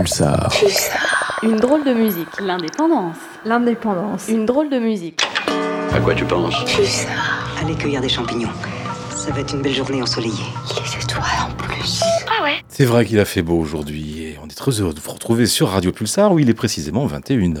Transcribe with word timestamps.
Pulsar. 0.00 0.50
Une 1.42 1.56
drôle 1.56 1.84
de 1.84 1.92
musique. 1.92 2.40
L'indépendance. 2.40 3.16
L'indépendance. 3.44 4.28
Une 4.30 4.46
drôle 4.46 4.70
de 4.70 4.78
musique. 4.78 5.20
À 5.92 6.00
quoi 6.00 6.14
tu 6.14 6.24
penses 6.24 6.54
Allez 7.60 7.74
cueillir 7.74 8.00
des 8.00 8.08
champignons. 8.08 8.48
Ça 9.14 9.30
va 9.30 9.40
être 9.40 9.52
une 9.52 9.60
belle 9.60 9.74
journée 9.74 10.00
ensoleillée. 10.00 10.32
Les 10.74 11.04
étoiles 11.04 11.24
en 11.46 11.50
plus. 11.54 12.00
Ah 12.30 12.42
ouais 12.42 12.62
C'est 12.68 12.86
vrai 12.86 13.04
qu'il 13.04 13.20
a 13.20 13.26
fait 13.26 13.42
beau 13.42 13.58
aujourd'hui 13.58 14.22
et 14.22 14.38
on 14.42 14.46
est 14.46 14.56
très 14.56 14.70
heureux 14.80 14.94
de 14.94 15.00
vous 15.00 15.10
retrouver 15.10 15.44
sur 15.44 15.68
Radio 15.68 15.92
Pulsar 15.92 16.32
où 16.32 16.38
il 16.38 16.48
est 16.48 16.54
précisément 16.54 17.06
21h. 17.06 17.60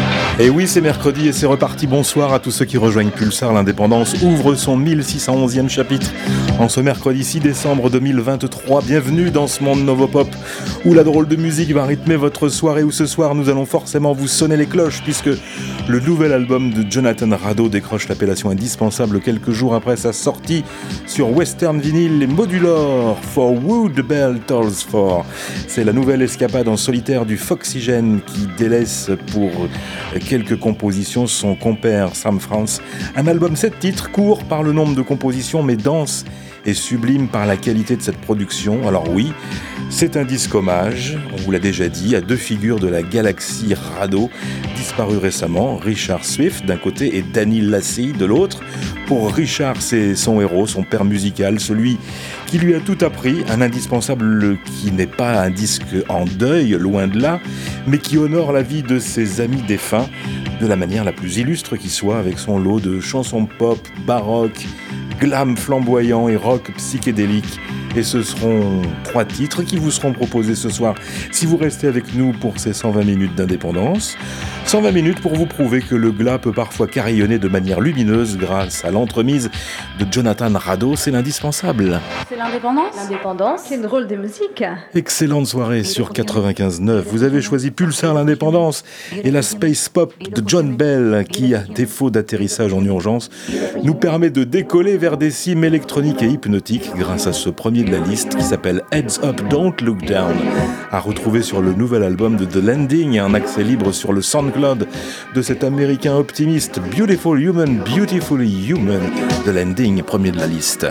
Et 0.43 0.49
oui, 0.49 0.67
c'est 0.67 0.81
mercredi 0.81 1.27
et 1.27 1.33
c'est 1.33 1.45
reparti. 1.45 1.85
Bonsoir 1.85 2.33
à 2.33 2.39
tous 2.39 2.49
ceux 2.49 2.65
qui 2.65 2.75
rejoignent 2.75 3.11
Pulsar. 3.11 3.53
L'indépendance 3.53 4.23
ouvre 4.23 4.55
son 4.55 4.75
1611e 4.75 5.69
chapitre 5.69 6.11
en 6.57 6.67
ce 6.67 6.79
mercredi 6.79 7.23
6 7.23 7.41
décembre 7.41 7.91
2023. 7.91 8.81
Bienvenue 8.81 9.29
dans 9.29 9.45
ce 9.45 9.63
monde 9.63 9.85
Novopop 9.85 10.27
où 10.83 10.95
la 10.95 11.03
drôle 11.03 11.27
de 11.27 11.35
musique 11.35 11.71
va 11.73 11.85
rythmer 11.85 12.15
votre 12.15 12.49
soirée. 12.49 12.81
Où 12.81 12.89
ce 12.89 13.05
soir, 13.05 13.35
nous 13.35 13.49
allons 13.49 13.67
forcément 13.67 14.13
vous 14.13 14.27
sonner 14.27 14.57
les 14.57 14.65
cloches 14.65 15.03
puisque 15.03 15.29
le 15.87 15.99
nouvel 15.99 16.33
album 16.33 16.71
de 16.71 16.89
Jonathan 16.89 17.29
Rado 17.35 17.69
décroche 17.69 18.07
l'appellation 18.07 18.49
indispensable 18.49 19.19
quelques 19.19 19.51
jours 19.51 19.75
après 19.75 19.95
sa 19.95 20.11
sortie 20.11 20.63
sur 21.05 21.29
Western 21.29 21.79
Vinyl 21.79 22.23
et 22.23 22.27
Modular 22.27 23.15
For 23.21 23.53
the 23.95 24.01
Bell 24.01 24.39
Tolls 24.47 24.85
For. 24.89 25.23
C'est 25.67 25.83
la 25.83 25.93
nouvelle 25.93 26.23
escapade 26.23 26.67
en 26.67 26.77
solitaire 26.77 27.27
du 27.27 27.37
Foxygène 27.37 28.21
qui 28.25 28.47
délaisse 28.57 29.11
pour 29.31 29.51
quelques 30.31 30.57
compositions 30.57 31.27
son 31.27 31.55
compère 31.55 32.15
Sam 32.15 32.39
France. 32.39 32.81
Un 33.17 33.27
album 33.27 33.57
7 33.57 33.79
titres, 33.79 34.11
court 34.13 34.45
par 34.45 34.63
le 34.63 34.71
nombre 34.71 34.95
de 34.95 35.01
compositions 35.01 35.61
mais 35.61 35.75
dense 35.75 36.23
et 36.65 36.73
sublime 36.73 37.27
par 37.27 37.45
la 37.45 37.57
qualité 37.57 37.97
de 37.97 38.01
cette 38.01 38.15
production. 38.15 38.87
Alors 38.87 39.09
oui, 39.09 39.33
c'est 39.89 40.15
un 40.15 40.23
disque 40.23 40.55
hommage, 40.55 41.17
on 41.33 41.35
vous 41.35 41.51
l'a 41.51 41.59
déjà 41.59 41.89
dit, 41.89 42.15
à 42.15 42.21
deux 42.21 42.37
figures 42.37 42.79
de 42.79 42.87
la 42.87 43.01
galaxie 43.01 43.73
Rado, 43.73 44.29
disparues 44.77 45.17
récemment, 45.17 45.75
Richard 45.75 46.23
Swift 46.23 46.65
d'un 46.65 46.77
côté 46.77 47.17
et 47.17 47.23
Danny 47.23 47.59
Lassie 47.59 48.13
de 48.13 48.23
l'autre. 48.23 48.61
Pour 49.07 49.33
Richard, 49.33 49.81
c'est 49.81 50.15
son 50.15 50.39
héros, 50.39 50.65
son 50.65 50.83
père 50.83 51.03
musical, 51.03 51.59
celui 51.59 51.97
qui 52.51 52.59
lui 52.59 52.75
a 52.75 52.81
tout 52.81 52.97
appris, 52.99 53.45
un 53.47 53.61
indispensable 53.61 54.57
qui 54.65 54.91
n'est 54.91 55.07
pas 55.07 55.41
un 55.41 55.49
disque 55.49 55.95
en 56.09 56.25
deuil, 56.25 56.71
loin 56.71 57.07
de 57.07 57.17
là, 57.17 57.39
mais 57.87 57.97
qui 57.97 58.17
honore 58.17 58.51
la 58.51 58.61
vie 58.61 58.83
de 58.83 58.99
ses 58.99 59.39
amis 59.39 59.61
défunts 59.61 60.09
de 60.59 60.67
la 60.67 60.75
manière 60.75 61.05
la 61.05 61.13
plus 61.13 61.37
illustre 61.37 61.77
qui 61.77 61.87
soit, 61.87 62.19
avec 62.19 62.37
son 62.37 62.59
lot 62.59 62.81
de 62.81 62.99
chansons 62.99 63.45
pop, 63.45 63.79
baroque, 64.05 64.65
glam 65.21 65.55
flamboyant 65.55 66.27
et 66.27 66.35
rock 66.35 66.71
psychédélique. 66.77 67.59
Et 67.95 68.03
ce 68.03 68.23
seront 68.23 68.81
trois 69.03 69.25
titres 69.25 69.63
qui 69.63 69.77
vous 69.77 69.91
seront 69.91 70.13
proposés 70.13 70.55
ce 70.55 70.69
soir 70.69 70.95
si 71.31 71.45
vous 71.45 71.57
restez 71.57 71.87
avec 71.87 72.15
nous 72.15 72.31
pour 72.31 72.57
ces 72.57 72.73
120 72.73 73.03
minutes 73.03 73.35
d'indépendance. 73.35 74.17
120 74.65 74.91
minutes 74.91 75.21
pour 75.21 75.35
vous 75.35 75.45
prouver 75.45 75.81
que 75.81 75.95
le 75.95 76.11
glas 76.11 76.37
peut 76.37 76.53
parfois 76.53 76.87
carillonner 76.87 77.37
de 77.37 77.49
manière 77.49 77.81
lumineuse 77.81 78.37
grâce 78.37 78.85
à 78.85 78.91
l'entremise 78.91 79.51
de 79.99 80.05
Jonathan 80.09 80.49
Rado, 80.53 80.95
c'est 80.95 81.11
l'indispensable. 81.11 81.99
C'est 82.29 82.37
l'indépendance 82.37 82.95
L'indépendance. 82.95 83.61
C'est 83.65 83.75
une 83.75 83.81
drôle 83.81 84.07
de 84.07 84.15
musique. 84.15 84.63
Excellente 84.95 85.47
soirée 85.47 85.83
sur 85.83 86.13
95.9. 86.13 87.01
Vous 87.01 87.23
avez 87.23 87.41
choisi 87.41 87.71
Pulsar 87.71 88.13
l'indépendance 88.13 88.83
et 89.23 89.31
la 89.31 89.41
space 89.41 89.89
pop 89.89 90.13
de 90.17 90.41
John 90.45 90.75
Bell 90.75 91.25
qui, 91.29 91.53
à 91.53 91.59
défaut 91.59 92.09
d'atterrissage 92.09 92.73
en 92.73 92.83
urgence, 92.85 93.29
nous 93.83 93.95
permet 93.95 94.29
de 94.29 94.45
décoller 94.45 94.97
vers 94.97 95.10
des 95.17 95.31
cimes 95.31 95.63
électroniques 95.63 96.21
et 96.21 96.27
hypnotiques 96.27 96.91
grâce 96.95 97.27
à 97.27 97.33
ce 97.33 97.49
premier 97.49 97.83
de 97.83 97.91
la 97.91 97.99
liste 97.99 98.35
qui 98.35 98.43
s'appelle 98.43 98.83
Heads 98.91 99.23
Up 99.23 99.41
Don't 99.49 99.73
Look 99.81 100.05
Down, 100.05 100.33
à 100.91 100.99
retrouver 100.99 101.41
sur 101.41 101.61
le 101.61 101.73
nouvel 101.73 102.03
album 102.03 102.37
de 102.37 102.45
The 102.45 102.63
Landing 102.63 103.13
et 103.13 103.19
un 103.19 103.33
accès 103.33 103.63
libre 103.63 103.91
sur 103.91 104.13
le 104.13 104.21
SoundCloud 104.21 104.87
de 105.33 105.41
cet 105.41 105.63
américain 105.63 106.15
optimiste 106.15 106.79
Beautiful 106.95 107.41
Human, 107.41 107.77
Beautifully 107.79 108.67
Human, 108.69 109.01
The 109.45 109.49
Landing, 109.49 110.03
premier 110.03 110.31
de 110.31 110.37
la 110.37 110.47
liste. 110.47 110.87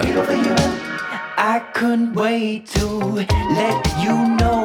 I 1.39 1.61
couldn't 1.73 2.15
wait 2.15 2.65
to 2.75 3.17
let 3.17 4.05
you 4.05 4.37
know 4.37 4.60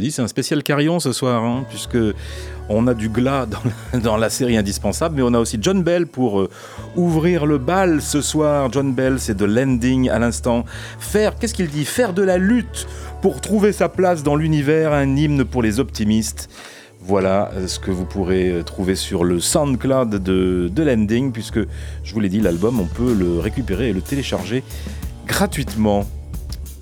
dit, 0.00 0.10
c'est 0.10 0.22
un 0.22 0.28
spécial 0.28 0.62
carillon 0.62 1.00
ce 1.00 1.12
soir, 1.12 1.44
hein, 1.44 1.64
puisque 1.68 1.98
on 2.68 2.86
a 2.86 2.94
du 2.94 3.08
glas 3.08 3.46
dans 4.02 4.16
la, 4.16 4.30
série 4.30 4.56
indispensable, 4.56 5.16
mais 5.16 5.22
on 5.22 5.34
a 5.34 5.38
aussi 5.38 5.58
John 5.60 5.82
Bell 5.82 6.06
pour 6.06 6.40
euh, 6.40 6.50
ouvrir 6.96 7.46
le 7.46 7.58
bal 7.58 8.02
ce 8.02 8.20
soir. 8.20 8.70
John 8.72 8.92
Bell, 8.92 9.18
c'est 9.18 9.36
de 9.36 9.44
l'ending 9.44 10.08
à 10.10 10.18
l'instant. 10.18 10.64
Faire, 10.98 11.36
qu'est-ce 11.36 11.54
qu'il 11.54 11.68
dit? 11.68 11.84
Faire 11.84 12.12
de 12.12 12.22
la 12.22 12.38
lutte 12.38 12.86
pour 13.22 13.40
trouver 13.40 13.72
sa 13.72 13.88
place 13.88 14.22
dans 14.22 14.36
l'univers, 14.36 14.92
un 14.92 15.16
hymne 15.16 15.44
pour 15.44 15.62
les 15.62 15.80
optimistes. 15.80 16.48
Voilà 17.00 17.50
euh, 17.54 17.68
ce 17.68 17.78
que 17.78 17.90
vous 17.90 18.04
pourrez 18.04 18.50
euh, 18.50 18.62
trouver 18.62 18.96
sur 18.96 19.22
le 19.22 19.38
SoundCloud 19.38 20.10
de, 20.10 20.70
de 20.72 20.82
l'ending, 20.82 21.30
puisque 21.30 21.60
je 22.02 22.14
vous 22.14 22.20
l'ai 22.20 22.28
dit, 22.28 22.40
l'album, 22.40 22.80
on 22.80 22.86
peut 22.86 23.14
le 23.14 23.38
récupérer 23.38 23.90
et 23.90 23.92
le 23.92 24.00
télécharger 24.02 24.64
gratuitement. 25.26 26.04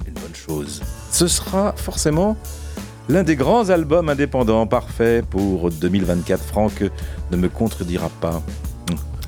Une 0.07 0.15
bonne 0.15 0.35
chose. 0.35 0.83
Ce 1.11 1.27
sera 1.27 1.75
forcément 1.77 2.37
l'un 3.15 3.23
des 3.23 3.37
grands 3.37 3.71
albums 3.71 4.09
indépendants 4.09 4.67
parfaits 4.67 5.25
pour 5.25 5.71
2024. 5.71 6.43
Franck 6.43 6.83
ne 7.31 7.37
me 7.37 7.49
contredira 7.49 8.09
pas. 8.21 8.43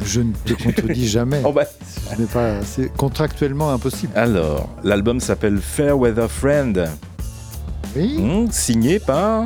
Je 0.04 0.20
ne 0.22 0.32
te 0.44 0.54
contredis 0.60 1.06
jamais. 1.08 1.40
Oh 1.44 1.52
bah, 1.52 1.62
Ce 2.10 2.20
n'est 2.20 2.26
pas, 2.26 2.62
c'est 2.62 2.92
contractuellement 2.96 3.70
impossible. 3.72 4.12
Alors, 4.16 4.68
l'album 4.82 5.20
s'appelle 5.20 5.58
Fairweather 5.58 6.28
Friend, 6.28 6.88
Oui, 7.96 8.18
Hmm, 8.18 8.50
signé 8.50 8.98
par 8.98 9.44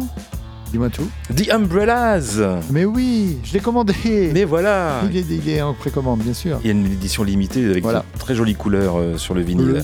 dis-moi 0.73 0.89
tout. 0.89 1.09
The 1.37 1.51
Umbrellas. 1.53 2.41
Mais 2.71 2.85
oui, 2.87 3.39
je 3.45 3.53
l'ai 3.53 3.61
commandé. 3.61 3.93
Mais 4.33 4.45
voilà 4.45 5.01
Il 5.11 5.17
est, 5.19 5.27
il 5.29 5.49
est 5.51 5.61
en 5.61 5.75
précommande, 5.75 6.21
bien 6.21 6.33
sûr. 6.33 6.59
Il 6.63 6.67
y 6.67 6.71
a 6.71 6.73
une 6.73 6.87
édition 6.87 7.25
limitée 7.25 7.65
avec 7.69 7.83
Voilà. 7.83 8.05
de 8.15 8.19
très 8.21 8.35
jolies 8.35 8.55
couleurs 8.55 8.95
euh, 8.99 9.19
sur 9.19 9.35
le 9.35 9.43
vinyle. 9.43 9.67
Bleu. 9.67 9.83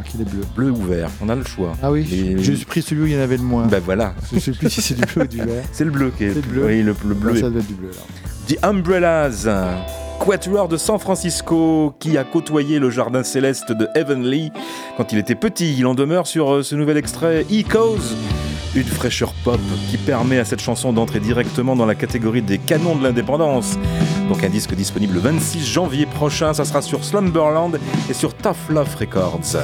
Crois 0.00 0.10
qu'il 0.10 0.20
est 0.20 0.24
bleu. 0.24 0.42
Bleu 0.54 0.70
ou 0.70 0.82
vert, 0.84 1.08
on 1.22 1.28
a 1.28 1.34
le 1.34 1.44
choix. 1.44 1.72
Ah 1.82 1.90
oui, 1.90 2.06
Et- 2.12 2.42
j'ai 2.42 2.56
pris 2.64 2.82
celui 2.82 3.02
où 3.02 3.06
il 3.06 3.12
y 3.14 3.16
en 3.16 3.20
avait 3.20 3.36
le 3.38 3.42
moins. 3.42 3.66
Ben 3.66 3.80
voilà, 3.84 4.14
Je 4.32 4.38
sais 4.38 4.52
plus 4.52 4.68
si 4.70 4.82
c'est 4.82 4.94
du 4.94 5.02
bleu 5.14 5.22
ou 5.24 5.26
du 5.26 5.36
vert. 5.38 5.64
c'est 5.72 5.84
le 5.84 5.90
bleu 5.90 6.12
qui 6.16 6.24
est. 6.24 6.28
C'est 6.30 6.34
le 6.36 6.40
bleu. 6.52 6.66
Oui, 6.66 6.82
le, 6.82 6.94
le 7.06 7.14
bleu. 7.14 7.30
Non, 7.32 7.36
est- 7.36 7.40
ça 7.40 7.50
doit 7.50 7.60
être 7.60 7.66
du 7.66 7.74
bleu 7.74 7.90
là. 7.90 8.02
The 8.48 8.58
Umbrellas, 8.64 9.48
quatuor 10.20 10.68
de 10.68 10.76
San 10.76 10.98
Francisco 10.98 11.94
qui 11.98 12.16
a 12.18 12.24
côtoyé 12.24 12.78
le 12.78 12.90
jardin 12.90 13.22
céleste 13.22 13.72
de 13.72 13.88
Heavenly 13.94 14.50
quand 14.96 15.12
il 15.12 15.18
était 15.18 15.34
petit. 15.34 15.74
Il 15.78 15.86
en 15.86 15.94
demeure 15.94 16.26
sur 16.26 16.52
euh, 16.52 16.62
ce 16.62 16.74
nouvel 16.74 16.96
extrait 16.96 17.44
Echoes, 17.50 17.98
une 18.74 18.84
fraîcheur 18.84 19.32
pop 19.44 19.60
qui 19.90 19.96
permet 19.96 20.38
à 20.38 20.44
cette 20.44 20.60
chanson 20.60 20.92
d'entrer 20.92 21.20
directement 21.20 21.74
dans 21.74 21.86
la 21.86 21.94
catégorie 21.94 22.42
des 22.42 22.58
canons 22.58 22.96
de 22.96 23.02
l'indépendance. 23.02 23.78
Donc 24.28 24.42
un 24.42 24.48
disque 24.48 24.74
disponible 24.74 25.14
le 25.14 25.20
26 25.20 25.64
janvier 25.64 26.06
prochain, 26.06 26.52
ça 26.52 26.64
sera 26.64 26.82
sur 26.82 27.04
Slumberland 27.04 27.78
et 28.10 28.14
sur 28.14 28.34
Tough 28.34 28.70
Love 28.70 28.96
Records. 28.98 29.56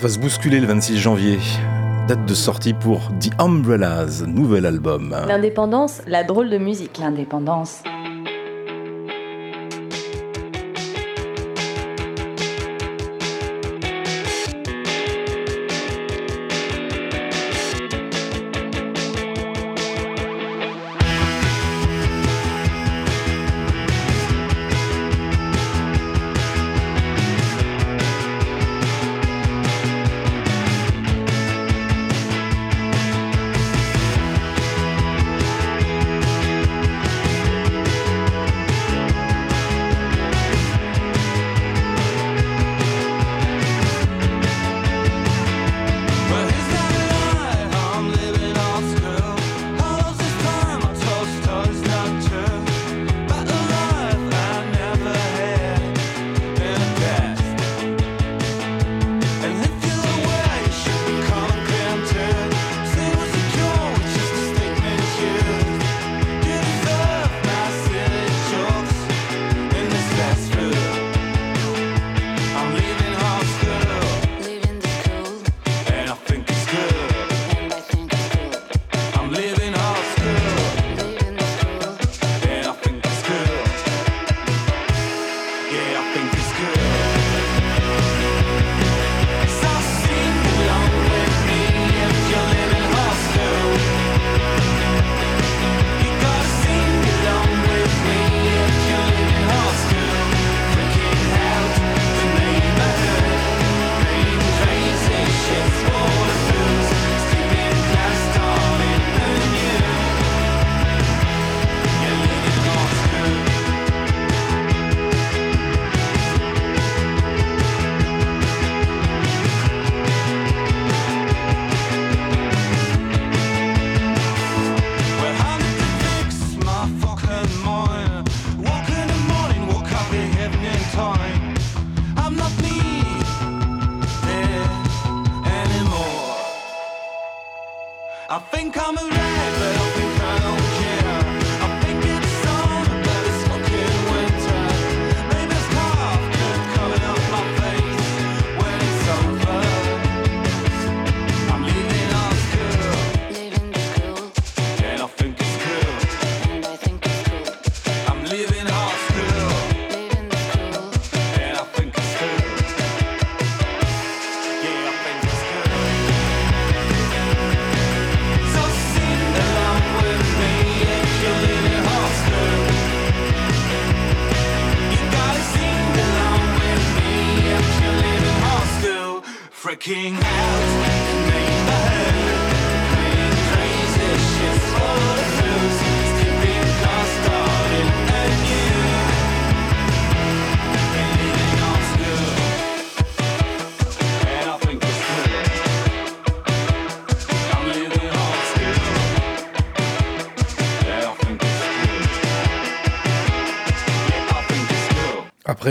Va 0.00 0.08
se 0.08 0.18
bousculer 0.18 0.60
le 0.60 0.66
26 0.66 0.96
janvier. 0.98 1.38
Date 2.08 2.24
de 2.24 2.34
sortie 2.34 2.72
pour 2.72 3.12
The 3.20 3.30
Umbrellas, 3.38 4.22
nouvel 4.26 4.64
album. 4.64 5.14
L'indépendance, 5.28 6.00
la 6.06 6.24
drôle 6.24 6.48
de 6.48 6.56
musique. 6.56 6.98
L'indépendance. 6.98 7.82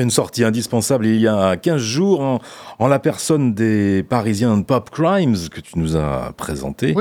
Une 0.01 0.09
sortie 0.09 0.43
indispensable 0.43 1.05
il 1.05 1.19
y 1.19 1.27
a 1.27 1.57
15 1.57 1.81
jours, 1.81 2.21
en, 2.21 2.39
en 2.79 2.87
la 2.87 2.99
personne 2.99 3.53
des 3.53 4.03
Parisiens 4.03 4.61
Pop 4.61 4.89
Crimes 4.89 5.49
que 5.51 5.59
tu 5.59 5.77
nous 5.77 5.95
as 5.95 6.33
présenté, 6.37 6.95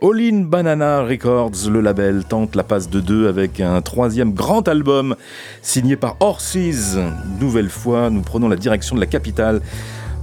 All 0.00 0.20
In 0.20 0.42
Banana 0.42 1.02
Records, 1.02 1.68
le 1.70 1.80
label, 1.80 2.24
tente 2.24 2.54
la 2.54 2.62
passe 2.62 2.88
de 2.88 3.00
deux 3.00 3.28
avec 3.28 3.60
un 3.60 3.80
troisième 3.82 4.32
grand 4.32 4.68
album 4.68 5.16
signé 5.60 5.96
par 5.96 6.16
Horses. 6.20 6.96
Nouvelle 7.40 7.68
fois, 7.68 8.08
nous 8.10 8.22
prenons 8.22 8.48
la 8.48 8.56
direction 8.56 8.94
de 8.94 9.00
la 9.00 9.06
capitale 9.06 9.60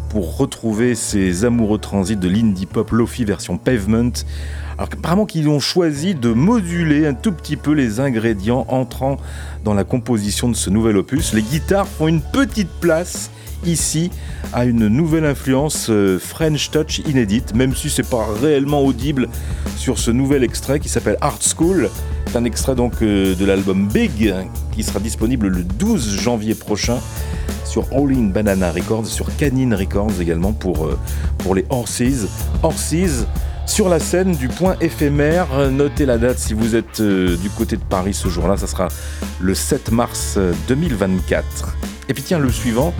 pour 0.09 0.37
retrouver 0.37 0.95
ces 0.95 1.43
amoureux 1.43 1.77
transit 1.77 2.17
de 2.17 2.29
l'indie 2.29 2.67
pop 2.67 2.89
Lofi 2.91 3.25
version 3.25 3.57
Pavement. 3.57 4.13
Alors 4.77 4.89
apparemment 4.91 5.25
qu'ils 5.25 5.47
ont 5.47 5.59
choisi 5.59 6.15
de 6.15 6.33
moduler 6.33 7.07
un 7.07 7.13
tout 7.13 7.31
petit 7.31 7.55
peu 7.55 7.71
les 7.71 8.01
ingrédients 8.01 8.65
entrant 8.67 9.17
dans 9.63 9.73
la 9.73 9.85
composition 9.85 10.49
de 10.49 10.55
ce 10.55 10.69
nouvel 10.69 10.97
opus. 10.97 11.33
Les 11.33 11.41
guitares 11.41 11.87
font 11.87 12.07
une 12.07 12.21
petite 12.21 12.69
place 12.81 13.31
ici 13.65 14.11
à 14.53 14.65
une 14.65 14.87
nouvelle 14.87 15.25
influence 15.25 15.87
euh, 15.89 16.19
French 16.19 16.71
Touch 16.71 16.99
inédite, 16.99 17.55
même 17.55 17.73
si 17.73 17.89
c'est 17.89 18.07
pas 18.07 18.27
réellement 18.41 18.81
audible 18.81 19.29
sur 19.77 19.97
ce 19.97 20.11
nouvel 20.11 20.43
extrait 20.43 20.79
qui 20.79 20.89
s'appelle 20.89 21.17
Art 21.21 21.39
School. 21.41 21.89
C'est 22.27 22.37
un 22.37 22.43
extrait 22.43 22.75
donc 22.75 23.01
euh, 23.01 23.33
de 23.33 23.45
l'album 23.45 23.87
Big 23.87 24.33
qui 24.73 24.83
sera 24.83 24.99
disponible 24.99 25.47
le 25.47 25.63
12 25.63 26.19
janvier 26.19 26.53
prochain 26.53 26.97
sur 27.63 27.87
All 27.91 28.11
In 28.11 28.25
Banana 28.25 28.71
Records, 28.71 29.07
sur 29.07 29.33
Canine 29.37 29.73
Records 29.73 30.21
également 30.21 30.51
pour, 30.51 30.85
euh, 30.85 30.99
pour 31.37 31.55
les 31.55 31.65
Horses. 31.69 32.27
Horses 32.61 33.25
sur 33.65 33.89
la 33.89 33.99
scène 33.99 34.33
du 34.33 34.47
point 34.47 34.75
éphémère. 34.81 35.47
Notez 35.71 36.05
la 36.05 36.17
date 36.17 36.37
si 36.37 36.53
vous 36.53 36.75
êtes 36.75 36.99
euh, 36.99 37.35
du 37.37 37.49
côté 37.49 37.77
de 37.77 37.83
Paris 37.83 38.13
ce 38.13 38.29
jour-là, 38.29 38.57
ça 38.57 38.67
sera 38.67 38.87
le 39.39 39.53
7 39.53 39.91
mars 39.91 40.35
euh, 40.37 40.53
2024. 40.67 41.75
Et 42.07 42.13
puis 42.13 42.23
tiens, 42.23 42.39
le 42.39 42.51
suivant, 42.51 42.93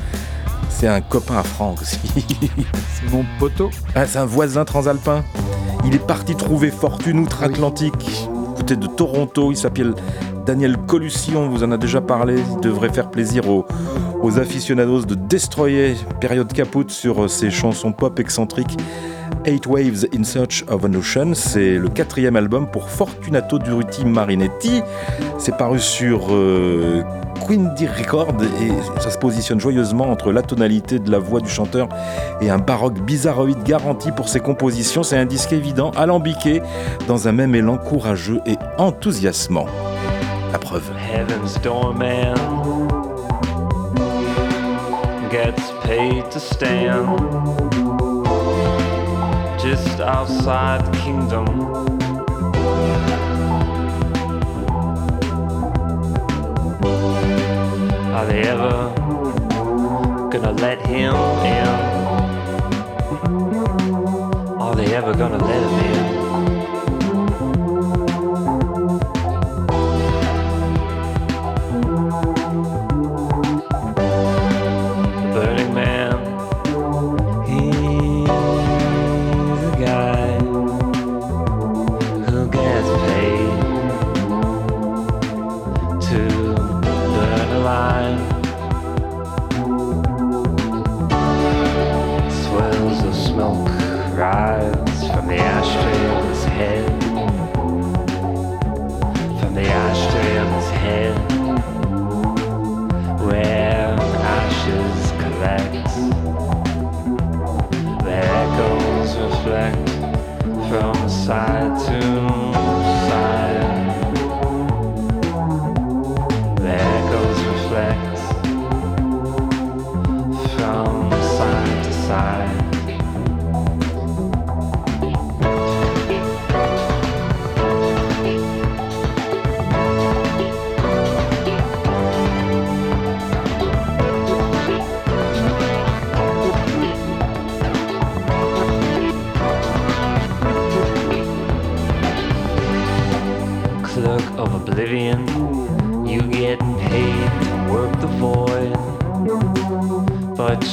c'est 0.70 0.88
un 0.88 1.02
copain 1.02 1.38
à 1.38 1.44
Franck 1.44 1.82
aussi. 1.82 2.00
c'est 2.16 3.12
mon 3.12 3.26
poteau. 3.40 3.70
Ah, 3.96 4.06
c'est 4.06 4.18
un 4.18 4.26
voisin 4.26 4.66
transalpin. 4.66 5.24
Il 5.86 5.96
est 5.96 6.06
parti 6.06 6.36
trouver 6.36 6.72
fortune 6.72 7.20
outre-Atlantique, 7.20 8.28
côté 8.58 8.76
de 8.76 8.88
Toronto. 8.88 9.52
Il 9.52 9.58
s'appelle 9.58 9.94
Daniel 10.46 10.78
Colucci, 10.78 11.34
on 11.36 11.50
vous 11.50 11.64
en 11.64 11.72
a 11.72 11.78
déjà 11.78 12.02
parlé. 12.02 12.36
Il 12.40 12.60
devrait 12.62 12.92
faire 12.92 13.12
plaisir 13.12 13.50
aux, 13.50 13.66
aux 14.22 14.40
aficionados 14.40 15.06
de 15.06 15.16
Destroyer, 15.16 15.96
période 16.20 16.52
capote 16.52 16.90
sur 16.90 17.30
ses 17.30 17.52
chansons 17.52 17.92
pop 17.92 18.20
excentriques. 18.20 18.78
Eight 19.46 19.68
Waves 19.68 20.08
in 20.14 20.24
Search 20.24 20.64
of 20.68 20.84
an 20.86 20.94
Ocean, 20.96 21.34
c'est 21.34 21.78
le 21.78 21.88
quatrième 21.90 22.36
album 22.36 22.68
pour 22.68 22.90
Fortunato 22.90 23.60
Duruti 23.60 24.06
Marinetti. 24.06 24.82
C'est 25.38 25.56
paru 25.56 25.80
sur 25.80 26.28
euh, 26.32 27.04
Quindy 27.48 27.88
Record 27.88 28.36
et 28.62 29.02
ça 29.02 29.12
se 29.12 29.18
positionne 29.18 29.60
joyeusement 29.60 30.10
entre 30.10 30.32
la 30.32 30.42
tonalité 30.42 31.00
de 31.00 31.12
la 31.12 31.20
voix 31.20 31.42
du 31.42 31.50
chanteur 31.50 31.88
et 32.42 32.50
un 32.50 32.58
baroque 32.58 33.00
bizarroïde 33.02 33.62
garanti 33.64 34.12
pour 34.12 34.30
ses 34.30 34.40
compositions. 34.40 35.04
C'est 35.04 35.18
un 35.18 35.26
disque 35.26 35.54
évident, 35.54 35.92
alambiqué, 35.92 36.62
dans 37.08 37.28
un 37.28 37.32
même 37.32 37.54
élan 37.56 37.78
courageux 37.78 38.42
et 38.46 38.58
enthousiasmant. 38.78 39.68
La 40.52 40.60
preuve. 40.60 40.90
Just 49.66 50.00
outside 50.00 50.86
the 50.86 50.92
kingdom. 51.00 51.48
Are 58.14 58.26
they 58.28 58.42
ever 58.44 58.94
gonna 60.32 60.52
let 60.52 60.86
him 60.86 61.16
in? 61.16 61.68
Are 64.62 64.76
they 64.76 64.94
ever 64.94 65.16
gonna 65.16 65.44
let 65.44 65.64
him 65.64 66.10
in? 66.10 66.15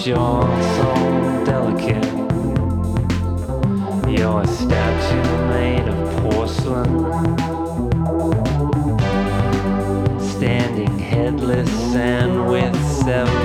You're 0.07 0.17
so 0.17 1.45
delicate. 1.45 2.05
You're 4.09 4.43
a 4.43 4.47
statue 4.47 5.49
made 5.49 5.87
of 5.87 6.23
porcelain, 6.23 6.89
standing 10.19 10.99
headless 10.99 11.71
and 11.95 12.49
with 12.49 12.75
several 13.05 13.42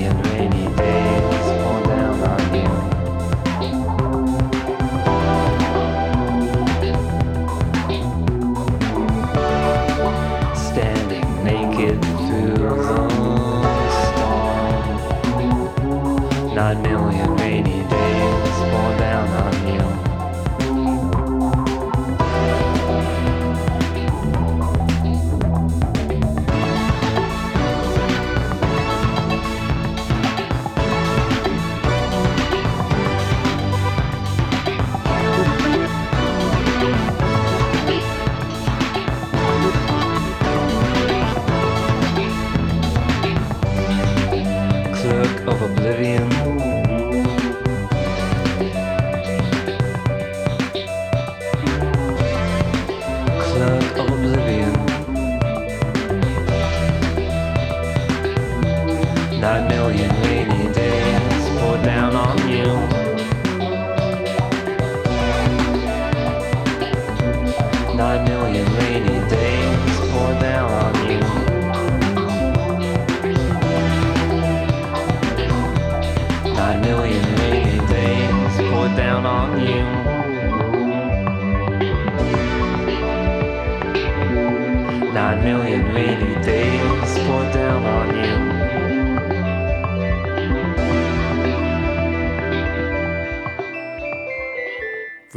Yeah. 0.00 0.29
you. 79.58 80.00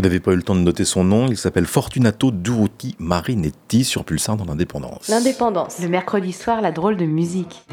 Vous 0.03 0.09
n'avez 0.09 0.19
pas 0.19 0.33
eu 0.33 0.35
le 0.35 0.43
temps 0.43 0.55
de 0.55 0.59
noter 0.59 0.83
son 0.83 1.05
nom, 1.05 1.27
il 1.27 1.37
s'appelle 1.37 1.65
Fortunato 1.65 2.31
Duruti 2.31 2.95
Marinetti 2.99 3.85
sur 3.85 4.03
Pulsar 4.03 4.35
dans 4.35 4.43
l'Indépendance. 4.43 5.07
L'Indépendance, 5.07 5.79
le 5.79 5.87
mercredi 5.87 6.33
soir, 6.33 6.59
la 6.61 6.73
drôle 6.73 6.97
de 6.97 7.05
musique. 7.05 7.63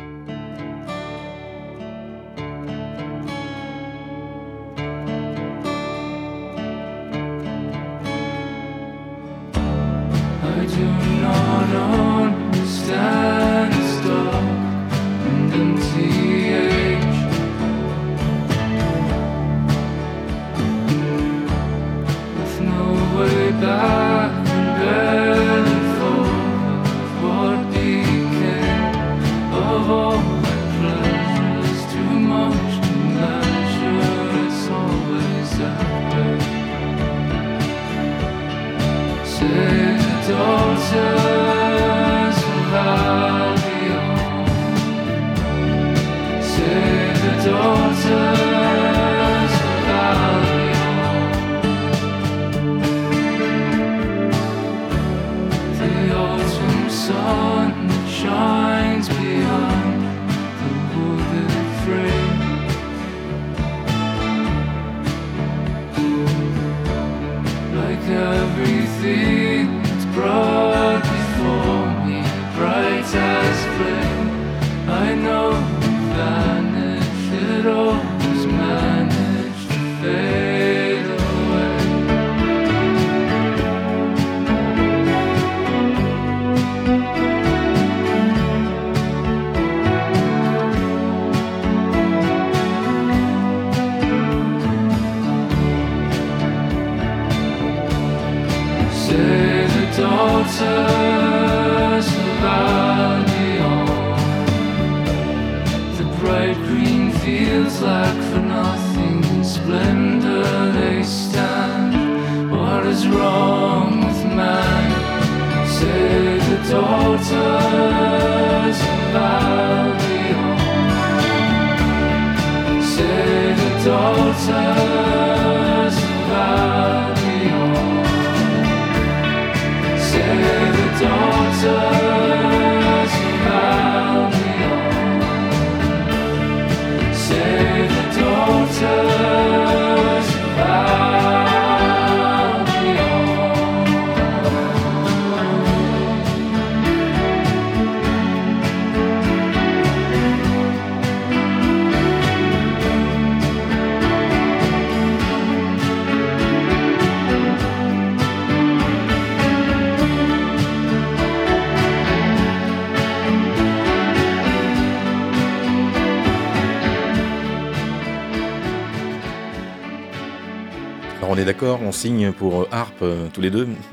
on 171.83 171.93
signe 171.93 172.33
pour 172.33 172.63
euh, 172.63 172.69
Harpe 172.71 173.03
euh, 173.03 173.29
tous 173.33 173.41
les 173.41 173.51
deux. 173.51 173.69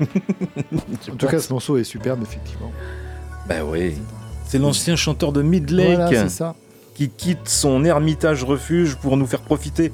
en 1.12 1.16
tout 1.16 1.26
cas, 1.26 1.38
ce 1.38 1.52
morceau 1.52 1.76
est 1.76 1.84
superbe, 1.84 2.22
effectivement. 2.22 2.72
Ben 3.48 3.62
oui. 3.62 3.94
C'est 4.46 4.58
l'ancien 4.58 4.96
chanteur 4.96 5.32
de 5.32 5.42
Midlake 5.42 6.14
qui 6.94 7.10
quitte 7.10 7.48
son 7.48 7.84
ermitage 7.84 8.42
refuge 8.42 8.96
pour 8.96 9.16
nous 9.16 9.26
faire 9.26 9.42
profiter 9.42 9.92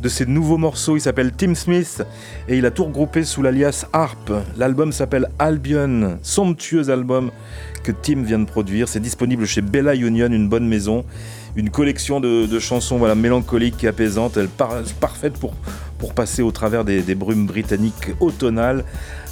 de 0.00 0.08
ses 0.08 0.24
nouveaux 0.24 0.56
morceaux. 0.56 0.96
Il 0.96 1.00
s'appelle 1.00 1.32
Tim 1.32 1.56
Smith 1.56 2.04
et 2.46 2.56
il 2.56 2.64
a 2.64 2.70
tout 2.70 2.84
regroupé 2.84 3.24
sous 3.24 3.42
l'alias 3.42 3.86
Harp. 3.92 4.30
L'album 4.56 4.92
s'appelle 4.92 5.28
Albion, 5.40 6.18
somptueux 6.22 6.90
album 6.90 7.32
que 7.82 7.90
Tim 7.90 8.22
vient 8.22 8.38
de 8.38 8.44
produire. 8.44 8.88
C'est 8.88 9.00
disponible 9.00 9.46
chez 9.46 9.62
Bella 9.62 9.96
Union, 9.96 10.28
une 10.28 10.48
bonne 10.48 10.68
maison. 10.68 11.04
Une 11.56 11.70
collection 11.70 12.20
de, 12.20 12.58
chansons 12.58 13.14
mélancoliques 13.14 13.84
et 13.84 13.88
apaisantes, 13.88 14.36
elle 14.36 14.48
par- 14.48 14.82
parfaite 14.98 15.34
pour, 15.34 15.54
passer 16.14 16.42
au 16.42 16.50
travers 16.50 16.84
des, 16.84 17.00
des 17.02 17.14
brumes 17.14 17.46
britanniques 17.46 18.10
automnales. 18.20 18.84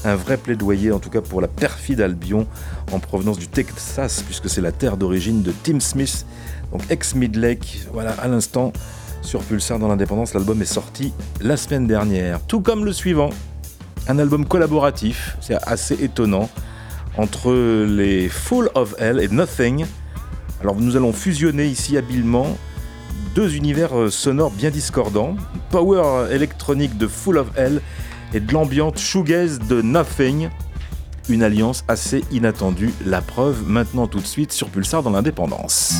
Un 0.05 0.15
vrai 0.15 0.37
plaidoyer 0.37 0.91
en 0.91 0.99
tout 0.99 1.11
cas 1.11 1.21
pour 1.21 1.41
la 1.41 1.49
perfide 1.49 2.01
Albion 2.01 2.47
en 2.93 2.99
provenance 2.99 3.39
du 3.39 3.47
Texas, 3.49 4.23
puisque 4.23 4.49
c'est 4.49 4.61
la 4.61 4.73
terre 4.73 4.97
d'origine 4.97 5.43
de 5.43 5.53
Tim 5.63 5.81
Smith, 5.81 6.25
donc 6.73 6.83
ex-Mid 6.91 7.37
Lake. 7.37 7.87
Voilà, 7.93 8.13
à 8.13 8.29
l'instant, 8.29 8.73
sur 9.21 9.43
Pulsar 9.43 9.79
dans 9.79 9.89
l'indépendance, 9.89 10.35
l'album 10.35 10.63
est 10.63 10.65
sorti 10.65 11.13
la 11.41 11.57
semaine 11.57 11.87
dernière. 11.87 12.41
Tout 12.47 12.61
comme 12.61 12.85
le 12.85 12.93
suivant, 12.93 13.31
un 14.09 14.19
album 14.19 14.47
collaboratif, 14.47 15.37
c'est 15.41 15.57
assez 15.63 16.03
étonnant, 16.03 16.49
entre 17.17 17.53
les 17.85 18.29
Full 18.29 18.71
of 18.75 18.95
Hell 18.99 19.21
et 19.21 19.29
Nothing. 19.29 19.87
Alors 20.63 20.77
nous 20.77 20.97
allons 20.97 21.13
fusionner 21.13 21.67
ici 21.67 21.99
habilement 21.99 22.57
deux 23.35 23.57
univers 23.57 23.99
euh, 23.99 24.11
sonores 24.11 24.53
bien 24.53 24.71
discordants, 24.71 25.35
power 25.71 26.33
électronique 26.33 26.97
de 26.97 27.09
Full 27.09 27.39
of 27.39 27.49
Hell 27.57 27.81
et 28.33 28.39
de 28.39 28.53
l'ambiante 28.53 28.97
shoegaze 28.97 29.59
de 29.59 29.83
Nothing. 29.83 30.51
Une 31.29 31.43
alliance 31.43 31.83
assez 31.89 32.23
inattendue, 32.31 32.93
la 33.05 33.23
preuve 33.23 33.67
maintenant 33.67 34.07
tout 34.07 34.21
de 34.21 34.27
suite 34.27 34.53
sur 34.53 34.69
Pulsar 34.69 35.03
dans 35.03 35.11
l'indépendance. 35.11 35.95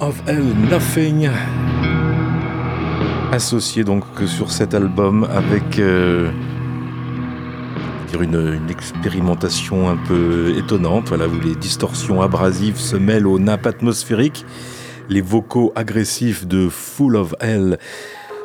Of 0.00 0.22
Hell 0.26 0.54
Nothing. 0.70 1.30
Associé 3.32 3.84
donc 3.84 4.04
sur 4.26 4.50
cet 4.50 4.74
album 4.74 5.26
avec 5.30 5.78
euh, 5.78 6.30
une 8.20 8.60
expérimentation 8.70 9.88
un 9.88 9.96
peu 9.96 10.54
étonnante, 10.56 11.08
voilà, 11.08 11.26
où 11.28 11.38
les 11.40 11.54
distorsions 11.54 12.22
abrasives 12.22 12.78
se 12.78 12.96
mêlent 12.96 13.26
aux 13.26 13.38
nappes 13.38 13.66
atmosphériques, 13.66 14.44
les 15.08 15.20
vocaux 15.20 15.72
agressifs 15.74 16.46
de 16.46 16.68
Full 16.68 17.16
of 17.16 17.34
Hell 17.40 17.78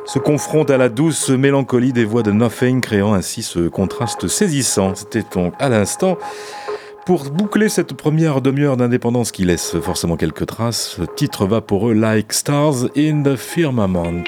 se 0.04 0.18
confrontent 0.18 0.70
à 0.70 0.76
la 0.76 0.88
douce 0.88 1.30
mélancolie 1.30 1.92
des 1.92 2.04
voix 2.04 2.22
de 2.22 2.32
Nothing, 2.32 2.80
créant 2.80 3.14
ainsi 3.14 3.42
ce 3.42 3.68
contraste 3.68 4.28
saisissant. 4.28 4.94
C'était 4.94 5.24
donc 5.32 5.54
à 5.58 5.68
l'instant 5.68 6.18
pour 7.04 7.30
boucler 7.30 7.68
cette 7.68 7.94
première 7.94 8.40
demi-heure 8.40 8.76
d'indépendance 8.76 9.32
qui 9.32 9.44
laisse 9.44 9.78
forcément 9.80 10.16
quelques 10.16 10.46
traces, 10.46 10.98
le 10.98 11.06
titre 11.06 11.46
va 11.46 11.60
pour 11.60 11.88
eux 11.88 11.94
Like 11.94 12.32
Stars 12.32 12.86
in 12.96 13.22
the 13.22 13.36
Firmament. 13.36 14.24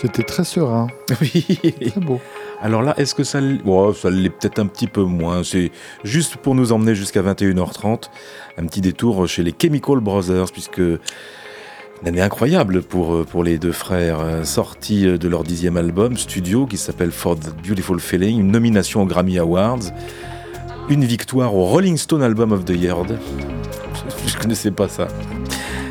C'était 0.00 0.22
très 0.22 0.44
serein. 0.44 0.88
Oui. 1.20 1.58
Très 1.90 2.00
beau. 2.00 2.20
Alors 2.60 2.82
là, 2.82 2.94
est-ce 2.96 3.14
que 3.14 3.24
ça, 3.24 3.40
oh, 3.66 3.92
ça 3.92 4.10
l'est 4.10 4.30
peut-être 4.30 4.60
un 4.60 4.66
petit 4.66 4.86
peu 4.86 5.02
moins 5.02 5.42
C'est 5.42 5.72
juste 6.04 6.36
pour 6.36 6.54
nous 6.54 6.72
emmener 6.72 6.94
jusqu'à 6.94 7.22
21h30, 7.22 8.04
un 8.58 8.66
petit 8.66 8.80
détour 8.80 9.26
chez 9.26 9.42
les 9.42 9.52
Chemical 9.60 9.98
Brothers, 9.98 10.52
puisque 10.52 10.78
une 10.78 12.08
année 12.08 12.20
incroyable 12.20 12.82
pour, 12.82 13.14
euh, 13.14 13.24
pour 13.24 13.44
les 13.44 13.58
deux 13.58 13.72
frères, 13.72 14.20
euh, 14.20 14.44
sortis 14.44 15.06
euh, 15.06 15.18
de 15.18 15.28
leur 15.28 15.44
dixième 15.44 15.76
album 15.76 16.16
studio 16.16 16.66
qui 16.66 16.76
s'appelle 16.76 17.12
For 17.12 17.36
the 17.36 17.54
Beautiful 17.66 18.00
Feeling, 18.00 18.40
une 18.40 18.50
nomination 18.50 19.02
aux 19.02 19.06
Grammy 19.06 19.38
Awards, 19.38 19.92
une 20.88 21.04
victoire 21.04 21.54
au 21.54 21.64
Rolling 21.64 21.96
Stone 21.96 22.22
Album 22.22 22.52
of 22.52 22.64
the 22.64 22.70
Year. 22.70 22.96
Je, 23.06 24.32
je 24.32 24.38
connaissais 24.38 24.70
pas 24.70 24.88
ça. 24.88 25.08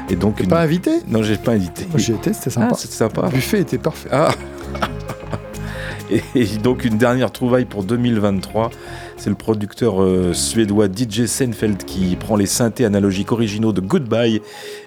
Et 0.10 0.16
donc 0.16 0.40
une- 0.40 0.48
pas 0.50 0.62
invité? 0.62 0.92
Non, 1.08 1.24
j'ai 1.24 1.38
pas 1.38 1.52
invité. 1.54 1.88
J'y 1.96 2.12
étais, 2.14 2.34
c'était 2.34 2.50
sympa. 2.50 2.70
Ah, 2.72 2.76
c'était 2.78 2.94
sympa. 2.96 3.22
Le 3.24 3.30
buffet 3.30 3.62
était 3.62 3.78
parfait. 3.78 4.10
Ah 4.12 4.30
et, 6.36 6.46
donc 6.58 6.84
une 6.86 6.98
dernière 6.98 7.32
trouvaille 7.32 7.66
pour 7.66 7.84
2023, 7.84 8.70
c'est 9.18 9.30
le 9.30 9.36
producteur 9.36 10.02
euh, 10.02 10.34
suédois 10.34 10.88
DJ 10.88 11.26
Seinfeld 11.26 11.84
qui 11.86 12.16
prend 12.16 12.36
les 12.36 12.46
synthés 12.46 12.86
analogiques 12.86 13.32
originaux 13.32 13.72
de 13.72 13.82
Goodbye 13.82 14.42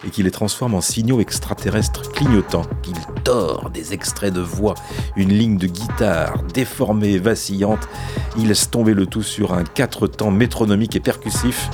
et 0.06 0.10
qui 0.10 0.22
les 0.22 0.30
transforme 0.30 0.74
en 0.74 0.80
signaux 0.80 1.20
extraterrestres 1.20 2.10
clignotants. 2.12 2.66
Il 2.86 3.22
tord 3.22 3.70
des 3.72 3.92
extraits 3.94 4.32
de 4.34 4.40
voix, 4.40 4.74
une 5.16 5.30
ligne 5.30 5.56
de 5.56 5.66
guitare 5.66 6.42
déformée 6.52 7.18
vacillante. 7.18 7.88
Il 8.36 8.48
laisse 8.48 8.70
tomber 8.70 8.94
le 8.94 9.06
tout 9.06 9.22
sur 9.22 9.54
un 9.54 9.64
quatre 9.64 10.06
temps 10.06 10.30
métronomique 10.30 10.96
et 10.96 11.00
percussif. 11.00 11.70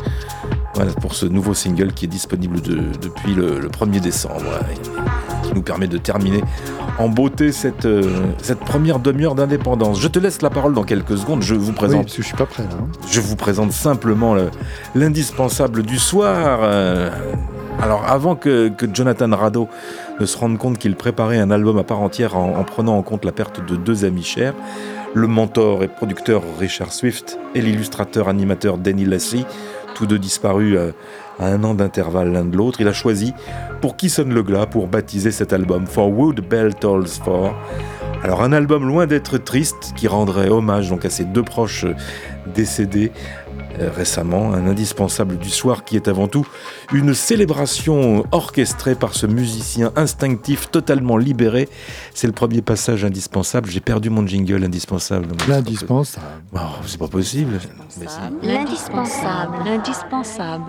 Voilà 0.74 0.92
pour 0.92 1.14
ce 1.14 1.26
nouveau 1.26 1.52
single 1.52 1.92
qui 1.92 2.04
est 2.04 2.08
disponible 2.08 2.60
de- 2.60 2.80
depuis 3.02 3.34
le, 3.34 3.58
le 3.58 3.68
1er 3.68 4.00
décembre, 4.00 4.44
et 4.70 5.46
qui 5.48 5.52
nous 5.54 5.62
permet 5.62 5.88
de 5.88 5.98
terminer 5.98 6.42
en 7.00 7.08
beauté 7.08 7.50
cette, 7.52 7.86
euh, 7.86 8.02
cette 8.42 8.60
première 8.60 8.98
demi-heure 8.98 9.34
d'indépendance. 9.34 10.00
Je 10.00 10.08
te 10.08 10.18
laisse 10.18 10.42
la 10.42 10.50
parole 10.50 10.74
dans 10.74 10.84
quelques 10.84 11.16
secondes, 11.16 11.42
je 11.42 11.54
vous 11.54 11.68
Oui, 11.70 11.74
présente 11.74 12.02
parce 12.04 12.16
que 12.16 12.22
je 12.22 12.26
suis 12.26 12.36
pas 12.36 12.46
prêt 12.46 12.62
là. 12.64 12.68
hein. 12.80 12.86
je 13.10 13.20
vous 13.20 13.36
présente 13.36 13.72
simplement 13.72 14.34
le- 14.34 14.50
l'indispensable 14.94 15.82
du 15.82 15.98
soir. 15.98 16.60
euh. 16.62 17.10
alors, 17.82 18.04
avant 18.06 18.34
que, 18.36 18.68
que 18.68 18.86
Jonathan 18.92 19.30
Rado 19.34 19.68
ne 20.20 20.26
se 20.26 20.36
rende 20.36 20.58
compte 20.58 20.78
qu'il 20.78 20.94
préparait 20.94 21.38
un 21.38 21.50
album 21.50 21.78
à 21.78 21.84
part 21.84 22.00
entière 22.00 22.36
en, 22.36 22.56
en 22.58 22.64
prenant 22.64 22.96
en 22.98 23.02
compte 23.02 23.24
la 23.24 23.32
perte 23.32 23.64
de 23.66 23.76
deux 23.76 24.04
amis 24.04 24.22
chers, 24.22 24.54
le 25.14 25.26
mentor 25.26 25.82
et 25.82 25.88
producteur 25.88 26.42
Richard 26.60 26.92
Swift 26.92 27.38
et 27.54 27.60
l'illustrateur 27.62 28.28
animateur 28.28 28.76
Danny 28.78 29.04
Lassie, 29.06 29.44
tous 29.94 30.06
deux 30.06 30.18
disparus 30.18 30.76
euh, 30.76 30.92
à 31.38 31.46
un 31.46 31.64
an 31.64 31.74
d'intervalle 31.74 32.32
l'un 32.32 32.44
de 32.44 32.56
l'autre, 32.56 32.80
il 32.80 32.88
a 32.88 32.92
choisi 32.92 33.32
pour 33.80 33.96
qui 33.96 34.10
sonne 34.10 34.32
le 34.34 34.42
glas 34.42 34.66
pour 34.66 34.86
baptiser 34.86 35.30
cet 35.30 35.52
album 35.52 35.86
For 35.86 36.08
Wood 36.08 36.40
Bell 36.40 36.74
Tolls 36.74 37.08
For. 37.08 37.54
Alors 38.22 38.42
un 38.42 38.52
album 38.52 38.86
loin 38.86 39.06
d'être 39.06 39.38
triste 39.38 39.94
qui 39.96 40.06
rendrait 40.06 40.50
hommage 40.50 40.90
donc 40.90 41.04
à 41.06 41.10
ses 41.10 41.24
deux 41.24 41.42
proches 41.42 41.86
décédés 42.54 43.12
récemment, 43.78 44.52
un 44.52 44.66
indispensable 44.66 45.38
du 45.38 45.50
soir 45.50 45.84
qui 45.84 45.96
est 45.96 46.08
avant 46.08 46.28
tout 46.28 46.46
une 46.92 47.14
célébration 47.14 48.24
orchestrée 48.32 48.94
par 48.94 49.14
ce 49.14 49.26
musicien 49.26 49.92
instinctif 49.96 50.70
totalement 50.70 51.16
libéré. 51.16 51.68
C'est 52.14 52.26
le 52.26 52.32
premier 52.32 52.62
passage 52.62 53.04
indispensable. 53.04 53.70
J'ai 53.70 53.80
perdu 53.80 54.10
mon 54.10 54.26
jingle 54.26 54.64
indispensable. 54.64 55.28
L'indispensable. 55.48 56.26
Oh, 56.54 56.58
c'est 56.86 56.98
pas 56.98 57.08
possible. 57.08 57.58
Mais 57.98 58.06
si. 58.06 58.46
L'indispensable. 58.46 59.56
L'indispensable. 59.64 60.64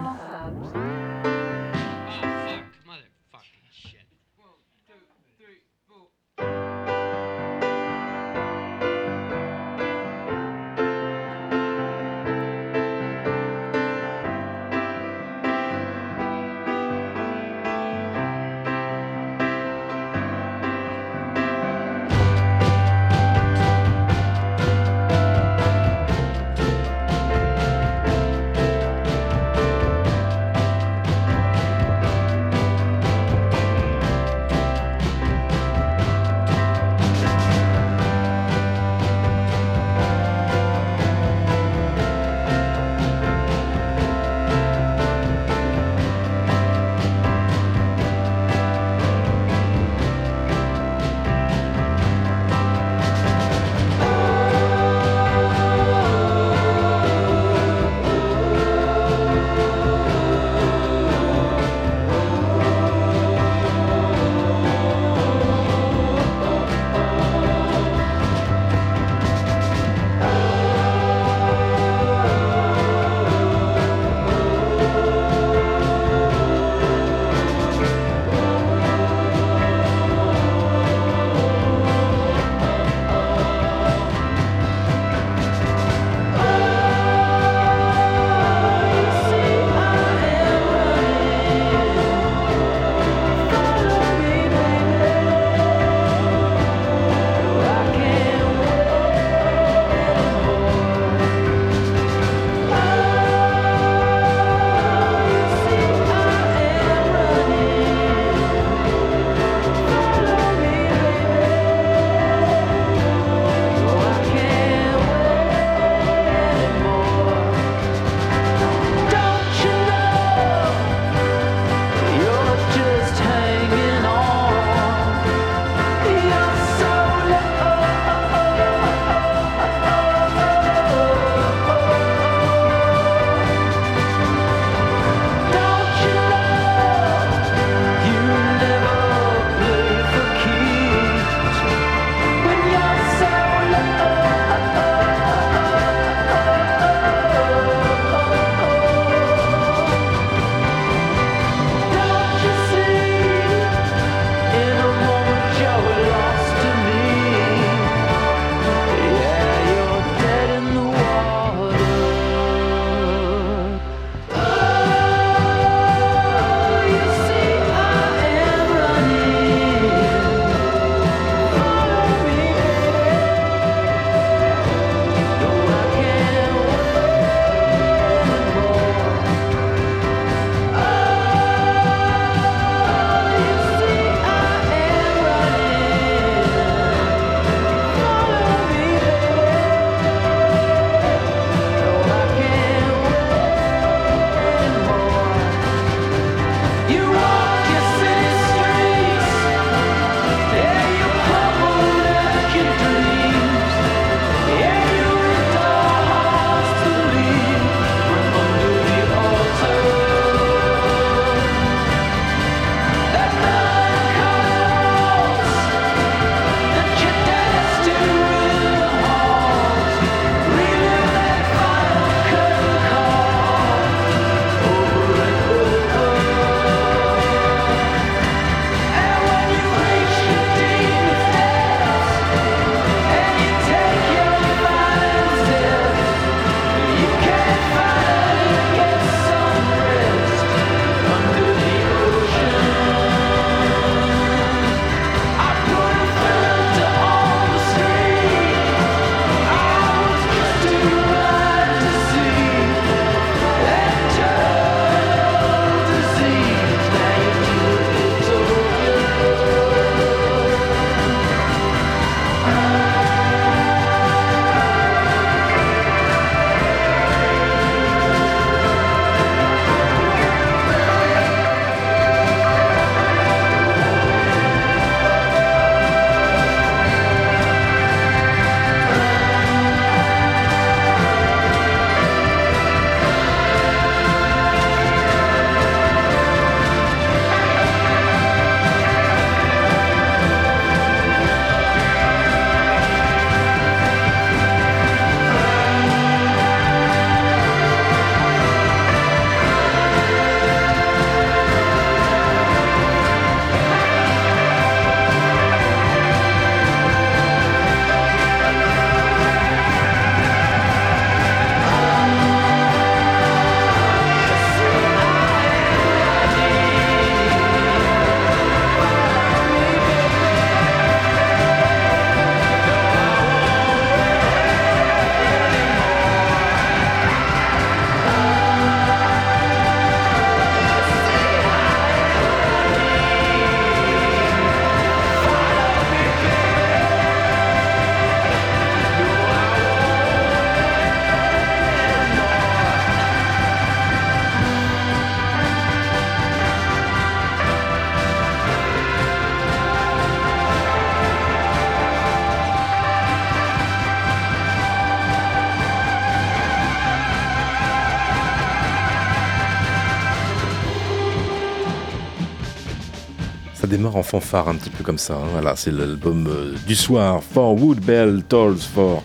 En 363.95 364.03
fanfare 364.03 364.47
un 364.49 364.55
petit 364.55 364.69
peu 364.69 364.83
comme 364.83 364.97
ça. 364.97 365.15
hein. 365.15 365.27
Voilà, 365.33 365.55
c'est 365.55 365.71
l'album 365.71 366.27
euh, 366.27 366.55
du 366.65 366.75
soir. 366.75 367.21
For 367.23 367.53
Woodbell 367.61 368.23
Tolls 368.23 368.57
for 368.73 369.03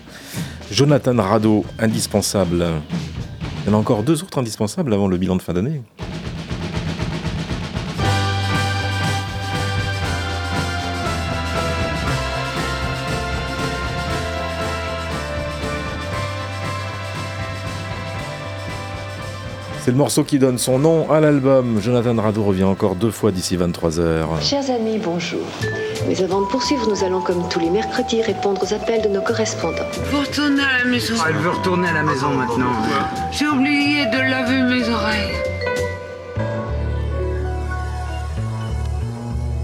Jonathan 0.71 1.15
Rado, 1.21 1.65
indispensable. 1.79 2.65
Il 3.65 3.69
y 3.71 3.73
en 3.73 3.77
a 3.77 3.79
encore 3.79 4.03
deux 4.03 4.23
autres 4.23 4.37
indispensables 4.39 4.93
avant 4.93 5.07
le 5.07 5.17
bilan 5.17 5.35
de 5.35 5.41
fin 5.41 5.53
d'année. 5.53 5.81
C'est 19.87 19.91
le 19.93 19.99
morceau 19.99 20.25
qui 20.25 20.37
donne 20.37 20.57
son 20.57 20.79
nom 20.79 21.09
à 21.09 21.21
l'album. 21.21 21.79
Jonathan 21.79 22.13
Rado 22.21 22.43
revient 22.43 22.65
encore 22.65 22.95
deux 22.95 23.09
fois 23.09 23.31
d'ici 23.31 23.55
23h. 23.55 24.41
Chers 24.41 24.69
amis, 24.69 24.99
bonjour. 25.01 25.39
Mais 26.09 26.21
avant 26.21 26.41
de 26.41 26.47
poursuivre, 26.47 26.89
nous 26.89 27.05
allons, 27.05 27.21
comme 27.21 27.47
tous 27.47 27.61
les 27.61 27.69
mercredis, 27.69 28.21
répondre 28.21 28.61
aux 28.61 28.73
appels 28.73 29.01
de 29.01 29.07
nos 29.07 29.21
correspondants. 29.21 29.87
Vous 30.11 30.19
retournez 30.19 30.61
à 30.61 30.83
la 30.83 30.91
maison. 30.91 31.13
Elle 31.25 31.37
veut 31.37 31.51
retourner 31.51 31.87
à 31.87 31.93
la 31.93 32.03
maison 32.03 32.31
maintenant. 32.31 32.73
J'ai 33.31 33.47
oublié 33.47 34.05
de 34.07 34.29
laver 34.29 34.61
mes 34.61 34.89
oreilles. 34.89 35.31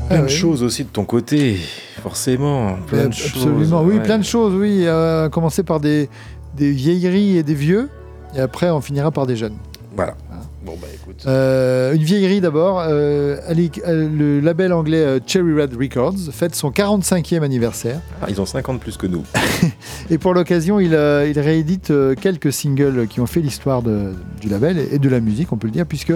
Plein 0.07 0.19
de 0.19 0.23
oui. 0.23 0.29
choses 0.29 0.63
aussi 0.63 0.85
de 0.85 0.89
ton 0.89 1.03
côté, 1.03 1.59
forcément. 2.01 2.77
Plein 2.87 3.07
de 3.07 3.13
choses. 3.13 3.45
Absolument, 3.45 3.83
oui, 3.83 3.95
ouais. 3.95 4.03
plein 4.03 4.19
de 4.19 4.23
choses, 4.23 4.53
oui. 4.53 4.83
Euh, 4.85 5.27
commencer 5.27 5.63
par 5.63 5.81
des, 5.81 6.09
des 6.55 6.71
vieilleries 6.71 7.35
et 7.35 7.43
des 7.43 7.55
vieux, 7.55 7.89
et 8.37 8.39
après 8.39 8.69
on 8.69 8.79
finira 8.79 9.11
par 9.11 9.27
des 9.27 9.35
jeunes. 9.35 9.57
Voilà. 9.95 10.15
Bon, 10.65 10.77
bah 10.81 10.87
écoute. 10.93 11.23
Euh, 11.27 11.93
une 11.93 12.03
vieillerie 12.03 12.39
d'abord. 12.39 12.79
euh, 12.79 13.35
euh, 13.49 14.09
le 14.09 14.39
label 14.39 14.71
anglais 14.71 14.97
euh, 15.03 15.19
Cherry 15.25 15.53
Red 15.61 15.75
Records 15.75 16.15
fête 16.31 16.55
son 16.55 16.71
45e 16.71 17.41
anniversaire. 17.43 17.99
Ah, 18.21 18.27
ils 18.29 18.39
ont 18.39 18.45
50 18.45 18.79
plus 18.79 18.95
que 18.95 19.05
nous. 19.05 19.23
Et 20.09 20.17
pour 20.17 20.33
l'occasion, 20.33 20.79
il, 20.79 20.95
euh, 20.95 21.27
il 21.29 21.37
réédite 21.37 21.91
euh, 21.91 22.15
quelques 22.15 22.53
singles 22.53 23.07
qui 23.07 23.19
ont 23.19 23.25
fait 23.25 23.41
l'histoire 23.41 23.81
du 23.83 24.47
label 24.49 24.77
et, 24.79 24.95
et 24.95 24.99
de 24.99 25.09
la 25.09 25.19
musique, 25.19 25.51
on 25.51 25.57
peut 25.57 25.67
le 25.67 25.73
dire, 25.73 25.85
puisque, 25.85 26.13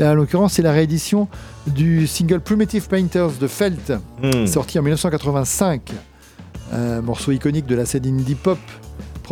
en 0.00 0.14
l'occurrence, 0.14 0.54
c'est 0.54 0.62
la 0.62 0.72
réédition 0.72 1.28
du 1.66 2.06
single 2.06 2.40
Primitive 2.40 2.88
Painters 2.88 3.32
de 3.38 3.46
Felt, 3.46 3.92
Hmm. 4.22 4.46
sorti 4.46 4.78
en 4.78 4.82
1985. 4.82 5.92
Un 6.72 7.02
morceau 7.02 7.32
iconique 7.32 7.66
de 7.66 7.74
la 7.74 7.84
scène 7.84 8.06
indie 8.06 8.34
pop, 8.36 8.58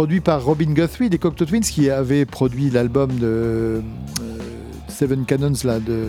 produit 0.01 0.20
par 0.22 0.42
Robin 0.42 0.72
Guthrie 0.72 1.11
des 1.11 1.18
Cocteau 1.18 1.44
Twins, 1.44 1.61
qui 1.61 1.90
avait 1.90 2.24
produit 2.24 2.70
l'album 2.70 3.11
de 3.18 3.26
euh, 3.26 3.80
Seven 4.88 5.26
Cannons 5.26 5.53
là, 5.62 5.78
de, 5.78 6.07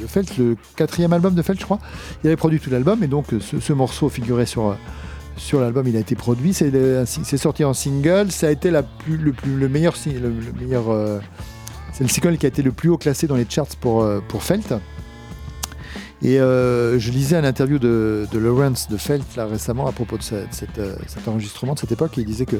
de, 0.00 0.06
Felt, 0.08 0.36
le 0.36 0.56
quatrième 0.74 1.12
album 1.12 1.34
de 1.34 1.40
Felt, 1.40 1.60
je 1.60 1.64
crois. 1.64 1.78
Il 2.24 2.26
avait 2.26 2.34
produit 2.34 2.58
tout 2.58 2.70
l'album, 2.70 3.04
et 3.04 3.06
donc 3.06 3.32
euh, 3.32 3.38
ce, 3.38 3.60
ce 3.60 3.72
morceau 3.72 4.08
figurait 4.08 4.46
sur, 4.46 4.70
euh, 4.70 4.74
sur 5.36 5.60
l'album, 5.60 5.86
il 5.86 5.96
a 5.96 6.00
été 6.00 6.16
produit. 6.16 6.52
C'est 6.52 7.36
sorti 7.36 7.62
en 7.62 7.72
single. 7.72 8.32
Ça 8.32 8.48
a 8.48 8.50
été 8.50 8.68
la 8.72 8.82
plus, 8.82 9.16
le, 9.16 9.30
plus, 9.30 9.54
le 9.54 9.68
meilleur. 9.68 9.94
Le, 10.06 10.28
le 10.28 10.52
meilleur 10.60 10.86
c'est 11.92 12.02
le 12.02 12.10
single 12.10 12.36
qui 12.36 12.46
a 12.46 12.48
été 12.48 12.62
le 12.62 12.72
plus 12.72 12.88
haut 12.88 12.98
classé 12.98 13.28
dans 13.28 13.36
les 13.36 13.46
charts 13.48 13.76
pour, 13.80 14.04
pour 14.26 14.42
Felt. 14.42 14.74
Et 16.22 16.38
euh, 16.38 16.98
je 16.98 17.10
lisais 17.12 17.36
un 17.36 17.44
interview 17.44 17.78
de, 17.78 18.26
de 18.30 18.38
Lawrence 18.38 18.88
de 18.90 18.96
Felt 18.98 19.24
là, 19.36 19.46
récemment 19.46 19.86
à 19.86 19.92
propos 19.92 20.18
de 20.18 20.22
cette, 20.22 20.78
euh, 20.78 20.94
cet 21.06 21.26
enregistrement 21.28 21.72
de 21.74 21.78
cette 21.78 21.92
époque. 21.92 22.18
Et 22.18 22.20
il 22.20 22.26
disait 22.26 22.44
que 22.46 22.56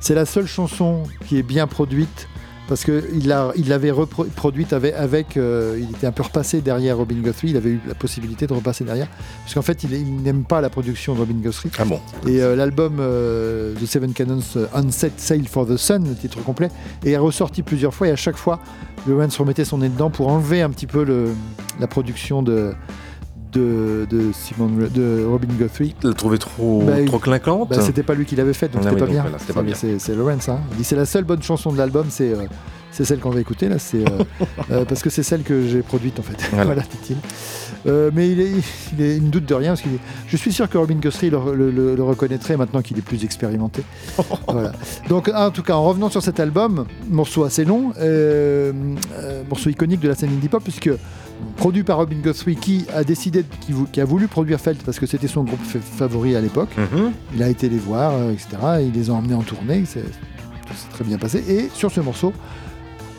c'est 0.00 0.14
la 0.16 0.26
seule 0.26 0.46
chanson 0.46 1.04
qui 1.28 1.38
est 1.38 1.42
bien 1.44 1.66
produite 1.68 2.28
parce 2.66 2.82
qu'il 2.82 3.28
l'a- 3.28 3.52
il 3.56 3.68
l'avait 3.68 3.90
repro- 3.92 4.24
produite 4.26 4.72
avec. 4.72 4.94
avec 4.94 5.36
euh, 5.36 5.78
il 5.78 5.90
était 5.94 6.06
un 6.08 6.12
peu 6.12 6.22
repassé 6.24 6.60
derrière 6.62 6.96
Robin 6.96 7.16
Guthrie. 7.16 7.50
Il 7.50 7.56
avait 7.56 7.68
eu 7.70 7.80
la 7.86 7.94
possibilité 7.94 8.46
de 8.48 8.54
repasser 8.54 8.82
derrière. 8.84 9.06
Parce 9.42 9.54
qu'en 9.54 9.62
fait, 9.62 9.84
il, 9.84 9.92
il 9.92 10.22
n'aime 10.22 10.42
pas 10.44 10.60
la 10.62 10.70
production 10.70 11.14
de 11.14 11.20
Robin 11.20 11.34
Guthrie. 11.34 11.70
Ah 11.78 11.84
bon 11.84 12.00
Et 12.26 12.40
euh, 12.42 12.56
l'album 12.56 12.96
euh, 13.00 13.74
de 13.78 13.86
Seven 13.86 14.12
Cannons, 14.14 14.40
Unset 14.74 15.12
Sail 15.18 15.44
for 15.44 15.66
the 15.66 15.76
Sun, 15.76 16.08
le 16.08 16.14
titre 16.16 16.42
complet, 16.42 16.70
est 17.04 17.16
ressorti 17.18 17.62
plusieurs 17.62 17.94
fois 17.94 18.08
et 18.08 18.12
à 18.12 18.16
chaque 18.16 18.36
fois, 18.38 18.58
Lawrence 19.06 19.36
remettait 19.36 19.66
son 19.66 19.78
nez 19.78 19.90
dedans 19.90 20.08
pour 20.10 20.28
enlever 20.28 20.62
un 20.62 20.70
petit 20.70 20.86
peu 20.86 21.04
le, 21.04 21.28
la 21.78 21.86
production 21.86 22.42
de, 22.42 22.72
de, 23.54 24.06
de, 24.10 24.32
Simon, 24.32 24.68
de 24.68 25.24
Robin 25.24 25.48
Guthrie. 25.58 25.94
Tu 26.00 26.06
l'as 26.08 26.12
trouvé 26.14 26.38
trop, 26.38 26.82
Bah, 26.84 26.92
trop 27.06 27.18
clinquante 27.18 27.70
Bah, 27.70 27.80
c'était 27.80 28.02
pas 28.02 28.14
lui 28.14 28.24
qui 28.26 28.36
l'avait 28.36 28.52
fait, 28.52 28.68
donc 28.68 28.82
Ah 28.84 28.90
c'était 28.90 29.02
oui, 29.02 29.14
pas, 29.16 29.22
voilà, 29.22 29.36
pas 29.38 29.74
C'est- 29.74 29.86
bien. 29.86 29.98
C'est 29.98 30.14
Lawrence. 30.14 30.48
Hein. 30.48 30.58
Il 30.72 30.78
dit 30.78 30.84
c'est 30.84 30.96
la 30.96 31.06
seule 31.06 31.24
bonne 31.24 31.42
chanson 31.42 31.72
de 31.72 31.78
l'album, 31.78 32.06
c'est 32.10 32.32
euh, 32.32 32.44
c'est 32.90 33.04
celle 33.04 33.18
qu'on 33.18 33.30
va 33.30 33.40
écouter 33.40 33.68
là, 33.68 33.78
c'est 33.78 34.08
euh, 34.08 34.22
euh, 34.70 34.84
parce 34.84 35.02
que 35.02 35.10
c'est 35.10 35.22
celle 35.24 35.42
que 35.42 35.66
j'ai 35.66 35.82
produite 35.82 36.18
en 36.20 36.22
fait. 36.22 36.36
Voilà. 36.50 36.64
Voilà, 36.74 36.82
dit-il. 36.82 37.16
Euh, 37.86 38.10
mais 38.14 38.30
il, 38.30 38.40
est, 38.40 38.50
il, 38.96 39.02
est- 39.04 39.16
il 39.16 39.24
ne 39.24 39.28
doute 39.30 39.44
de 39.46 39.54
rien 39.54 39.70
parce 39.72 39.82
qu'il 39.82 39.90
je 40.26 40.36
suis 40.38 40.52
sûr 40.52 40.68
que 40.70 40.78
Robin 40.78 40.94
Guthrie 40.94 41.28
le, 41.28 41.38
le- 41.54 41.70
le- 41.70 41.94
le 41.96 42.02
reconnaîtrait 42.02 42.56
maintenant 42.56 42.80
qu'il 42.82 42.96
est 42.98 43.02
plus 43.02 43.24
expérimenté. 43.24 43.82
voilà. 44.48 44.72
Donc 45.08 45.28
en 45.34 45.50
tout 45.50 45.62
cas, 45.62 45.74
en 45.74 45.84
revenant 45.84 46.08
sur 46.08 46.22
cet 46.22 46.40
album, 46.40 46.86
morceau 47.10 47.44
assez 47.44 47.64
long, 47.64 47.92
morceau 49.48 49.70
iconique 49.70 50.00
de 50.00 50.08
la 50.08 50.14
scène 50.14 50.30
indie 50.30 50.48
pop 50.48 50.62
puisque 50.62 50.90
produit 51.56 51.82
par 51.84 51.98
Robin 51.98 52.16
Guthrie 52.22 52.56
qui 52.56 52.84
a 52.94 53.04
décidé, 53.04 53.44
qui, 53.60 53.72
vou- 53.72 53.86
qui 53.90 54.00
a 54.00 54.04
voulu 54.04 54.28
produire 54.28 54.60
Felt 54.60 54.82
parce 54.82 54.98
que 54.98 55.06
c'était 55.06 55.28
son 55.28 55.44
groupe 55.44 55.62
fa- 55.62 55.78
favori 55.80 56.34
à 56.36 56.40
l'époque. 56.40 56.70
Mhm. 56.76 57.12
Il 57.34 57.42
a 57.42 57.48
été 57.48 57.68
les 57.68 57.78
voir, 57.78 58.12
euh, 58.14 58.32
etc. 58.32 58.48
Et 58.80 58.84
ils 58.86 58.92
les 58.92 59.10
ont 59.10 59.16
emmenés 59.16 59.34
en 59.34 59.42
tournée. 59.42 59.84
C'est 59.86 60.02
tout 60.02 60.74
s'est 60.74 60.88
très 60.90 61.04
bien 61.04 61.18
passé. 61.18 61.44
Et 61.48 61.68
sur 61.74 61.90
ce 61.90 62.00
morceau, 62.00 62.32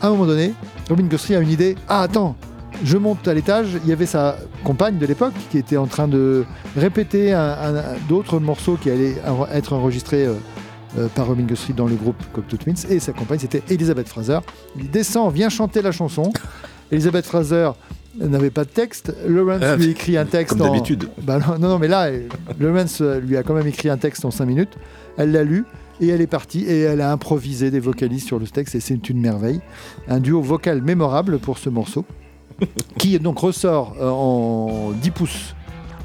à 0.00 0.08
un 0.08 0.10
moment 0.10 0.26
donné, 0.26 0.52
Robin 0.88 1.04
Guthrie 1.04 1.36
a 1.36 1.40
une 1.40 1.50
idée. 1.50 1.76
Ah, 1.88 2.02
attends, 2.02 2.36
je 2.84 2.96
monte 2.98 3.26
à 3.28 3.34
l'étage. 3.34 3.68
Il 3.84 3.88
y 3.88 3.92
avait 3.92 4.06
sa 4.06 4.36
compagne 4.64 4.98
de 4.98 5.06
l'époque 5.06 5.32
qui 5.50 5.58
était 5.58 5.76
en 5.76 5.86
train 5.86 6.08
de 6.08 6.44
répéter 6.76 7.32
un- 7.32 7.40
un- 7.40 7.76
un- 7.76 7.82
d'autres 8.08 8.38
morceaux 8.40 8.76
qui 8.76 8.90
allaient 8.90 9.16
en- 9.26 9.46
être 9.52 9.72
enregistrés. 9.72 10.26
euh, 10.26 10.34
euh, 10.98 11.08
par 11.14 11.26
Robin 11.26 11.42
Guthrie 11.42 11.74
dans 11.74 11.86
le 11.86 11.94
groupe 11.94 12.16
Cocteau 12.32 12.56
Twins 12.56 12.86
et 12.88 13.00
sa 13.00 13.12
compagne 13.12 13.38
c'était 13.38 13.62
Elizabeth 13.68 14.08
Fraser. 14.08 14.38
Il 14.78 14.88
descend, 14.90 15.30
vient 15.34 15.50
chanter 15.50 15.82
la 15.82 15.92
chanson. 15.92 16.32
Elizabeth 16.90 17.26
Fraser 17.26 17.70
n'avait 18.18 18.50
pas 18.50 18.64
de 18.64 18.70
texte. 18.70 19.14
Lawrence 19.26 19.62
Ah, 19.62 19.76
lui 19.76 19.90
écrit 19.90 20.16
un 20.16 20.24
texte. 20.24 20.56
comme 20.56 20.66
en- 20.66 20.72
d'habitude. 20.72 21.08
Bah 21.22 21.38
non, 21.38 21.58
non, 21.58 21.78
mais 21.78 21.88
là, 21.88 22.08
Lawrence 22.60 22.98
euh, 23.00 23.20
lui 23.20 23.36
a 23.36 23.42
quand 23.42 23.54
même 23.54 23.66
écrit 23.66 23.88
un 23.88 23.96
texte 23.96 24.24
en 24.24 24.30
5 24.30 24.44
minutes. 24.46 24.76
Elle 25.18 25.32
l'a 25.32 25.44
lu 25.44 25.64
et 26.00 26.08
elle 26.08 26.20
est 26.20 26.26
partie 26.26 26.64
et 26.64 26.80
elle 26.80 27.00
a 27.00 27.10
improvisé 27.12 27.70
des 27.70 27.80
vocalistes 27.80 28.26
sur 28.26 28.38
le 28.38 28.46
texte 28.46 28.74
et 28.74 28.80
c'est 28.80 29.08
une 29.08 29.20
merveille. 29.20 29.60
Un 30.08 30.20
duo 30.20 30.40
vocal 30.42 30.82
mémorable 30.82 31.38
pour 31.38 31.58
ce 31.58 31.68
morceau 31.70 32.04
qui 32.98 33.18
donc 33.18 33.38
ressort 33.38 33.96
euh, 34.00 34.08
en 34.08 34.92
10 34.92 35.10
pouces 35.10 35.54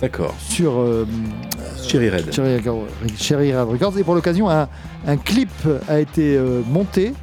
D'accord. 0.02 0.34
sur 0.40 0.80
euh, 0.80 1.06
Cherry 1.82 2.10
Red. 2.10 2.32
Cherry 2.34 3.54
Red 3.56 3.68
Records. 3.70 3.98
Et 3.98 4.04
pour 4.04 4.16
l'occasion, 4.16 4.50
un, 4.50 4.68
un 5.08 5.18
clip 5.18 5.50
a 5.88 6.00
été 6.00 6.36
euh, 6.38 6.62
monté 6.70 7.14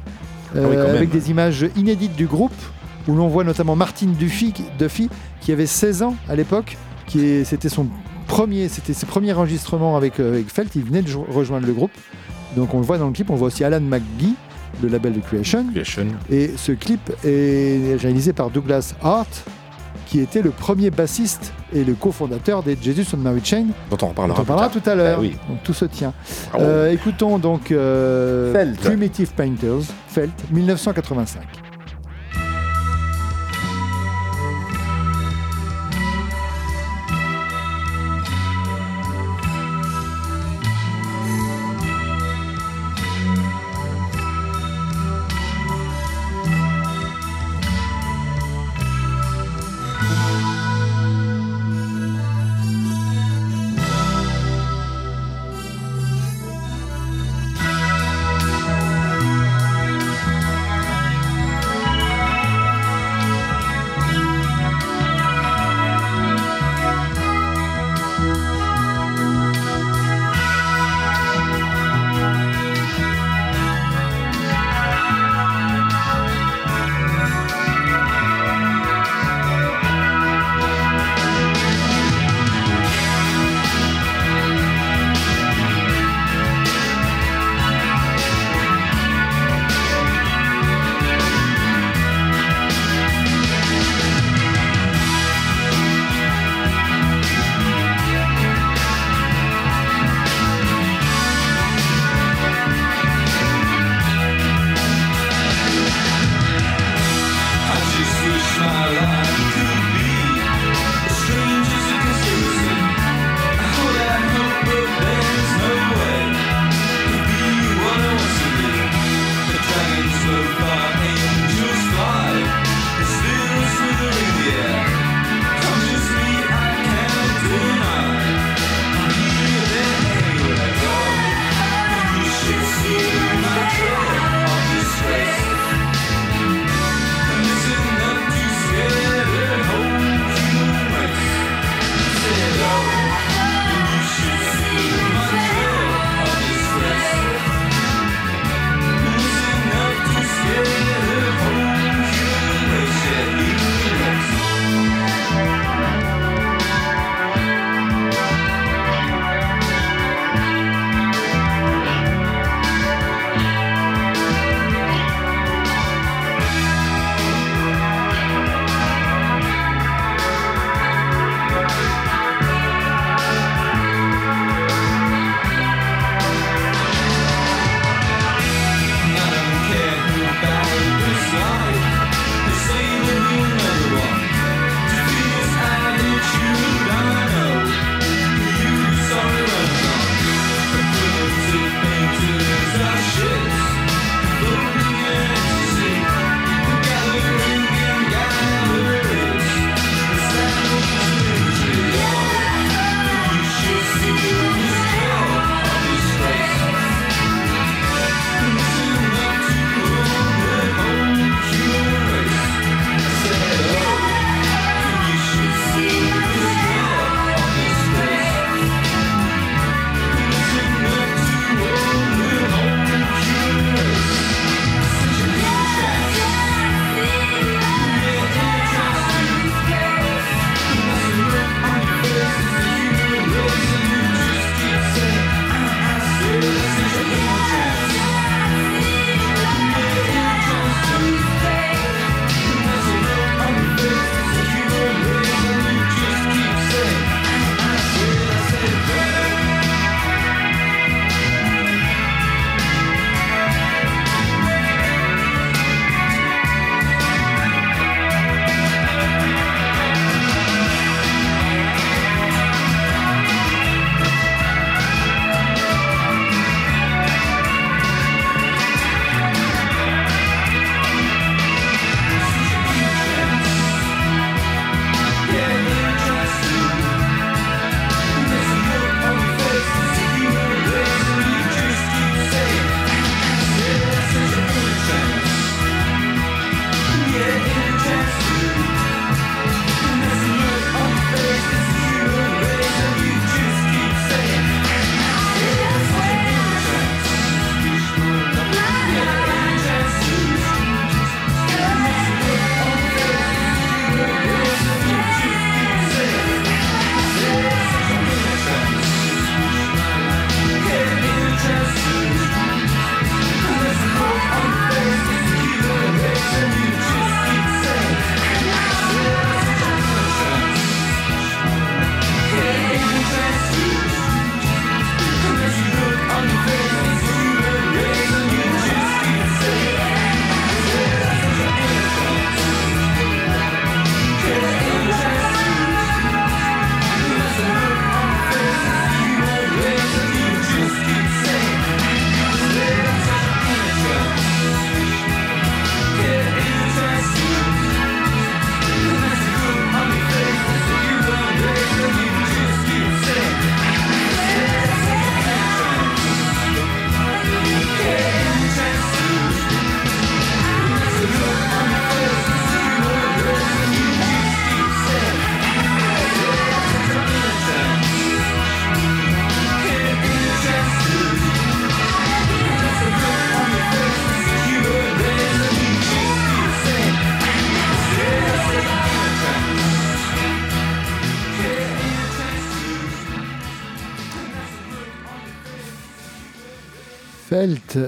euh, 0.55 0.63
Ah 0.63 0.67
oui, 0.69 0.75
quand 0.77 0.83
même. 0.87 0.95
avec 0.95 1.09
des 1.11 1.29
images 1.29 1.65
inédites 1.75 2.15
du 2.15 2.25
groupe 2.25 2.53
où 3.09 3.15
l'on 3.15 3.27
voit 3.27 3.43
notamment 3.43 3.75
Martine 3.75 4.13
Duffy, 4.13 4.53
qui- 4.53 4.63
Duffy 4.77 5.09
qui 5.41 5.51
avait 5.51 5.65
16 5.65 6.03
ans 6.03 6.15
à 6.29 6.35
l'époque, 6.35 6.77
qui 7.07 7.43
c'était 7.43 7.69
son 7.69 7.87
premier, 8.27 8.69
c'était 8.69 8.93
ses 8.93 9.05
premiers 9.05 9.33
enregistrements 9.33 9.97
avec, 9.97 10.19
euh, 10.19 10.33
avec 10.33 10.49
Felt. 10.49 10.75
Il 10.75 10.83
venait 10.83 11.01
de 11.01 11.07
jo- 11.07 11.25
rejoindre 11.29 11.65
le 11.67 11.73
groupe. 11.73 11.91
Donc 12.55 12.73
on 12.73 12.79
le 12.79 12.85
voit 12.85 12.97
dans 12.97 13.07
le 13.07 13.13
clip. 13.13 13.29
On 13.29 13.35
voit 13.35 13.47
aussi 13.47 13.63
Alan 13.63 13.79
McGee, 13.81 14.35
le 14.83 14.89
label 14.89 15.13
de 15.13 15.19
Creation. 15.19 15.65
Creation. 15.71 16.07
Et 16.29 16.51
ce 16.55 16.71
clip 16.71 17.01
est 17.25 17.97
réalisé 17.99 18.31
par 18.33 18.49
Douglas 18.51 18.93
Hart, 19.01 19.43
qui 20.05 20.19
était 20.19 20.41
le 20.41 20.49
premier 20.51 20.89
bassiste 20.91 21.53
et 21.73 21.83
le 21.83 21.93
cofondateur 21.93 22.63
des 22.63 22.75
Jesus 22.81 23.05
on 23.13 23.17
Mary 23.17 23.41
Chain. 23.43 23.67
Dont 23.91 23.97
on 24.01 24.07
reparlera. 24.09 24.37
dont 24.37 24.41
on 24.43 24.45
parlera 24.45 24.69
tout 24.69 24.81
à 24.87 24.95
l'heure. 24.95 25.17
Ah 25.17 25.21
oui. 25.21 25.35
Donc 25.47 25.63
tout 25.63 25.73
se 25.73 25.85
tient. 25.85 26.13
Ah 26.53 26.57
bon. 26.57 26.63
Euh, 26.63 26.91
écoutons 26.91 27.37
donc 27.39 27.71
euh, 27.71 28.51
Felt. 28.53 28.79
Primitive 28.79 29.31
Painters, 29.33 29.81
Felt, 30.07 30.31
1985. 30.51 31.41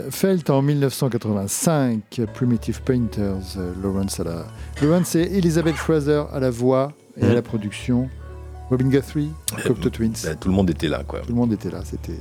Felt, 0.10 0.50
en 0.50 0.62
1985, 0.62 2.22
Primitive 2.34 2.82
Painters, 2.84 3.58
euh, 3.58 3.74
Lawrence 3.82 4.20
à 4.20 4.24
la... 4.24 4.46
Lawrence 4.82 5.16
et 5.16 5.22
Elizabeth 5.22 5.76
Fraser 5.76 6.24
à 6.32 6.40
la 6.40 6.50
voix 6.50 6.92
et 7.18 7.26
à 7.26 7.34
la 7.34 7.42
production, 7.42 8.10
Robin 8.70 8.90
Guthrie, 8.90 9.30
Cocteau 9.66 9.90
Twins. 9.90 10.14
Ben, 10.24 10.36
tout 10.36 10.50
le 10.50 10.56
monde 10.56 10.70
était 10.70 10.88
là, 10.88 11.04
quoi. 11.08 11.22
Tout 11.22 11.30
le 11.30 11.36
monde 11.36 11.54
était 11.54 11.72
là. 11.72 11.82
C'était 11.84 12.20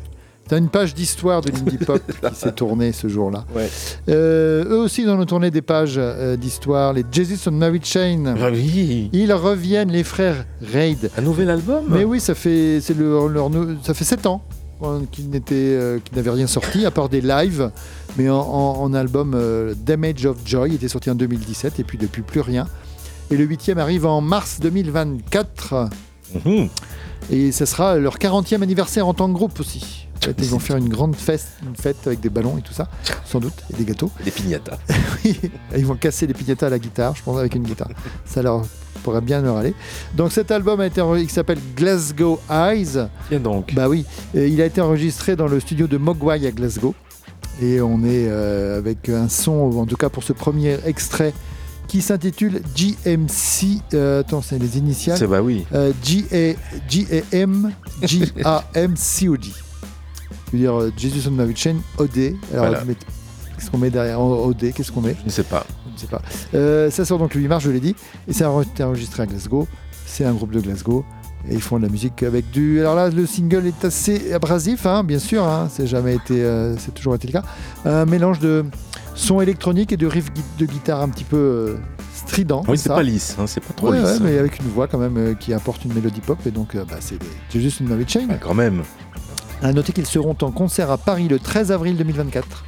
T'as 0.51 0.59
une 0.59 0.69
page 0.69 0.95
d'histoire 0.95 1.43
de 1.43 1.53
l'indie 1.53 1.79
pop 1.79 2.03
qui 2.29 2.35
s'est 2.35 2.51
tournée 2.51 2.91
ce 2.91 3.07
jour-là. 3.07 3.45
Ouais. 3.55 3.69
Euh, 4.09 4.65
eux 4.65 4.79
aussi, 4.79 5.03
ils 5.03 5.09
en 5.09 5.21
ont 5.21 5.25
tourné 5.25 5.53
des 5.53 5.63
pages 5.63 5.95
euh, 5.97 6.37
d'histoire. 6.37 6.93
Les 6.93 7.05
Jesus 7.13 7.49
on 7.49 7.53
Mary 7.53 7.79
Chain. 7.81 8.35
Ah 8.37 8.49
oui. 8.51 9.11
Ils 9.13 9.33
reviennent, 9.33 9.93
les 9.93 10.03
frères 10.03 10.45
Raid. 10.61 11.09
Un 11.17 11.23
nouvel 11.23 11.51
album? 11.51 11.85
Mais 11.89 12.03
oui, 12.03 12.19
ça 12.19 12.35
fait, 12.35 12.81
c'est 12.81 12.97
leur 12.99 13.31
ça 13.85 13.95
fait 13.95 14.05
7 14.05 14.27
ans 14.27 14.43
n'étaient, 15.29 15.55
euh, 15.55 15.99
n'avaient 16.15 16.31
rien 16.31 16.47
sorti, 16.47 16.85
à 16.87 16.91
part 16.91 17.09
des 17.09 17.21
lives. 17.21 17.71
Mais 18.17 18.29
en, 18.29 18.39
en- 18.41 18.81
en 18.83 18.95
album 18.95 19.33
euh, 19.35 19.75
Damage 19.77 20.27
of 20.27 20.37
Joy, 20.45 20.71
il 20.71 20.75
était 20.77 20.89
sorti 20.89 21.11
en 21.11 21.15
2017, 21.15 21.79
et 21.81 21.85
puis 21.85 21.99
depuis 21.99 22.23
plus 22.23 22.41
rien. 22.41 22.67
Et 23.31 23.37
le 23.37 23.45
huitième 23.45 23.79
arrive 23.79 24.07
en 24.07 24.21
mars 24.21 24.59
2024. 24.61 25.89
Mhm. 26.45 26.69
Et 27.31 27.53
ce 27.53 27.65
sera 27.65 27.97
leur 27.97 28.17
40e 28.19 28.63
anniversaire 28.63 29.07
en 29.07 29.15
tant 29.15 29.29
que 29.29 29.35
groupe 29.35 29.59
aussi. 29.61 30.07
Fait, 30.21 30.35
ils 30.39 30.49
vont 30.49 30.59
faire 30.59 30.77
une 30.77 30.89
grande 30.89 31.17
fête, 31.17 31.47
une 31.67 31.75
fête 31.77 32.07
avec 32.07 32.21
des 32.21 32.29
ballons 32.29 32.59
et 32.59 32.63
tout 32.63 32.73
ça, 32.75 32.89
sans 33.25 33.41
doute, 33.41 33.55
et 33.73 33.77
des 33.77 33.85
gâteaux. 33.85 34.11
Des 34.25 34.31
piñatas. 34.31 34.79
Oui, 35.25 35.39
ils 35.77 35.87
vont 35.87 35.97
casser 35.97 36.27
les 36.27 36.35
piñatas 36.35 36.67
à 36.67 36.71
la 36.71 36.79
guitare, 36.79 37.15
je 37.17 37.23
pense, 37.23 37.39
avec 37.39 37.55
une 37.55 37.63
guitare. 37.63 37.89
Ça 38.27 38.43
leur 38.43 38.63
pourrait 39.03 39.23
bien 39.23 39.41
leur 39.41 39.57
aller. 39.57 39.75
Donc 40.17 40.31
cet 40.33 40.51
album 40.51 40.81
a 40.81 40.87
été 40.87 41.03
il 41.19 41.31
s'appelle 41.31 41.59
Glasgow 41.75 42.39
Eyes. 42.51 43.07
Tiens 43.29 43.41
donc. 43.41 43.73
Bah 43.75 43.89
oui, 43.89 44.05
Et 44.35 44.49
il 44.49 44.61
a 44.61 44.67
été 44.67 44.81
enregistré 44.83 45.37
dans 45.37 45.47
le 45.49 45.59
studio 45.61 45.87
de 45.87 45.97
Mogwai 45.97 46.47
à 46.47 46.51
Glasgow. 46.51 46.95
Et 47.63 47.81
on 47.81 47.99
est 48.05 48.27
euh, 48.29 48.79
avec 48.79 49.09
un 49.09 49.29
son, 49.29 49.53
en 49.53 49.87
tout 49.87 49.97
cas 49.97 50.09
pour 50.11 50.23
ce 50.23 50.33
premier 50.35 50.79
extrait, 50.87 51.33
qui 51.89 52.03
s'intitule 52.03 52.63
GMC. 52.77 53.81
euh, 53.95 54.21
attends, 54.21 54.43
c'est 54.43 54.59
les 54.59 54.77
initiales. 54.79 55.19
C'est 55.19 55.27
bah 55.27 55.41
oui. 55.43 55.65
Euh, 55.75 55.93
G-A- 56.03 56.57
G-A-M 56.89 57.73
G-A-M-C-O-D. 58.03 59.49
Je 60.53 60.57
veux 60.57 60.63
dire 60.63 60.75
euh, 60.81 60.93
Jesus 60.97 61.29
on 61.29 61.33
Mary 61.33 61.55
Chain, 61.57 61.77
OD. 61.99 62.35
Alors, 62.53 62.67
Voilà. 62.67 62.83
qu'est-ce 63.57 63.71
qu'on 63.71 63.79
met 63.79 63.91
derrière? 63.91 64.21
OD 64.21 64.73
Qu'est-ce 64.73 64.91
qu'on 64.93 65.01
met? 65.01 65.17
Je 65.21 65.27
ne 65.27 65.31
sais 65.31 65.43
pas. 65.45 65.65
Je 65.89 65.93
ne 65.95 65.99
sais 65.99 66.07
pas. 66.07 66.23
Euh, 66.55 66.91
ça 66.91 67.05
sort 67.05 67.19
donc 67.19 67.35
le 67.35 67.41
8 67.41 67.49
mars, 67.49 67.65
je 67.65 67.71
l'ai 67.71 67.81
dit. 67.81 67.95
Et 68.29 68.33
ça 68.33 68.49
a 68.51 68.63
été 68.63 68.83
enregistré 68.83 69.23
à 69.23 69.27
Glasgow. 69.27 69.67
C'est 70.07 70.25
un 70.25 70.33
groupe 70.33 70.51
de 70.53 70.61
Glasgow. 70.61 71.05
Et 71.49 71.55
ils 71.55 71.63
font 71.63 71.79
de 71.79 71.85
la 71.85 71.89
musique 71.89 72.23
avec 72.23 72.51
du. 72.51 72.81
Alors 72.81 72.95
là, 72.95 73.09
le 73.09 73.25
single 73.27 73.67
est 73.67 73.85
assez 73.85 74.33
abrasif, 74.35 74.85
hein, 74.85 75.03
bien 75.05 75.19
sûr. 75.19 75.43
Hein, 75.45 75.69
c'est 75.73 75.87
jamais 75.87 76.15
été, 76.17 76.43
euh, 76.45 76.77
c'est 76.77 76.93
toujours 76.95 77.15
été 77.15 77.29
le 77.29 77.33
cas. 77.33 77.43
Un 77.87 78.05
mélange 78.05 78.41
de 78.41 78.65
son 79.15 79.41
électronique 79.41 79.91
et 79.93 79.97
de 79.97 80.07
riff 80.07 80.27
de 80.59 80.67
guitare 80.67 81.01
un 81.01 81.09
petit 81.09 81.25
peu 81.25 81.37
euh, 81.39 81.77
strident. 82.15 82.63
Oui, 82.69 82.77
c'est 82.77 82.91
pas 82.91 83.03
lisse. 83.03 83.37
hein, 83.39 83.47
c'est 83.47 83.61
pas 83.63 83.73
trop 83.73 83.91
Ouais, 83.91 84.01
lisse. 84.01 84.11
ouais, 84.11 84.19
mais 84.21 84.39
avec 84.39 84.59
une 84.61 84.69
voix 84.69 84.87
quand 84.87 84.99
même 84.99 85.17
euh, 85.17 85.35
qui 85.35 85.55
apporte 85.55 85.83
une 85.87 85.95
mélodie 85.95 86.21
pop. 86.21 86.39
Et 86.47 86.51
donc, 86.51 86.77
bah, 86.77 86.97
c'est 87.01 87.19
des- 87.19 87.27
c'est 87.49 87.61
juste 87.61 87.81
une 87.81 87.89
Mary 87.89 88.05
Chain. 88.07 88.27
Quand 88.41 88.55
même. 88.55 88.83
À 89.63 89.73
noter 89.73 89.93
qu'ils 89.93 90.07
seront 90.07 90.37
en 90.41 90.51
concert 90.51 90.91
à 90.91 90.97
Paris 90.97 91.29
le 91.29 91.39
13 91.39 91.71
avril 91.71 91.97
2024. 91.97 92.65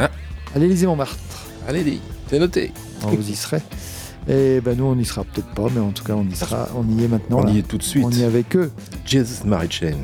Ah. 0.00 0.10
À 0.54 0.58
l'Élysée-Montmartre. 0.58 1.16
Allez, 1.68 2.00
c'est 2.28 2.38
noté. 2.38 2.72
On 3.04 3.08
vous 3.10 3.30
y 3.30 3.36
serez. 3.36 3.62
Et 4.28 4.60
ben 4.60 4.76
nous, 4.76 4.84
on 4.84 4.98
y 4.98 5.04
sera 5.04 5.22
peut-être 5.24 5.52
pas, 5.54 5.66
mais 5.72 5.80
en 5.80 5.90
tout 5.90 6.02
cas, 6.02 6.14
on 6.14 6.24
y 6.24 6.34
sera. 6.34 6.68
On 6.76 6.98
y 6.98 7.04
est 7.04 7.08
maintenant. 7.08 7.40
On 7.40 7.44
là. 7.44 7.52
y 7.52 7.58
est 7.58 7.68
tout 7.68 7.78
de 7.78 7.82
suite. 7.82 8.04
On 8.04 8.10
y 8.10 8.22
est 8.22 8.24
avec 8.24 8.56
eux. 8.56 8.72
Jesus 9.04 9.44
Mary 9.44 9.68
Chain. 9.70 9.96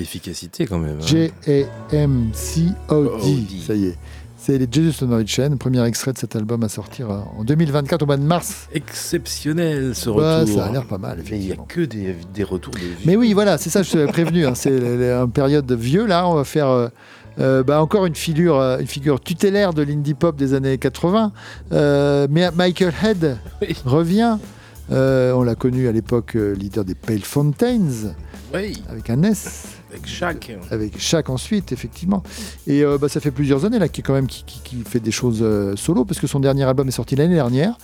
Belle 0.00 0.06
efficacité 0.06 0.66
quand 0.66 0.78
même. 0.78 0.98
hein. 1.00 1.06
J-A-M-C-O-D. 2.30 3.46
Ça 3.66 3.74
y 3.74 3.86
est. 3.86 3.96
C'est 4.42 4.56
les 4.56 4.66
Jesus 4.72 5.04
on 5.04 5.22
the 5.22 5.26
Chain, 5.26 5.56
premier 5.58 5.84
extrait 5.84 6.14
de 6.14 6.18
cet 6.18 6.34
album 6.34 6.62
à 6.64 6.70
sortir 6.70 7.10
euh, 7.10 7.18
en 7.38 7.44
2024 7.44 8.02
au 8.02 8.06
mois 8.06 8.16
de 8.16 8.22
mars. 8.22 8.68
Exceptionnel 8.72 9.94
ce 9.94 10.08
Bah, 10.08 10.40
retour. 10.40 10.56
ça 10.56 10.64
a 10.64 10.72
l'air 10.72 10.86
pas 10.86 10.96
mal, 10.96 11.18
Mais 11.30 11.38
il 11.38 11.44
n'y 11.46 11.52
a 11.52 11.56
que 11.56 11.82
des, 11.82 12.16
des 12.32 12.42
retours 12.42 12.72
de 12.72 12.78
vie. 12.78 13.04
Mais 13.04 13.16
oui, 13.16 13.34
voilà, 13.34 13.58
c'est 13.58 13.68
ça, 13.68 13.82
je 13.82 13.92
t'avais 13.92 14.06
prévenu. 14.06 14.46
hein, 14.46 14.54
c'est 14.54 14.70
une 14.70 15.30
période 15.30 15.66
de 15.66 15.74
vieux, 15.74 16.06
là. 16.06 16.26
On 16.26 16.32
va 16.34 16.44
faire 16.44 16.68
euh, 16.68 16.88
euh, 17.38 17.62
bah, 17.62 17.82
encore 17.82 18.06
une 18.06 18.14
figure, 18.14 18.56
une 18.80 18.86
figure 18.86 19.20
tutélaire 19.20 19.74
de 19.74 19.82
l'indie 19.82 20.14
pop 20.14 20.34
des 20.36 20.54
années 20.54 20.78
80. 20.78 21.32
Euh, 21.72 22.26
mais 22.30 22.50
Michael 22.52 22.94
Head 23.04 23.36
revient. 23.84 24.38
Euh, 24.90 25.32
on 25.32 25.42
l'a 25.42 25.54
connu 25.54 25.86
à 25.86 25.92
l'époque 25.92 26.32
leader 26.34 26.84
des 26.86 26.94
Pale 26.94 27.20
Fountains, 27.20 28.14
Oui, 28.54 28.82
avec 28.88 29.10
un 29.10 29.22
S. 29.22 29.64
avec 29.90 30.06
chaque. 30.06 30.52
Avec 30.70 30.98
Shaq 31.00 31.28
ensuite, 31.30 31.72
effectivement. 31.72 32.22
Et 32.66 32.84
euh, 32.84 32.98
bah, 32.98 33.08
ça 33.08 33.20
fait 33.20 33.30
plusieurs 33.30 33.64
années 33.64 33.78
là 33.78 33.88
qu'il 33.88 34.04
quand 34.04 34.14
même 34.14 34.26
qui, 34.26 34.44
qui- 34.44 34.60
qui 34.62 34.76
fait 34.88 35.00
des 35.00 35.10
choses 35.10 35.40
euh, 35.42 35.74
solo, 35.76 36.04
parce 36.04 36.20
que 36.20 36.26
son 36.26 36.40
dernier 36.40 36.64
album 36.64 36.88
est 36.88 36.92
sorti 36.92 37.16
l'année 37.16 37.34
dernière. 37.34 37.76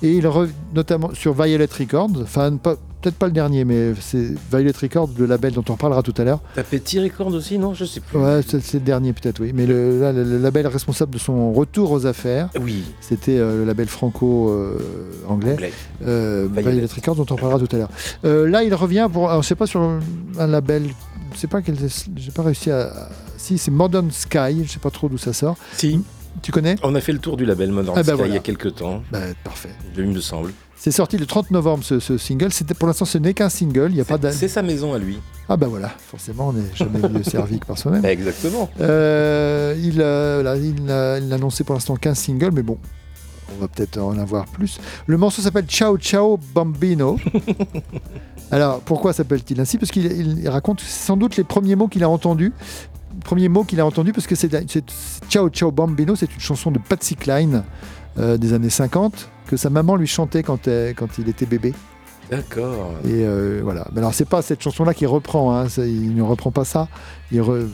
Et 0.00 0.12
il 0.12 0.26
revient 0.28 0.52
notamment 0.76 1.10
sur 1.12 1.32
Violet 1.34 1.66
Records, 1.76 2.10
enfin 2.22 2.56
peut-être 2.56 3.16
pas 3.16 3.26
le 3.26 3.32
dernier, 3.32 3.64
mais 3.64 3.94
c'est 4.00 4.32
Violet 4.52 4.70
Records, 4.80 5.10
le 5.18 5.26
label 5.26 5.52
dont 5.52 5.64
on 5.68 5.72
reparlera 5.72 6.04
tout 6.04 6.14
à 6.18 6.22
l'heure. 6.22 6.38
T'as 6.54 6.62
Petit 6.62 7.00
Record 7.00 7.26
aussi, 7.34 7.58
non? 7.58 7.74
Je 7.74 7.84
sais 7.84 7.98
plus. 7.98 8.16
Ouais, 8.16 8.40
c'est 8.46 8.74
le 8.74 8.80
dernier 8.80 9.12
peut-être, 9.12 9.40
oui. 9.40 9.50
Mais 9.52 9.66
le, 9.66 10.00
là, 10.00 10.12
le, 10.12 10.22
le 10.22 10.38
label 10.38 10.68
responsable 10.68 11.12
de 11.12 11.18
son 11.18 11.52
retour 11.52 11.90
aux 11.90 12.06
affaires, 12.06 12.48
Oui. 12.60 12.84
c'était 13.00 13.38
euh, 13.38 13.58
le 13.58 13.64
label 13.64 13.88
franco-anglais, 13.88 15.52
Anglais. 15.54 15.72
euh, 16.06 16.46
Violet. 16.52 16.70
Violet 16.72 16.86
Records, 16.94 17.16
dont 17.16 17.26
on 17.30 17.36
parlera 17.36 17.58
tout 17.58 17.74
à 17.74 17.78
l'heure. 17.78 17.90
Euh, 18.24 18.48
là, 18.48 18.62
il 18.62 18.74
revient 18.74 19.08
pour, 19.12 19.28
alors, 19.30 19.42
je 19.42 19.48
sais 19.48 19.54
pas 19.56 19.66
sur 19.66 19.80
un 19.80 20.46
label, 20.46 20.84
sais 21.38 21.46
pas 21.46 21.62
quel, 21.62 21.76
j'ai 22.16 22.30
pas 22.30 22.42
réussi 22.42 22.70
à, 22.70 23.08
si 23.36 23.58
c'est 23.58 23.70
Modern 23.70 24.10
Sky, 24.10 24.64
je 24.64 24.70
sais 24.70 24.78
pas 24.78 24.90
trop 24.90 25.08
d'où 25.08 25.18
ça 25.18 25.32
sort. 25.32 25.56
Si. 25.76 26.00
Tu 26.42 26.52
connais? 26.52 26.76
On 26.84 26.94
a 26.94 27.00
fait 27.00 27.12
le 27.12 27.18
tour 27.18 27.36
du 27.36 27.44
label 27.44 27.72
Modern 27.72 27.98
Ah 27.98 28.02
bah 28.02 28.14
Sky 28.14 28.22
il 28.26 28.34
y 28.34 28.36
a 28.36 28.40
quelques 28.40 28.76
temps. 28.76 29.02
Bah, 29.10 29.18
parfait. 29.42 29.70
Il 29.96 30.06
me 30.06 30.20
semble. 30.20 30.52
C'est 30.76 30.92
sorti 30.92 31.18
le 31.18 31.26
30 31.26 31.50
novembre 31.50 31.82
ce, 31.82 31.98
ce 31.98 32.16
single. 32.16 32.52
C'était 32.52 32.74
pour 32.74 32.86
l'instant 32.86 33.04
ce 33.04 33.18
n'est 33.18 33.34
qu'un 33.34 33.48
single. 33.48 33.88
Il 33.90 33.96
y 33.96 34.00
a 34.00 34.04
pas 34.04 34.18
C'est 34.30 34.46
sa 34.46 34.62
maison 34.62 34.94
à 34.94 34.98
lui. 34.98 35.18
Ah 35.50 35.56
bah 35.56 35.66
voilà, 35.66 35.88
forcément 35.88 36.48
on 36.48 36.52
n'est 36.52 36.74
jamais 36.74 37.00
mieux 37.08 37.22
servi 37.24 37.58
que 37.58 37.66
par 37.66 37.78
soi-même. 37.78 38.04
Exactement. 38.04 38.70
Euh, 38.80 39.74
il, 39.78 39.96
n'a 40.84 41.34
annoncé 41.34 41.64
pour 41.64 41.74
l'instant 41.74 41.96
qu'un 41.96 42.14
single, 42.14 42.50
mais 42.52 42.62
bon, 42.62 42.78
on 43.56 43.60
va 43.60 43.68
peut-être 43.68 43.96
en 43.98 44.18
avoir 44.18 44.46
plus. 44.46 44.78
Le 45.06 45.16
morceau 45.16 45.40
s'appelle 45.40 45.64
Ciao 45.64 45.96
Ciao 45.96 46.38
Bambino. 46.54 47.18
Alors 48.50 48.80
pourquoi 48.80 49.12
s'appelle-t-il 49.12 49.60
ainsi? 49.60 49.78
Parce 49.78 49.90
qu'il 49.90 50.06
il- 50.06 50.38
il 50.40 50.48
raconte 50.48 50.80
sans 50.80 51.16
doute 51.16 51.36
les 51.36 51.44
premiers 51.44 51.76
mots 51.76 51.88
qu'il 51.88 52.02
a 52.04 52.08
entendus. 52.08 52.52
Premiers 53.24 53.48
mots 53.48 53.64
qu'il 53.64 53.80
a 53.80 53.86
entendus, 53.86 54.12
parce 54.12 54.26
que 54.26 54.34
c'est 54.36 54.50
Ciao 55.28 55.48
Ciao 55.50 55.70
Bambino, 55.72 56.14
c'est 56.14 56.32
une 56.32 56.40
chanson 56.40 56.70
de 56.70 56.78
Patsy 56.78 57.16
Cline 57.16 57.64
euh, 58.18 58.36
des 58.38 58.52
années 58.52 58.70
50 58.70 59.28
que 59.46 59.56
sa 59.56 59.70
maman 59.70 59.96
lui 59.96 60.06
chantait 60.06 60.42
quand 60.42 60.66
il 61.18 61.28
était 61.28 61.46
bébé. 61.46 61.74
D'accord. 62.30 62.92
Et 63.04 63.24
euh, 63.24 63.60
voilà. 63.62 63.86
Mais 63.92 63.98
alors, 63.98 64.12
c'est 64.14 64.24
pas 64.28 64.42
cette 64.42 64.62
chanson-là 64.62 64.92
qu'il 64.94 65.06
reprend. 65.06 65.56
hein. 65.56 65.66
Il 65.78 66.14
ne 66.14 66.22
reprend 66.22 66.50
pas 66.50 66.64
ça. 66.64 66.88
Il 67.32 67.40
re- 67.40 67.66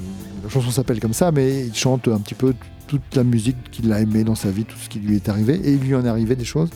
La 0.45 0.49
chanson 0.49 0.71
s'appelle 0.71 1.01
comme 1.01 1.13
ça, 1.13 1.33
mais 1.33 1.67
il 1.67 1.75
chante 1.75 2.09
un 2.09 2.19
petit 2.19 2.35
peu 2.35 2.55
toute 2.87 3.17
la 3.17 3.25
musique 3.25 3.57
qu'il 3.73 3.93
a 3.93 4.01
aimée 4.01 4.25
dans 4.25 4.35
sa 4.35 4.51
vie, 4.51 4.65
tout 4.65 4.77
ce 4.79 4.89
qui 4.89 5.01
lui 5.01 5.17
est 5.17 5.29
arrivé. 5.29 5.55
Et 5.65 5.73
il 5.73 5.81
lui 5.81 5.95
en 5.95 6.05
est 6.05 6.09
arrivé 6.09 6.37
des 6.37 6.45
choses. 6.45 6.69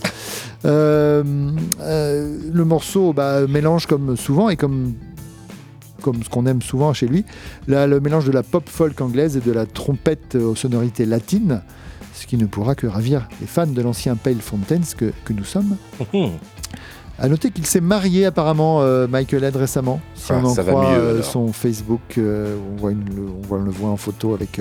Euh, 0.64 1.22
euh, 1.80 2.38
le 2.52 2.64
morceau 2.64 3.12
bah, 3.12 3.46
mélange 3.46 3.86
comme 3.86 4.16
souvent 4.16 4.48
et 4.48 4.56
comme 4.56 4.94
comme 6.00 6.22
ce 6.22 6.28
qu'on 6.28 6.46
aime 6.46 6.62
souvent 6.62 6.92
chez 6.92 7.08
lui, 7.08 7.24
là, 7.66 7.88
le 7.88 7.98
mélange 7.98 8.24
de 8.24 8.30
la 8.30 8.44
pop 8.44 8.68
folk 8.68 9.00
anglaise 9.00 9.36
et 9.36 9.40
de 9.40 9.50
la 9.50 9.66
trompette 9.66 10.36
aux 10.36 10.54
sonorités 10.54 11.04
latines, 11.04 11.60
ce 12.14 12.24
qui 12.28 12.36
ne 12.36 12.46
pourra 12.46 12.76
que 12.76 12.86
ravir 12.86 13.28
les 13.40 13.48
fans 13.48 13.66
de 13.66 13.82
l'ancien 13.82 14.14
Pale 14.14 14.36
Fountains 14.40 14.80
que, 14.96 15.12
que 15.24 15.32
nous 15.32 15.42
sommes. 15.44 15.76
À 17.20 17.28
noter 17.28 17.50
qu'il 17.50 17.66
s'est 17.66 17.80
marié 17.80 18.26
apparemment, 18.26 18.80
euh, 18.82 19.06
Michael 19.08 19.42
Head 19.44 19.56
récemment. 19.56 20.00
Si 20.14 20.32
Ah, 20.32 20.40
on 20.42 20.46
en 20.46 20.54
croit 20.54 20.90
mieux, 20.92 20.98
euh, 20.98 21.22
son 21.22 21.52
Facebook, 21.52 22.00
euh, 22.16 22.56
on, 22.72 22.76
voit 22.80 22.92
une- 22.92 23.28
on, 23.42 23.46
voit, 23.46 23.58
on 23.58 23.62
le 23.62 23.70
voit 23.70 23.90
en 23.90 23.96
photo 23.96 24.34
avec 24.34 24.60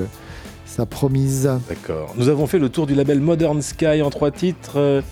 sa 0.65 0.85
promise. 0.87 1.49
D'accord. 1.69 2.13
Nous 2.17 2.29
avons 2.29 2.47
fait 2.47 2.57
le 2.59 2.69
tour 2.69 2.87
du 2.87 2.95
label 2.95 3.19
Modern 3.21 3.61
Sky 3.61 4.01
en 4.01 4.09
trois 4.09 4.31
titres 4.31 5.03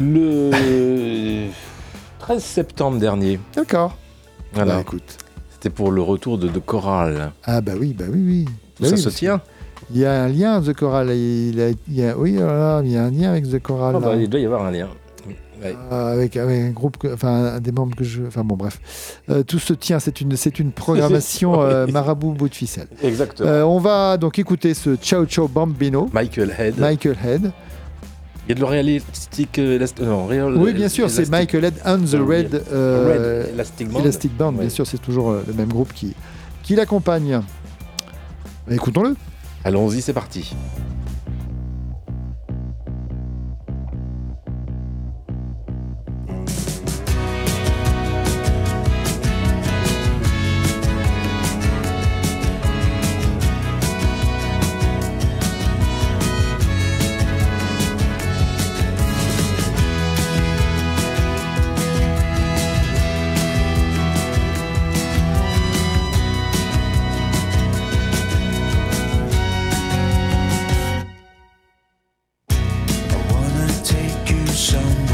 le 0.00 0.50
13 2.20 2.42
septembre 2.42 2.98
dernier. 2.98 3.38
D'accord. 3.54 3.96
Voilà. 4.54 4.76
Bah, 4.76 4.80
écoute. 4.80 5.18
C'était 5.50 5.70
pour 5.70 5.90
le 5.90 6.00
retour 6.02 6.38
de, 6.38 6.48
de 6.48 6.58
Choral. 6.58 7.32
Ah 7.44 7.60
bah 7.60 7.72
oui, 7.78 7.94
bah 7.98 8.04
oui, 8.10 8.22
oui. 8.26 8.44
Tout 8.76 8.82
Bah 8.82 8.88
ça 8.88 8.94
oui, 8.94 8.98
se 9.00 9.04
parce 9.04 9.16
tient. 9.16 9.40
Il 9.92 9.98
y 9.98 10.06
a 10.06 10.22
un 10.24 10.28
lien, 10.28 10.60
The 10.62 10.72
Choral. 10.74 11.10
Il, 11.14 11.60
a- 11.60 11.70
il 11.70 11.94
y 11.94 12.04
a, 12.06 12.16
oui, 12.16 12.36
voilà, 12.36 12.80
il 12.84 12.90
y 12.92 12.96
a 12.96 13.04
un 13.04 13.10
lien 13.10 13.30
avec 13.30 13.48
The 13.50 13.60
Choral. 13.62 13.94
Ah 13.96 14.00
bah, 14.00 14.16
il 14.16 14.28
doit 14.28 14.40
y 14.40 14.46
avoir 14.46 14.64
un 14.64 14.70
lien. 14.70 14.88
Ouais. 15.62 15.76
Euh, 15.92 16.12
avec, 16.14 16.36
avec 16.36 16.60
un 16.62 16.70
groupe, 16.70 16.98
que- 16.98 17.12
enfin 17.14 17.60
des 17.60 17.72
membres 17.72 17.94
que 17.96 18.04
je, 18.04 18.22
enfin 18.26 18.42
bon 18.44 18.56
bref, 18.56 18.80
Euh, 19.30 19.42
tout 19.42 19.58
se 19.58 19.72
tient. 19.72 19.98
C'est 19.98 20.20
une, 20.20 20.36
c'est 20.36 20.58
une 20.58 20.72
programmation 20.72 21.60
euh, 21.62 21.86
marabout 21.86 22.32
bout 22.32 22.48
de 22.48 22.54
ficelle. 22.54 22.88
Exactement. 23.02 23.50
On 23.74 23.78
va 23.78 24.16
donc 24.16 24.38
écouter 24.38 24.74
ce 24.74 24.96
Ciao 24.96 25.24
Ciao 25.26 25.48
Bambino, 25.48 26.08
Michael 26.12 26.54
Head. 26.58 26.78
Michael 26.78 27.16
Head. 27.24 27.52
Il 28.46 28.50
y 28.50 28.52
a 28.52 28.54
de 28.56 28.60
le 28.60 28.66
réalistique. 28.66 29.58
non, 29.58 30.26
réel- 30.26 30.54
Oui, 30.58 30.74
bien 30.74 30.88
sûr, 30.90 31.08
c'est 31.08 31.30
Michael 31.30 31.64
Head 31.64 31.74
and 31.86 32.00
the 32.00 32.16
Red, 32.20 32.52
Red 32.70 33.48
Elastic 33.54 33.88
Band. 33.88 34.00
Elastic 34.00 34.36
Band, 34.36 34.52
bien 34.52 34.68
sûr, 34.68 34.86
c'est 34.86 35.00
toujours 35.00 35.32
le 35.32 35.52
même 35.54 35.68
groupe 35.72 35.92
qui, 35.94 36.14
qui 36.62 36.74
l'accompagne. 36.74 37.40
Écoutons-le. 38.70 39.16
Allons-y, 39.64 40.02
c'est 40.02 40.12
parti. 40.12 40.54
伤 74.64 75.13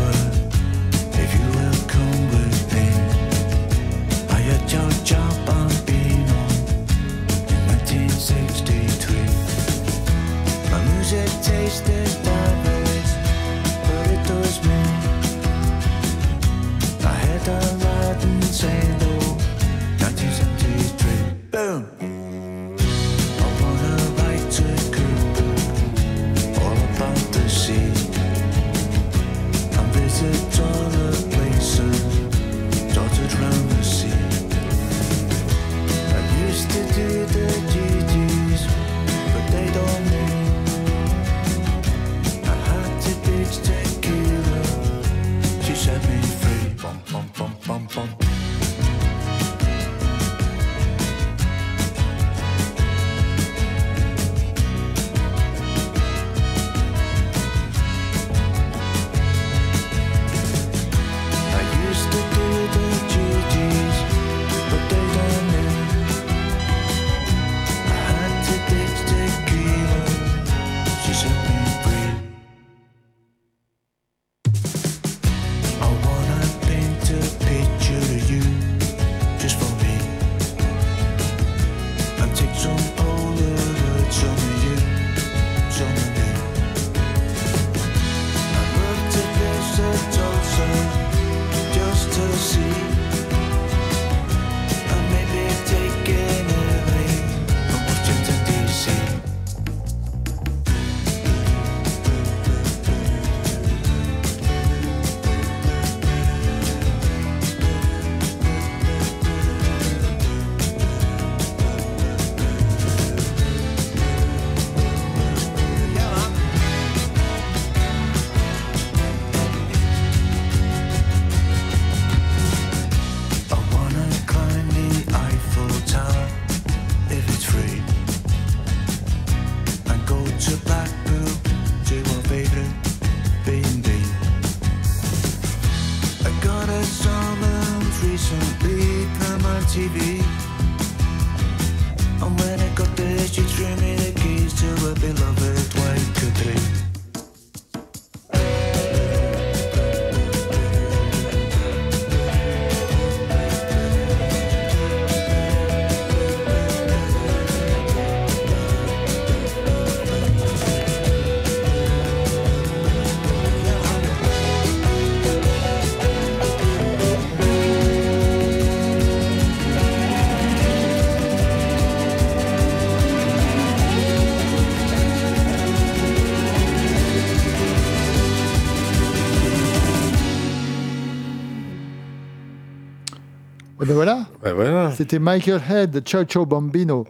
ben 183.91 183.95
voilà. 183.95 184.27
Ouais, 184.45 184.53
voilà. 184.53 184.93
C'était 184.97 185.19
Michael 185.19 185.61
Head, 185.71 186.03
Ciao 186.05 186.25
Ciao 186.25 186.47
Bambino. 186.47 187.07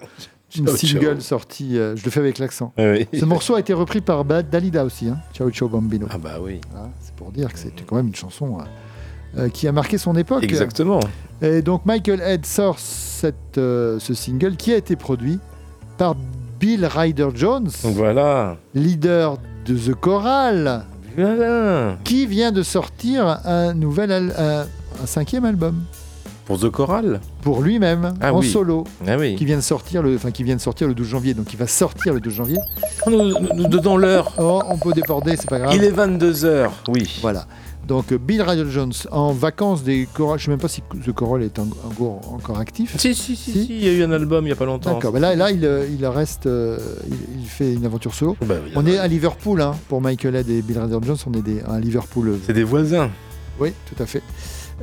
Une 0.56 0.66
Ciao, 0.66 0.76
single 0.76 1.00
ciao. 1.14 1.20
sortie, 1.20 1.78
euh, 1.78 1.94
je 1.94 2.04
le 2.04 2.10
fais 2.10 2.18
avec 2.20 2.38
l'accent. 2.38 2.72
Oui. 2.76 3.06
Ce 3.16 3.24
morceau 3.24 3.54
a 3.54 3.60
été 3.60 3.72
repris 3.72 4.00
par 4.00 4.24
Dalida 4.24 4.84
aussi, 4.84 5.08
hein, 5.08 5.18
Ciao 5.32 5.48
Ciao 5.50 5.68
Bambino. 5.68 6.06
Ah 6.10 6.18
bah 6.18 6.38
oui. 6.40 6.60
C'est 7.00 7.14
pour 7.14 7.30
dire 7.30 7.52
que 7.52 7.58
c'était 7.58 7.84
quand 7.86 7.96
même 7.96 8.08
une 8.08 8.16
chanson 8.16 8.58
euh, 8.58 9.42
euh, 9.42 9.48
qui 9.48 9.68
a 9.68 9.72
marqué 9.72 9.96
son 9.98 10.16
époque. 10.16 10.42
Exactement. 10.42 10.98
Et 11.42 11.62
donc 11.62 11.86
Michael 11.86 12.20
Head 12.20 12.44
sort 12.46 12.78
cette, 12.80 13.58
euh, 13.58 13.98
ce 14.00 14.12
single 14.14 14.56
qui 14.56 14.72
a 14.72 14.76
été 14.76 14.96
produit 14.96 15.38
par 15.98 16.16
Bill 16.58 16.84
Ryder 16.84 17.28
Jones, 17.34 17.70
Voilà. 17.84 18.56
leader 18.74 19.38
de 19.66 19.76
The 19.76 19.94
Choral, 19.94 20.84
Voilà. 21.16 21.96
qui 22.04 22.26
vient 22.26 22.50
de 22.50 22.62
sortir 22.62 23.38
un 23.44 23.72
nouvel 23.74 24.10
al- 24.10 24.34
un, 24.36 24.60
un 25.02 25.06
cinquième 25.06 25.44
album 25.44 25.84
Pour 26.50 26.58
The 26.58 26.68
Choral. 26.68 27.20
pour 27.42 27.62
lui-même 27.62 28.14
Ah 28.20 28.34
en 28.34 28.40
oui. 28.40 28.50
solo. 28.50 28.82
Ah 29.06 29.16
oui. 29.16 29.36
Qui 29.36 29.44
vient 29.44 29.56
de 29.56 29.62
sortir 29.62 30.02
le, 30.02 30.16
enfin 30.16 30.32
qui 30.32 30.42
vient 30.42 30.56
de 30.56 30.60
sortir 30.60 30.88
le 30.88 30.94
12 30.94 31.06
janvier, 31.06 31.32
donc 31.32 31.52
il 31.52 31.56
va 31.56 31.68
sortir 31.68 32.12
le 32.12 32.18
12 32.18 32.34
janvier. 32.34 32.58
Nous, 33.06 33.12
nous- 33.22 33.34
nous- 33.54 33.68
dans 33.78 33.96
l'heure. 33.96 34.32
Oh, 34.36 34.60
on 34.68 34.76
peut 34.76 34.92
déborder, 34.92 35.36
c'est 35.36 35.48
pas 35.48 35.60
grave. 35.60 35.72
Il 35.76 35.84
est 35.84 35.92
22h. 35.92 36.70
Oui. 36.88 37.18
Voilà. 37.22 37.46
Donc 37.86 38.10
euh, 38.12 38.18
Bill 38.18 38.42
Ryder 38.42 38.68
Jones 38.68 38.92
en 39.12 39.32
vacances 39.32 39.84
des 39.84 40.08
chorales. 40.12 40.40
Je 40.40 40.46
sais 40.46 40.50
même 40.50 40.58
pas 40.58 40.66
si 40.66 40.82
The 41.06 41.12
Choral 41.12 41.44
est 41.44 41.56
en- 41.60 41.68
encore, 41.88 42.20
encore 42.32 42.58
actif. 42.58 42.96
Si, 42.98 43.14
si, 43.14 43.36
si, 43.36 43.52
si, 43.52 43.66
il 43.70 43.84
y 43.84 43.88
a 43.88 43.92
eu 43.92 44.02
un 44.02 44.10
album 44.10 44.42
il 44.44 44.48
n'y 44.48 44.52
a 44.52 44.56
pas 44.56 44.64
longtemps. 44.64 44.94
D'accord. 44.94 45.16
là, 45.20 45.36
là, 45.36 45.52
il, 45.52 45.64
euh, 45.64 45.86
il 45.88 46.04
reste, 46.04 46.46
euh, 46.46 46.78
il, 47.08 47.42
il 47.42 47.46
fait 47.46 47.72
une 47.74 47.86
aventure 47.86 48.12
solo. 48.12 48.36
Bah 48.44 48.56
oui, 48.64 48.72
On 48.74 48.84
est 48.86 48.98
à 48.98 49.06
Liverpool 49.06 49.60
hein, 49.60 49.76
pour 49.88 50.00
Michael 50.00 50.34
Head 50.34 50.50
et 50.50 50.62
Bill 50.62 50.80
Ryder 50.80 50.98
Jones. 51.06 51.16
On 51.28 51.32
est 51.38 51.42
des, 51.42 51.60
à 51.62 51.78
Liverpool. 51.78 52.38
C'est 52.44 52.52
des 52.54 52.64
voisins. 52.64 53.08
Oui, 53.60 53.72
tout 53.86 54.02
à 54.02 54.06
fait. 54.06 54.22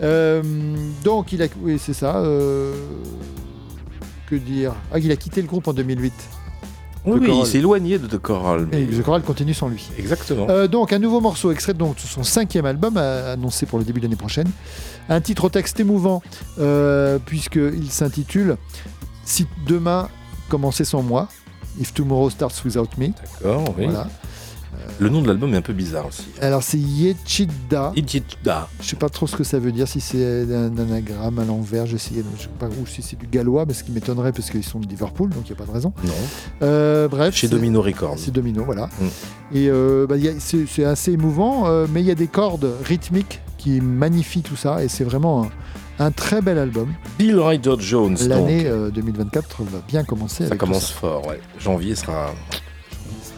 Euh, 0.02 0.42
donc 1.04 1.32
il 1.34 1.42
a, 1.42 1.48
oui, 1.62 1.80
c'est 1.80 1.94
ça. 1.94 2.18
euh, 2.18 2.74
que 4.30 4.36
dire 4.36 4.74
Ah, 4.92 5.00
il 5.00 5.12
a 5.12 5.16
quitté 5.16 5.42
le 5.42 5.48
groupe 5.48 5.68
en 5.68 5.74
2008. 5.74 6.14
Oui, 7.06 7.14
The 7.20 7.22
oui, 7.22 7.28
Choral. 7.28 7.44
il 7.46 7.50
s'est 7.50 7.58
éloigné 7.60 7.98
de 8.00 8.08
The 8.08 8.18
Choral. 8.18 8.68
mais- 8.72 8.82
Et 8.84 8.88
The 8.88 9.02
Choral 9.02 9.22
continue 9.22 9.54
sans 9.54 9.70
lui. 9.70 9.88
Exactement. 9.98 10.48
Euh, 10.50 10.68
donc 10.68 10.92
un 10.92 11.00
nouveau 11.00 11.22
morceau 11.22 11.52
extrait 11.52 11.74
donc, 11.74 11.96
de 11.96 12.02
son 12.02 12.24
cinquième 12.24 12.66
album 12.66 12.98
annoncé 12.98 13.66
pour 13.66 13.80
le 13.80 13.86
début 13.86 14.00
de 14.02 14.06
l'année 14.06 14.18
prochaine. 14.18 14.50
Un 15.08 15.22
titre 15.22 15.46
au 15.46 15.50
texte 15.50 15.80
émouvant 15.80 16.22
euh, 16.60 17.18
puisqu'il 17.26 17.90
s'intitule 17.90 18.58
Si 19.24 19.48
demain 19.66 20.10
commençait 20.50 20.84
sans 20.86 21.02
moi, 21.02 21.30
If 21.80 21.94
Tomorrow 21.94 22.30
Starts 22.30 22.54
Without 22.66 22.90
Me. 22.98 23.08
D'accord, 23.42 23.74
oui. 23.78 23.86
Voilà. 23.86 24.10
Le 25.00 25.10
nom 25.10 25.22
de 25.22 25.28
l'album 25.28 25.54
est 25.54 25.58
un 25.58 25.62
peu 25.62 25.74
bizarre 25.74 26.08
aussi. 26.08 26.26
Alors 26.42 26.64
c'est 26.64 26.78
Yechida. 26.78 27.92
Ichida. 27.96 28.68
Je 28.82 28.88
sais 28.88 28.96
pas 28.96 29.10
trop 29.10 29.28
ce 29.28 29.36
que 29.36 29.44
ça 29.44 29.60
veut 29.60 29.72
dire, 29.72 29.88
si 29.88 30.02
c'est 30.02 30.44
un 30.54 30.78
anagramme 30.78 31.40
à 31.40 31.46
l'envers, 31.46 31.86
je 31.86 31.98
sais 31.98 32.16
pas, 32.60 32.68
ou 32.68 32.86
si 32.86 33.02
c'est 33.02 33.18
du 33.18 33.28
gallois, 33.28 33.66
mais 33.68 33.74
ce 33.74 33.84
qui 33.84 33.92
m'étonnerait 33.92 34.32
parce 34.32 34.50
qu'ils 34.50 34.64
sont 34.64 34.80
de 34.80 34.88
Liverpool, 34.88 35.30
donc 35.30 35.44
il 35.46 35.52
n'y 35.52 35.58
a 35.58 35.60
pas 35.60 35.66
de 35.66 35.72
raison. 35.72 35.94
Non. 36.04 36.14
Euh, 36.64 37.08
bref. 37.08 37.36
Chez 37.36 37.48
Domino 37.48 37.82
Records. 37.82 38.18
C'est 38.18 38.32
Domino, 38.32 38.64
voilà. 38.64 38.88
Mm. 39.00 39.06
Et 39.54 39.70
euh, 39.70 40.08
bah, 40.08 40.16
c'est 40.40 40.86
assez 40.86 41.12
émouvant, 41.14 41.68
euh, 41.68 41.86
mais 41.92 42.02
il 42.02 42.08
y 42.08 42.12
a 42.12 42.16
des 42.16 42.28
cordes 42.28 42.70
rythmiques 42.84 43.42
qui 43.58 43.82
magnifient 43.82 44.42
tout 44.44 44.56
ça, 44.56 44.84
et 44.84 44.88
c'est 44.88 45.04
vraiment 45.04 45.44
un, 45.44 46.06
un 46.06 46.12
très 46.12 46.42
bel 46.42 46.58
album. 46.58 46.94
Bill 47.18 47.40
Ryder 47.40 47.76
Jones. 47.80 48.18
L'année 48.28 48.66
euh, 48.66 48.90
2024 48.90 49.64
va 49.64 49.80
bien 49.88 50.04
commencer. 50.04 50.44
Ça 50.44 50.48
avec 50.50 50.60
commence 50.60 50.92
fort, 50.92 51.26
ouais. 51.28 51.40
Janvier 51.60 51.96
sera 51.96 52.34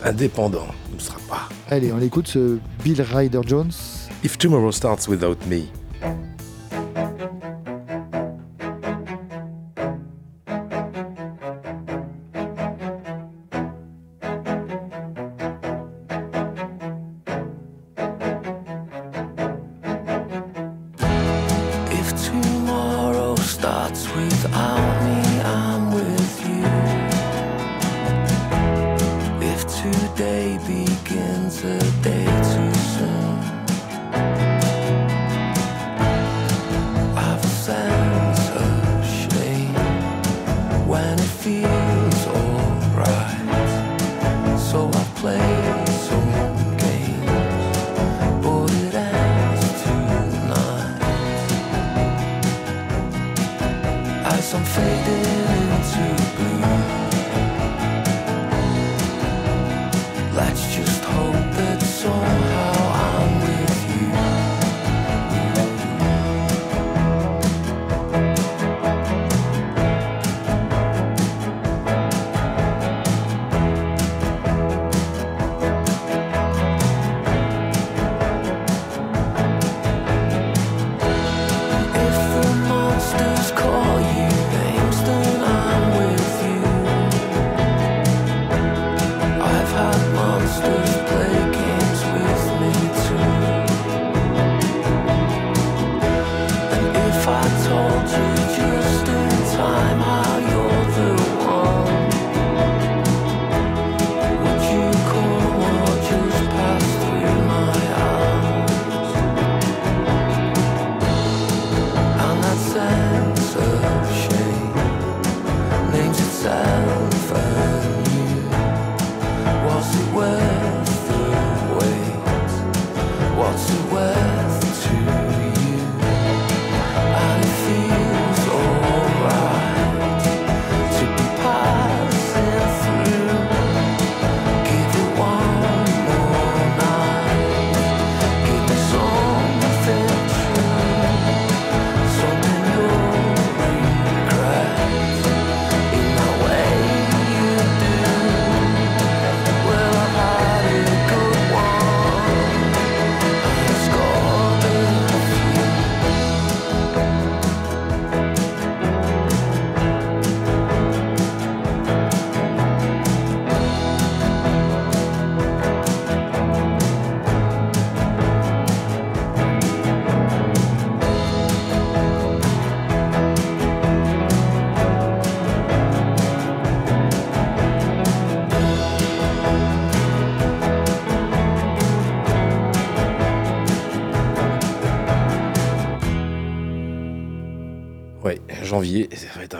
indépendant. 0.03 0.67
Ne 0.93 0.99
sera 0.99 1.17
pas. 1.29 1.49
Allez, 1.69 1.91
on 1.91 2.01
écoute 2.01 2.27
ce 2.27 2.57
Bill 2.83 3.01
Ryder 3.01 3.41
Jones. 3.45 3.71
If 4.23 4.37
Tomorrow 4.37 4.71
Starts 4.71 5.07
Without 5.07 5.37
Me. 5.47 5.63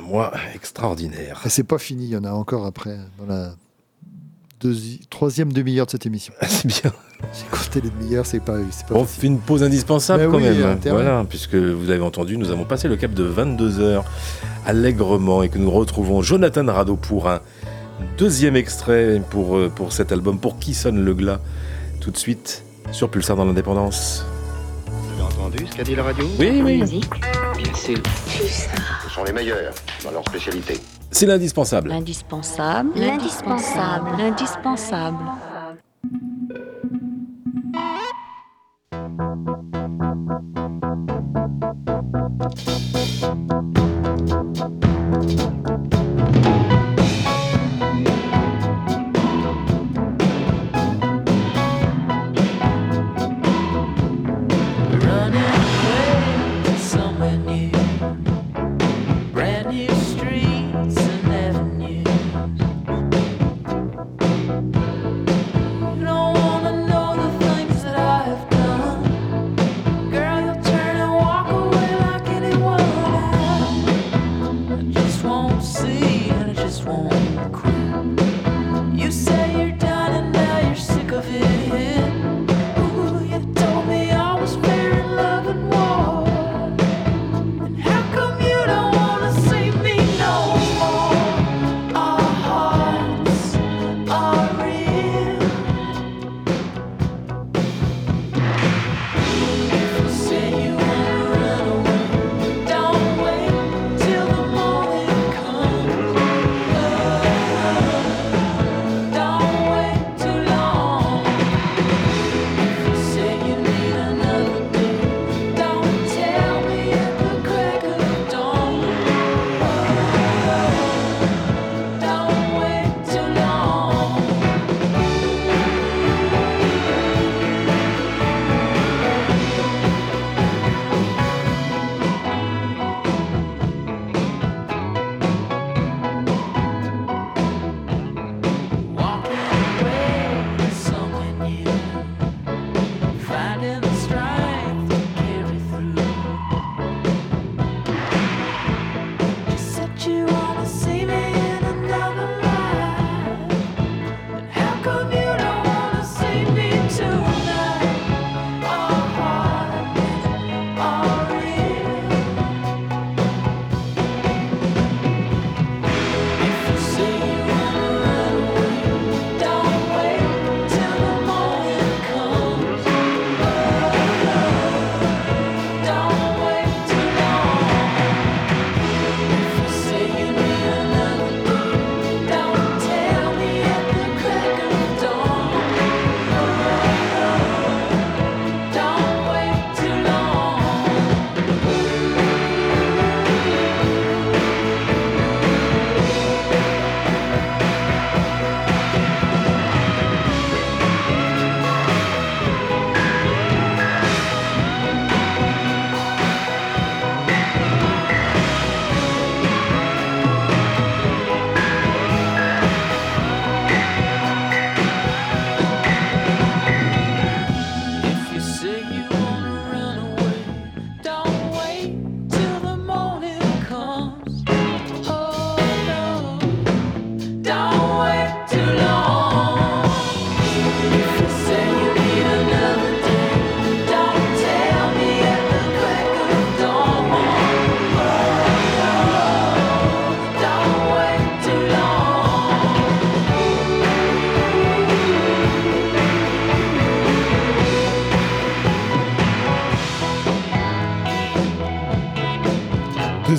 Mois 0.09 0.31
extraordinaire. 0.55 1.41
Et 1.45 1.49
c'est 1.49 1.63
pas 1.63 1.77
fini, 1.77 2.05
il 2.05 2.09
y 2.11 2.17
en 2.17 2.23
a 2.23 2.31
encore 2.31 2.65
après, 2.65 2.97
dans 3.17 3.25
la 3.25 3.53
deuxi- 4.61 5.01
troisième 5.09 5.53
demi-heure 5.53 5.85
de 5.85 5.91
cette 5.91 6.05
émission. 6.05 6.33
C'est 6.47 6.67
bien. 6.67 6.91
J'ai 7.33 7.45
compté 7.51 7.81
les 7.81 7.89
demi-heures, 7.89 8.25
c'est 8.25 8.39
pas, 8.39 8.55
c'est 8.71 8.85
pas 8.87 8.95
On 8.95 9.03
fait 9.03 9.27
une 9.27 9.39
pause 9.39 9.61
indispensable 9.61 10.23
Mais 10.23 10.29
quand 10.31 10.37
oui, 10.37 10.57
même. 10.57 10.79
Voilà, 10.85 11.25
puisque 11.27 11.53
vous 11.55 11.89
avez 11.89 11.99
entendu, 12.01 12.37
nous 12.37 12.49
avons 12.49 12.63
passé 12.63 12.87
le 12.87 12.95
cap 12.95 13.13
de 13.13 13.23
22 13.23 13.79
heures 13.81 14.05
allègrement 14.65 15.43
et 15.43 15.49
que 15.49 15.57
nous 15.57 15.69
retrouvons 15.69 16.21
Jonathan 16.21 16.65
Rado 16.67 16.95
pour 16.95 17.27
un 17.27 17.41
deuxième 18.17 18.55
extrait 18.55 19.21
pour, 19.31 19.57
euh, 19.57 19.67
pour 19.69 19.91
cet 19.91 20.13
album, 20.13 20.39
pour 20.39 20.59
qui 20.59 20.73
sonne 20.73 21.03
le 21.03 21.13
glas, 21.13 21.41
tout 21.99 22.09
de 22.11 22.17
suite 22.17 22.63
sur 22.93 23.09
Pulsar 23.11 23.35
dans 23.35 23.43
l'indépendance. 23.43 24.25
Vous 24.87 25.11
avez 25.13 25.21
entendu 25.23 25.65
ce 25.69 25.75
qu'a 25.75 25.83
dit 25.83 25.95
la 25.95 26.03
radio? 26.03 26.25
Oui, 26.39 26.61
oui. 26.63 27.01
Bien 27.57 27.73
sûr. 27.75 27.97
Ce 29.09 29.15
sont 29.15 29.23
les 29.23 29.33
meilleurs 29.33 29.73
dans 30.03 30.11
leur 30.11 30.23
spécialité. 30.23 30.79
C'est 31.09 31.25
l'indispensable. 31.25 31.89
L'indispensable. 31.89 32.91
L'indispensable. 32.95 34.11
L'indispensable. 34.19 35.17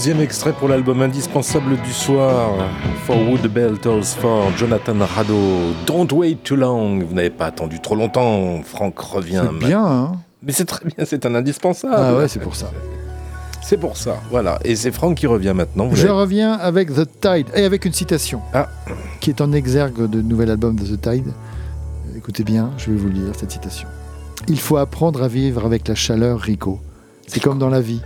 Deuxième 0.01 0.23
extrait 0.23 0.55
pour 0.55 0.67
l'album 0.67 1.03
indispensable 1.03 1.77
du 1.83 1.93
soir, 1.93 2.53
For 3.05 3.19
Wood 3.19 3.47
Bell 3.53 3.79
Tolls 3.79 4.03
for 4.19 4.51
Jonathan 4.57 4.95
Rado. 4.99 5.37
Don't 5.87 6.11
wait 6.15 6.37
too 6.43 6.57
long. 6.57 7.01
Vous 7.01 7.13
n'avez 7.15 7.29
pas 7.29 7.45
attendu 7.45 7.81
trop 7.81 7.97
longtemps. 7.97 8.63
Franck 8.65 8.99
revient. 8.99 9.43
C'est 9.61 9.67
bien, 9.67 9.85
hein 9.85 10.13
Mais 10.43 10.53
c'est 10.53 10.65
très 10.65 10.87
bien, 10.87 11.05
c'est 11.05 11.27
un 11.27 11.35
indispensable. 11.35 11.95
Ah 11.95 12.17
ouais, 12.17 12.29
c'est 12.29 12.39
pour 12.39 12.57
ça. 12.57 12.71
C'est 13.63 13.77
pour 13.77 13.99
ça, 13.99 14.17
voilà. 14.31 14.59
Et 14.65 14.75
c'est 14.75 14.91
Franck 14.91 15.19
qui 15.19 15.27
revient 15.27 15.53
maintenant. 15.55 15.89
Vous 15.89 15.97
Je 15.97 16.09
reviens 16.09 16.55
avec 16.55 16.89
The 16.95 17.07
Tide 17.21 17.49
et 17.55 17.65
avec 17.67 17.85
une 17.85 17.93
citation 17.93 18.41
Ah. 18.55 18.71
qui 19.21 19.29
est 19.29 19.43
en 19.43 19.53
exergue 19.53 20.09
de 20.09 20.23
nouvel 20.23 20.51
album 20.51 20.77
de 20.77 20.97
The 20.97 20.99
Tide. 20.99 21.31
Écoutez 22.17 22.43
bien, 22.45 22.71
je 22.79 22.91
vais 22.91 22.97
vous 22.97 23.11
lire 23.11 23.35
cette 23.39 23.51
citation. 23.51 23.87
Il 24.49 24.61
faut 24.61 24.79
apprendre 24.79 25.23
à 25.23 25.29
vivre 25.29 25.67
avec 25.67 25.87
la 25.89 25.95
chaleur, 25.95 26.41
Rico. 26.41 26.81
C'est 27.27 27.41
comme 27.41 27.59
dans 27.59 27.69
la 27.69 27.83
vie. 27.83 28.01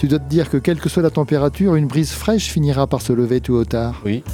Tu 0.00 0.08
dois 0.08 0.18
te 0.18 0.28
dire 0.30 0.48
que 0.48 0.56
quelle 0.56 0.80
que 0.80 0.88
soit 0.88 1.02
la 1.02 1.10
température, 1.10 1.74
une 1.74 1.86
brise 1.86 2.12
fraîche 2.12 2.46
finira 2.50 2.86
par 2.86 3.02
se 3.02 3.12
lever 3.12 3.42
tôt 3.42 3.60
ou 3.60 3.64
tard. 3.66 4.00
Oui. 4.06 4.24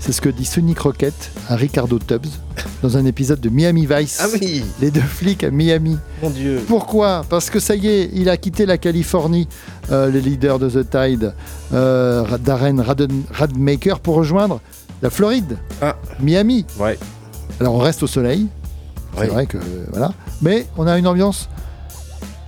C'est 0.00 0.10
ce 0.12 0.22
que 0.22 0.30
dit 0.30 0.46
Sonny 0.46 0.74
Crockett 0.74 1.30
à 1.50 1.54
Ricardo 1.54 1.98
Tubbs. 1.98 2.26
dans 2.82 2.96
un 2.96 3.04
épisode 3.04 3.38
de 3.40 3.50
Miami 3.50 3.86
Vice. 3.88 4.18
Ah 4.22 4.26
oui 4.32 4.64
Les 4.80 4.90
deux 4.90 5.00
flics 5.02 5.44
à 5.44 5.50
Miami. 5.50 5.98
Mon 6.22 6.30
Dieu 6.30 6.60
Pourquoi? 6.66 7.24
Parce 7.28 7.50
que 7.50 7.60
ça 7.60 7.74
y 7.76 7.86
est, 7.88 8.10
il 8.14 8.30
a 8.30 8.36
quitté 8.38 8.64
la 8.66 8.78
Californie, 8.78 9.48
euh, 9.90 10.10
le 10.10 10.18
leader 10.18 10.58
de 10.58 10.70
The 10.70 10.88
Tide, 10.90 11.34
euh, 11.74 12.24
Darren 12.38 12.80
Radden- 12.80 13.22
Radmaker, 13.30 14.00
pour 14.00 14.14
rejoindre 14.16 14.60
la 15.02 15.10
Floride, 15.10 15.58
Ah. 15.82 15.96
Miami. 16.20 16.64
Ouais. 16.80 16.98
Alors 17.60 17.74
on 17.74 17.78
reste 17.78 18.02
au 18.02 18.06
soleil, 18.06 18.46
c'est 19.14 19.20
Ouais. 19.20 19.26
vrai 19.28 19.46
que 19.46 19.58
voilà, 19.90 20.12
mais 20.40 20.66
on 20.78 20.86
a 20.86 20.98
une 20.98 21.06
ambiance 21.06 21.48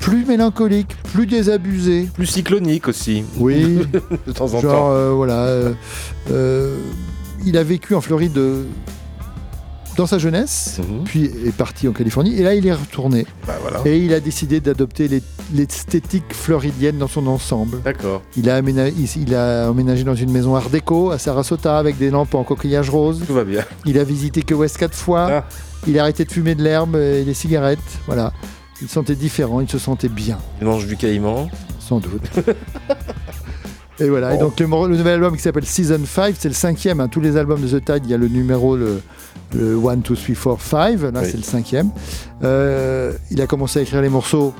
plus 0.04 0.24
mélancolique, 0.26 0.96
plus 1.14 1.26
désabusée. 1.26 2.08
Plus 2.14 2.26
cyclonique 2.26 2.88
aussi. 2.88 3.24
Oui, 3.38 3.78
de 4.26 4.32
temps 4.32 4.44
en 4.54 4.60
genre 4.60 4.62
temps. 4.62 4.92
euh, 4.92 5.10
voilà, 5.12 5.44
euh, 5.44 5.72
euh, 6.30 6.76
il 7.46 7.56
a 7.56 7.62
vécu 7.64 7.94
en 7.94 8.00
Floride 8.02 8.36
euh, 8.36 8.64
dans 9.96 10.06
sa 10.06 10.18
jeunesse, 10.18 10.80
Mhm. 10.80 11.04
puis 11.04 11.24
est 11.46 11.56
parti 11.56 11.88
en 11.88 11.92
Californie, 11.92 12.34
et 12.38 12.42
là 12.42 12.54
il 12.54 12.66
est 12.66 12.72
retourné. 12.74 13.26
Bah 13.46 13.54
voilà. 13.62 13.80
Et 13.86 13.98
il 13.98 14.12
a 14.12 14.20
décidé 14.20 14.60
d'adopter 14.60 15.08
l'esthétique 15.54 16.24
floridienne 16.32 16.98
dans 16.98 17.06
son 17.08 17.26
ensemble. 17.26 17.80
D'accord. 17.82 18.20
Il 18.36 18.50
a, 18.50 18.56
aména- 18.60 18.88
il, 18.88 19.08
il 19.22 19.34
a 19.34 19.70
emménagé 19.70 20.04
dans 20.04 20.14
une 20.16 20.32
maison 20.32 20.54
art 20.56 20.68
déco 20.68 21.12
à 21.12 21.18
Sarasota 21.18 21.78
avec 21.78 21.96
des 21.96 22.10
lampes 22.10 22.34
en 22.34 22.42
coquillage 22.44 22.90
rose. 22.90 23.22
Tout 23.26 23.34
va 23.34 23.44
bien. 23.44 23.64
Il 23.86 23.98
a 23.98 24.04
visité 24.04 24.42
que 24.42 24.52
West 24.54 24.76
quatre 24.78 24.96
fois. 24.96 25.28
Ah. 25.30 25.44
Il 25.86 25.98
a 25.98 26.02
arrêté 26.02 26.24
de 26.24 26.32
fumer 26.32 26.54
de 26.54 26.62
l'herbe 26.62 26.96
et 26.96 27.24
des 27.24 27.34
cigarettes. 27.34 27.78
Voilà. 28.06 28.32
Il 28.82 28.88
se 28.88 28.94
sentait 28.94 29.14
différent, 29.14 29.60
il 29.60 29.68
se 29.70 29.78
sentait 29.78 30.08
bien, 30.08 30.38
Il 30.60 30.66
mange 30.66 30.86
du 30.86 30.96
caïman. 30.96 31.48
sans 31.78 32.00
doute. 32.00 32.22
et 34.00 34.08
voilà. 34.08 34.34
Et 34.34 34.38
donc 34.38 34.58
le, 34.58 34.66
le 34.66 34.96
nouvel 34.96 35.14
album 35.14 35.36
qui 35.36 35.42
s'appelle 35.42 35.64
Season 35.66 36.00
5, 36.04 36.34
c'est 36.38 36.48
le 36.48 36.54
cinquième. 36.54 37.00
hein. 37.00 37.08
Tous 37.08 37.20
les 37.20 37.36
albums 37.36 37.60
de 37.60 37.68
The 37.78 37.84
Tide, 37.84 38.02
il 38.04 38.10
y 38.10 38.14
a 38.14 38.18
le 38.18 38.28
numéro, 38.28 38.76
le, 38.76 39.00
le 39.54 39.76
1, 39.76 39.96
2, 39.98 40.14
3, 40.34 40.56
4, 40.56 40.60
5. 40.60 41.00
Là, 41.00 41.10
Oui. 41.22 41.28
c'est 41.30 41.36
le 41.36 41.42
cinquième. 41.44 41.90
Euh, 42.42 43.12
il 43.30 43.40
a 43.40 43.46
commencé 43.46 43.78
à 43.78 43.82
écrire 43.82 44.02
les 44.02 44.08
morceaux 44.08 44.52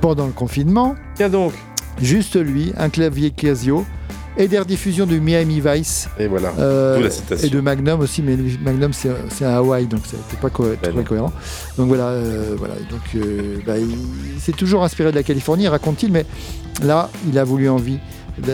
pendant 0.00 0.26
le 0.26 0.32
confinement. 0.32 0.96
Tiens 1.14 1.28
donc. 1.28 1.52
Juste 2.02 2.34
lui, 2.34 2.72
un 2.76 2.88
clavier 2.88 3.30
Casio 3.30 3.86
et 4.36 4.48
des 4.48 4.58
rediffusions 4.58 5.06
de 5.06 5.16
Miami 5.18 5.60
Vice. 5.64 6.08
Et 6.18 6.26
voilà. 6.26 6.52
euh, 6.58 6.96
D'où 6.96 7.02
la 7.04 7.10
citation. 7.10 7.46
et 7.46 7.50
de 7.50 7.60
Magnum 7.60 8.00
aussi, 8.00 8.22
mais 8.22 8.36
Magnum 8.62 8.92
c'est 8.92 9.44
à 9.44 9.56
Hawaï, 9.58 9.86
donc 9.86 10.00
c'était 10.04 10.40
pas 10.40 10.50
co- 10.50 10.64
Ben 10.82 10.92
très 10.92 11.04
cohérent. 11.04 11.32
Donc 11.78 11.88
voilà, 11.88 12.08
euh, 12.08 12.54
voilà. 12.58 12.74
Donc 12.90 13.02
euh, 13.16 13.58
bah, 13.66 13.74
il 13.78 14.40
s'est 14.40 14.52
toujours 14.52 14.82
inspiré 14.84 15.10
de 15.10 15.16
la 15.16 15.22
Californie, 15.22 15.68
raconte-t-il, 15.68 16.12
mais 16.12 16.26
là 16.82 17.10
il 17.28 17.38
a 17.38 17.44
voulu 17.44 17.68
envie, 17.68 17.98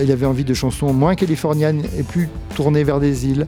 il 0.03 0.13
avait 0.13 0.27
envie 0.27 0.45
de 0.45 0.53
chansons 0.55 0.93
moins 0.93 1.15
californiennes 1.15 1.83
et 1.99 2.03
plus 2.03 2.29
tournées 2.55 2.85
vers 2.85 3.01
des 3.01 3.27
îles. 3.27 3.47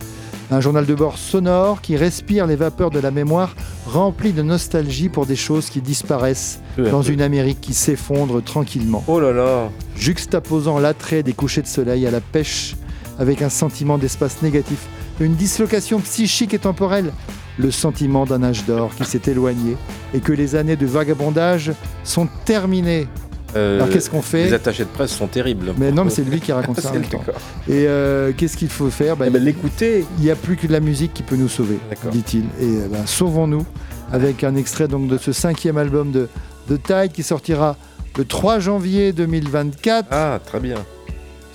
Un 0.51 0.61
journal 0.61 0.85
de 0.85 0.95
bord 0.95 1.17
sonore 1.17 1.81
qui 1.81 1.97
respire 1.97 2.47
les 2.47 2.57
vapeurs 2.57 2.91
de 2.91 2.99
la 2.99 3.11
mémoire, 3.11 3.55
rempli 3.87 4.33
de 4.33 4.43
nostalgie 4.43 5.09
pour 5.09 5.25
des 5.25 5.37
choses 5.37 5.71
qui 5.71 5.81
disparaissent 5.81 6.61
dans 6.77 7.03
une 7.03 7.23
Amérique 7.23 7.61
qui 7.61 7.73
s'effondre 7.75 8.43
tranquillement 8.43 9.03
Oh 9.07 9.19
là 9.19 9.33
là. 9.33 9.71
juxtaposant 9.97 10.79
l'attrait 10.79 11.23
des 11.23 11.33
couchers 11.33 11.63
de 11.63 11.67
soleil 11.67 12.07
à 12.07 12.11
la 12.11 12.21
pêche 12.21 12.77
avec 13.19 13.41
un 13.43 13.49
sentiment 13.49 13.99
d'espace 13.99 14.43
négatif, 14.43 14.87
une 15.21 15.35
dislocation 15.35 16.01
psychique 16.01 16.55
et 16.55 16.59
temporelle, 16.59 17.13
le 17.59 17.71
sentiment 17.71 18.25
d'un 18.27 18.43
âge 18.43 18.65
d'or 18.67 18.91
qui 18.95 19.05
s'est 19.05 19.31
éloigné 19.31 19.77
et 20.15 20.21
que 20.21 20.33
les 20.33 20.55
années 20.55 20.77
de 20.77 20.87
vagabondage 20.87 21.73
sont 22.05 22.29
terminées. 22.45 23.07
Euh, 23.57 23.77
Alors 23.77 23.91
qu'est-ce 23.91 24.09
qu'on 24.11 24.23
fait 24.23 24.45
Les 24.45 24.53
attachés 24.55 24.85
de 24.85 24.89
presse 24.89 25.11
sont 25.13 25.27
terribles. 25.27 25.75
Mais 25.77 25.93
non, 25.93 26.05
mais 26.05 26.11
c'est 26.11 26.23
lui 26.25 26.41
qui 26.41 26.53
raconte 26.53 26.81
ça 26.81 26.89
en 26.89 26.93
C'est 26.93 26.99
même 27.01 27.09
temps. 27.09 27.19
d'accord. 27.27 27.41
Et 27.69 27.87
euh, 27.87 28.33
qu'est-ce 28.37 28.57
qu'il 28.57 28.69
faut 28.71 28.91
faire? 28.91 29.17
Bah, 29.17 29.27
Eh 29.29 29.31
ben, 29.31 29.43
l'écouter. 29.43 30.05
Il 30.19 30.25
n'y 30.25 30.31
a 30.31 30.37
plus 30.37 30.57
que 30.57 30.67
de 30.67 30.73
la 30.73 30.81
musique 30.81 31.13
qui 31.15 31.23
peut 31.23 31.37
nous 31.37 31.49
sauver, 31.49 31.79
dit-il. 32.11 32.45
Et 32.61 32.65
euh, 32.83 32.89
ben, 32.91 33.07
sauvons-nous 33.07 33.65
avec 34.13 34.45
un 34.45 34.55
extrait 34.57 34.89
donc 34.89 35.09
de 35.09 35.19
ce 35.19 35.33
cinquième 35.33 35.79
album 35.79 36.11
de 36.13 36.29
The 36.69 36.83
Tide 36.83 37.13
qui 37.13 37.23
sortira 37.23 37.77
le 38.19 38.25
3 38.25 38.59
janvier 38.59 39.13
2024 39.13 40.09
Ah, 40.11 40.39
très 40.45 40.61
bien. 40.61 40.77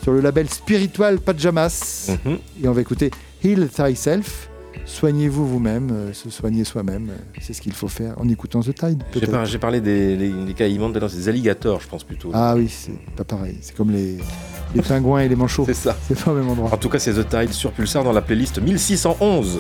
sur 0.04 0.12
le 0.14 0.22
label 0.22 0.50
Spiritual 0.50 1.20
Pajamas. 1.20 2.12
Mhm. 2.26 2.38
Et 2.64 2.68
on 2.68 2.72
va 2.72 2.82
écouter 2.82 3.12
Heal 3.44 3.68
Thyself. 3.70 4.50
Soignez-vous 4.86 5.48
vous-même, 5.48 5.90
euh, 5.92 6.14
se 6.14 6.30
soigner 6.30 6.64
soi-même, 6.64 7.10
euh, 7.10 7.18
c'est 7.42 7.54
ce 7.54 7.62
qu'il 7.62 7.74
faut 7.74 7.88
faire 7.88 8.14
en 8.20 8.28
écoutant 8.30 8.62
The 8.62 8.74
Tide. 8.74 9.04
J'ai 9.14 9.28
par- 9.28 9.46
parlé 9.60 9.82
des 9.82 10.16
les, 10.16 10.30
les 10.32 10.54
caïmans, 10.54 10.90
des 10.90 11.30
alligators, 11.30 11.82
je 11.82 11.88
pense 11.88 12.04
plutôt. 12.04 12.32
Ah 12.34 12.56
oui, 12.56 12.70
c'est 12.70 12.98
pas 13.16 13.24
pareil. 13.24 13.58
C'est 13.62 13.76
comme 13.76 13.92
les, 13.92 14.18
les 14.74 14.82
pingouins 14.82 15.22
et 15.22 15.30
les 15.30 15.36
manchots. 15.36 15.66
C'est 15.68 15.74
ça. 15.74 15.96
C'est 16.08 16.20
pas 16.24 16.32
au 16.32 16.36
même 16.36 16.48
endroit. 16.50 16.74
En 16.74 16.78
tout 16.78 16.90
cas, 16.90 17.00
c'est 17.00 17.14
The 17.14 17.28
Tide 17.28 17.52
sur 17.54 17.72
Pulsar 17.72 18.04
dans 18.04 18.14
la 18.14 18.22
playlist 18.22 18.62
1611. 18.62 19.60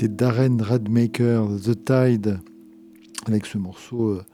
C'était 0.00 0.14
Darren 0.14 0.62
Radmaker, 0.62 1.46
The 1.62 1.84
Tide, 1.84 2.38
avec 3.26 3.44
ce 3.44 3.58
morceau 3.58 4.08
euh, 4.08 4.24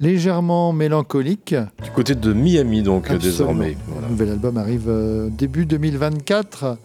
légèrement 0.00 0.72
mélancolique. 0.72 1.54
Du 1.84 1.90
côté 1.92 2.16
de 2.16 2.32
Miami, 2.32 2.82
donc, 2.82 3.04
Absolument. 3.04 3.22
désormais. 3.22 3.76
Le 4.02 4.08
nouvel 4.08 4.30
album 4.30 4.56
arrive 4.56 4.88
euh, 4.88 5.28
début 5.30 5.64
2024. 5.64 6.76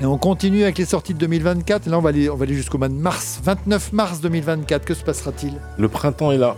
Et 0.00 0.06
on 0.06 0.16
continue 0.16 0.62
avec 0.62 0.78
les 0.78 0.86
sorties 0.86 1.12
de 1.12 1.18
2024. 1.18 1.86
Et 1.86 1.90
là, 1.90 1.98
on 1.98 2.00
va 2.00 2.08
aller, 2.08 2.30
on 2.30 2.36
va 2.36 2.44
aller 2.44 2.54
jusqu'au 2.54 2.78
mois 2.78 2.88
de 2.88 2.94
mars, 2.94 3.42
29 3.44 3.92
mars 3.92 4.22
2024. 4.22 4.86
Que 4.86 4.94
se 4.94 5.04
passera-t-il 5.04 5.52
Le 5.76 5.88
printemps 5.90 6.32
est 6.32 6.38
là. 6.38 6.56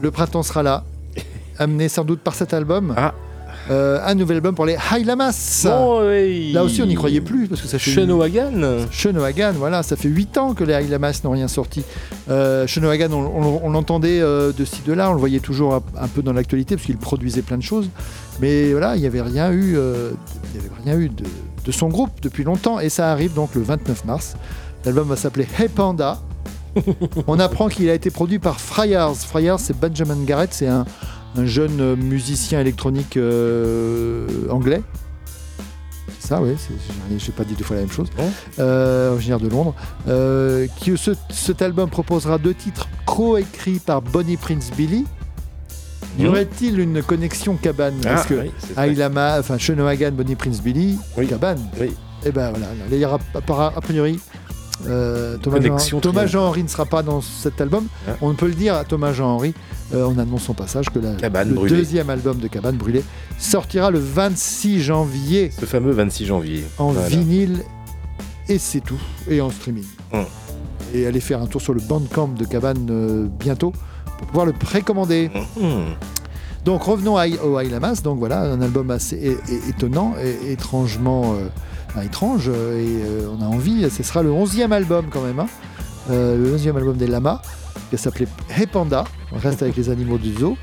Le 0.00 0.10
printemps 0.10 0.42
sera 0.42 0.64
là, 0.64 0.82
amené 1.56 1.88
sans 1.88 2.02
doute 2.02 2.18
par 2.18 2.34
cet 2.34 2.52
album. 2.52 2.94
Ah. 2.96 3.14
Euh, 3.70 4.00
un 4.04 4.14
nouvel 4.14 4.36
album 4.36 4.54
pour 4.54 4.64
les 4.66 4.76
High 4.90 5.04
Lamas. 5.06 5.66
Oh, 5.70 6.00
oui. 6.08 6.50
Là 6.52 6.64
aussi, 6.64 6.82
on 6.82 6.86
n'y 6.86 6.94
croyait 6.94 7.20
plus 7.20 7.46
parce 7.46 7.60
que 7.60 7.68
ça 7.68 7.78
fait 7.78 7.90
Shenohagan. 7.90 8.86
Shenohagan, 8.90 9.52
voilà, 9.56 9.82
ça 9.82 9.96
fait 9.96 10.08
8 10.08 10.38
ans 10.38 10.54
que 10.54 10.64
les 10.64 10.72
High 10.74 10.88
Lamas 10.90 11.20
n'ont 11.22 11.30
rien 11.32 11.46
sorti. 11.46 11.82
Euh, 12.30 12.66
Shenohagan, 12.66 13.12
on, 13.12 13.18
on- 13.26 13.60
on 13.62 13.70
l'entendait 13.70 14.20
euh, 14.20 14.52
de 14.52 14.64
ci 14.64 14.80
de 14.84 14.92
là, 14.92 15.10
on 15.10 15.12
le 15.12 15.20
voyait 15.20 15.40
toujours 15.40 15.74
un, 15.74 15.82
un 16.00 16.08
peu 16.08 16.22
dans 16.22 16.32
l'actualité 16.32 16.74
parce 16.74 16.86
qu'il 16.86 16.96
produisait 16.96 17.42
plein 17.42 17.58
de 17.58 17.62
choses, 17.62 17.88
mais 18.40 18.72
voilà, 18.72 18.96
il 18.96 19.00
n'y 19.02 19.06
avait 19.06 19.20
rien 19.22 19.52
eu, 19.52 19.76
euh, 19.76 20.10
il 20.54 20.60
y 20.60 20.64
avait 20.64 20.74
rien 20.84 20.98
eu 20.98 21.08
de, 21.08 21.24
de 21.64 21.72
son 21.72 21.88
groupe 21.88 22.20
depuis 22.22 22.42
longtemps 22.44 22.80
et 22.80 22.88
ça 22.88 23.12
arrive 23.12 23.34
donc 23.34 23.54
le 23.54 23.62
29 23.62 24.04
mars. 24.04 24.34
L'album 24.84 25.06
va 25.08 25.16
s'appeler 25.16 25.46
Hey 25.58 25.68
Panda. 25.68 26.18
on 27.26 27.38
apprend 27.40 27.68
qu'il 27.68 27.88
a 27.90 27.94
été 27.94 28.10
produit 28.10 28.38
par 28.38 28.60
Fryars. 28.60 29.14
Fryars, 29.16 29.58
c'est 29.60 29.78
Benjamin 29.78 30.16
Garrett, 30.24 30.50
c'est 30.52 30.68
un, 30.68 30.84
un 31.36 31.44
jeune 31.46 31.80
euh, 31.80 31.96
musicien 31.96 32.60
électronique 32.60 33.16
euh, 33.16 34.26
anglais. 34.50 34.82
C'est 36.18 36.28
ça, 36.28 36.42
oui, 36.42 36.54
je 37.10 37.14
n'ai 37.14 37.32
pas 37.32 37.44
dit 37.44 37.54
deux 37.54 37.64
fois 37.64 37.76
la 37.76 37.82
même 37.82 37.90
chose. 37.90 38.08
Euh, 38.58 39.12
originaire 39.12 39.40
de 39.40 39.48
Londres. 39.48 39.74
Euh, 40.08 40.66
qui, 40.76 40.96
ce- 40.96 41.12
cet 41.30 41.62
album 41.62 41.88
proposera 41.88 42.38
deux 42.38 42.54
titres 42.54 42.88
co-écrits 43.06 43.78
par 43.80 44.02
Bonnie 44.02 44.36
Prince 44.36 44.70
Billy. 44.76 45.04
Y 46.18 46.22
Mhm. 46.24 46.28
aurait-il 46.28 46.80
une 46.80 47.02
connexion 47.02 47.56
cabane? 47.56 47.94
Ah, 48.04 48.14
Parce 48.14 48.26
que 48.26 48.34
oui. 48.34 48.50
Ailama, 48.76 49.38
enfin 49.38 49.56
Shenohagan, 49.58 50.10
Bonnie 50.12 50.34
Prince 50.34 50.60
Billy, 50.60 50.98
cabane. 51.28 51.60
Et 52.26 52.32
ben 52.32 52.50
voilà, 52.50 52.66
là, 52.66 52.84
il 52.90 52.98
y 52.98 53.04
aura 53.04 53.18
a 53.76 53.80
priori. 53.80 54.18
Euh, 54.86 55.36
Thomas, 55.38 55.60
Jean, 55.60 56.00
Thomas 56.00 56.12
triangle. 56.12 56.28
Jean-Henry 56.30 56.62
ne 56.62 56.68
sera 56.68 56.86
pas 56.86 57.02
dans 57.02 57.20
cet 57.20 57.60
album. 57.60 57.86
On 58.20 58.34
peut 58.34 58.46
le 58.46 58.54
dire 58.54 58.74
à 58.74 58.84
Thomas 58.84 59.12
Jean-Henry. 59.12 59.54
euh, 59.94 60.04
on 60.06 60.18
annonce 60.18 60.42
son 60.44 60.54
passage 60.54 60.86
que 60.90 60.98
la- 60.98 61.44
le 61.44 61.54
brûlée. 61.54 61.76
deuxième 61.76 62.10
album 62.10 62.38
de 62.38 62.46
Cabane 62.48 62.76
brûlée 62.76 63.02
sortira 63.38 63.90
le 63.90 63.98
26 63.98 64.80
janvier 64.82 65.50
Ce 65.58 65.64
fameux 65.66 65.92
26 65.92 66.26
janvier. 66.26 66.64
en 66.78 66.92
Voilà. 66.92 67.08
vinyle 67.08 67.62
et 68.48 68.58
c'est 68.58 68.80
tout 68.80 69.00
et 69.28 69.40
en 69.40 69.50
streaming. 69.50 69.84
Hum. 70.12 70.24
Et 70.94 71.06
allez 71.06 71.20
faire 71.20 71.40
un 71.42 71.46
tour 71.46 71.60
sur 71.60 71.72
le 71.74 71.80
bandcamp 71.80 72.28
de 72.28 72.44
Cabane 72.44 72.86
euh, 72.90 73.26
bientôt 73.38 73.72
pour 74.18 74.26
pouvoir 74.26 74.46
le 74.46 74.52
précommander. 74.52 75.30
Hum. 75.60 75.84
Donc 76.64 76.82
revenons 76.82 77.16
à, 77.16 77.26
au 77.28 77.58
High 77.60 77.70
Lamas. 77.70 78.00
Donc 78.02 78.18
voilà, 78.18 78.42
un 78.42 78.60
album 78.60 78.90
assez 78.90 79.36
étonnant, 79.68 80.14
et 80.22 80.52
étrangement 80.52 81.32
euh, 81.34 81.48
enfin, 81.90 82.02
étrange, 82.02 82.48
euh, 82.48 82.78
et 82.78 83.02
euh, 83.04 83.28
on 83.38 83.42
a 83.42 83.46
envie. 83.46 83.88
Ce 83.90 84.02
sera 84.02 84.22
le 84.22 84.30
11e 84.30 84.72
album 84.72 85.06
quand 85.10 85.22
même, 85.22 85.38
hein. 85.40 85.48
Euh, 86.10 86.36
le 86.36 86.56
11e 86.56 86.76
album 86.76 86.96
des 86.96 87.06
Lamas, 87.06 87.42
qui 87.90 87.98
s'appelait 87.98 88.26
Hey 88.56 88.66
Panda. 88.66 89.04
On 89.32 89.38
reste 89.38 89.62
avec 89.62 89.76
les 89.76 89.90
animaux 89.90 90.18
du 90.18 90.32
zoo. 90.34 90.56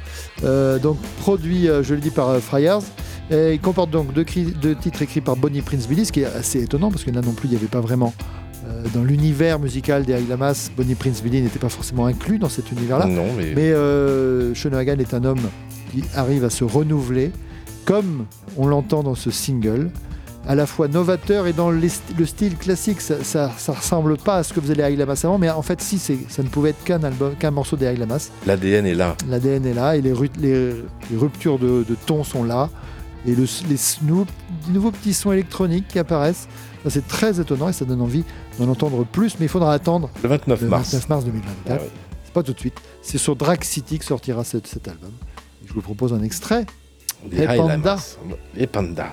Donc 0.82 0.98
produit, 1.22 1.68
je 1.68 1.94
le 1.94 2.00
dis, 2.02 2.10
par 2.10 2.36
Fryars. 2.40 2.82
Et 3.30 3.54
il 3.54 3.60
comporte 3.60 3.90
donc 3.90 4.14
deux, 4.14 4.24
titres 4.24 5.02
écrits 5.02 5.20
par 5.22 5.36
Bonnie 5.36 5.62
Prince 5.62 5.88
Billy, 5.88 6.06
ce 6.06 6.12
qui 6.14 6.22
est 6.22 6.26
assez 6.26 6.64
étonnant 6.64 6.90
parce 6.90 7.04
que 7.04 7.12
là 7.12 7.20
non 7.22 7.34
plus 7.34 7.50
il 7.50 7.52
n'y 7.52 7.58
avait 7.58 7.68
pas 7.68 7.82
vraiment 7.82 8.14
euh, 8.66 8.84
dans 8.94 9.04
l'univers 9.04 9.60
musical 9.60 10.06
des 10.06 10.18
Lamas, 10.30 10.70
Bonnie 10.78 10.96
Prince 10.96 11.22
Billy 11.22 11.42
n'était 11.42 11.60
pas 11.60 11.68
forcément 11.68 12.06
inclus 12.06 12.40
dans 12.40 12.48
cet 12.48 12.72
univers-là. 12.72 13.06
Non, 13.06 13.26
mais- 13.38 13.54
Mais 13.54 13.72
euh, 13.74 14.54
est 14.54 15.14
un 15.14 15.24
homme 15.26 15.42
qui 15.92 16.04
arrive 16.16 16.46
à 16.46 16.50
se 16.50 16.64
renouveler, 16.64 17.32
comme 17.84 18.26
on 18.56 18.66
l'entend 18.66 19.04
dans 19.04 19.16
ce 19.16 19.30
single, 19.30 19.90
à 20.48 20.56
la 20.56 20.66
fois 20.66 20.88
novateur 20.88 21.46
et 21.48 21.54
dans 21.54 21.70
les 21.72 21.90
le 22.18 22.26
style 22.26 22.56
classique. 22.58 23.02
Ça, 23.02 23.24
ça, 23.24 23.52
ça 23.58 23.74
ressemble 23.74 24.18
pas 24.18 24.38
à 24.38 24.44
ce 24.44 24.54
que 24.54 24.62
faisaient 24.62 24.76
les 24.76 24.84
High 24.94 24.98
Lamas 24.98 25.20
avant, 25.24 25.38
mais 25.38 25.50
en 25.50 25.62
fait, 25.62 25.82
si, 25.82 26.00
ça 26.00 26.14
ne 26.44 26.48
pouvait 26.48 26.70
être 26.72 26.84
qu'un 26.84 27.04
album, 27.04 27.36
qu'un 27.36 27.52
morceau 27.52 27.76
des 27.76 27.86
High 27.86 27.98
Lamas. 28.00 28.30
L'ADN 28.46 28.86
est 28.86 28.96
là. 28.96 29.16
L'ADN 29.30 29.66
est 29.66 29.74
là 29.74 29.96
et 29.96 30.02
les, 30.02 30.14
ru- 30.14 30.30
les- 30.40 30.74
les 31.12 31.18
ruptures 31.18 31.60
de, 31.60 31.84
de 31.88 31.96
ton 32.06 32.24
sont 32.24 32.44
là. 32.44 32.70
Et 33.26 33.36
le, 33.36 33.46
les 33.68 33.78
nouveaux 34.72 34.92
petits 34.92 35.14
sons 35.14 35.32
électroniques 35.34 35.88
qui 35.90 36.00
apparaissent. 36.00 36.48
C'est 36.90 37.06
très 37.08 37.42
étonnant 37.42 37.68
et 37.68 37.74
ça 37.74 37.84
donne 37.84 38.00
envie 38.02 38.24
d'en 38.58 38.70
entendre 38.70 39.04
plus, 39.06 39.36
mais 39.40 39.48
il 39.48 39.50
faudra 39.50 39.74
attendre 39.74 40.10
Le 40.24 40.30
29 40.30 40.62
le 40.62 40.68
mars. 40.70 40.92
29 40.94 41.10
mars 41.10 41.26
2024. 41.26 41.84
C'est 42.24 42.34
pas 42.34 42.44
tout 42.44 42.54
de 42.54 42.60
suite. 42.60 42.78
C'est 43.02 43.18
sur 43.18 43.36
Drag 43.36 43.62
City 43.66 44.00
que 44.00 44.06
sortira 44.06 44.46
cet, 44.46 44.68
cet 44.68 44.88
album. 44.88 45.12
Et 45.64 45.68
je 45.68 45.74
vous 45.74 45.82
propose 45.82 46.14
un 46.14 46.22
extrait. 46.22 46.66
Hey 47.34 47.42
High 47.44 47.58
Panda. 47.58 47.98
Et 48.56 48.68
Panda. 48.68 49.12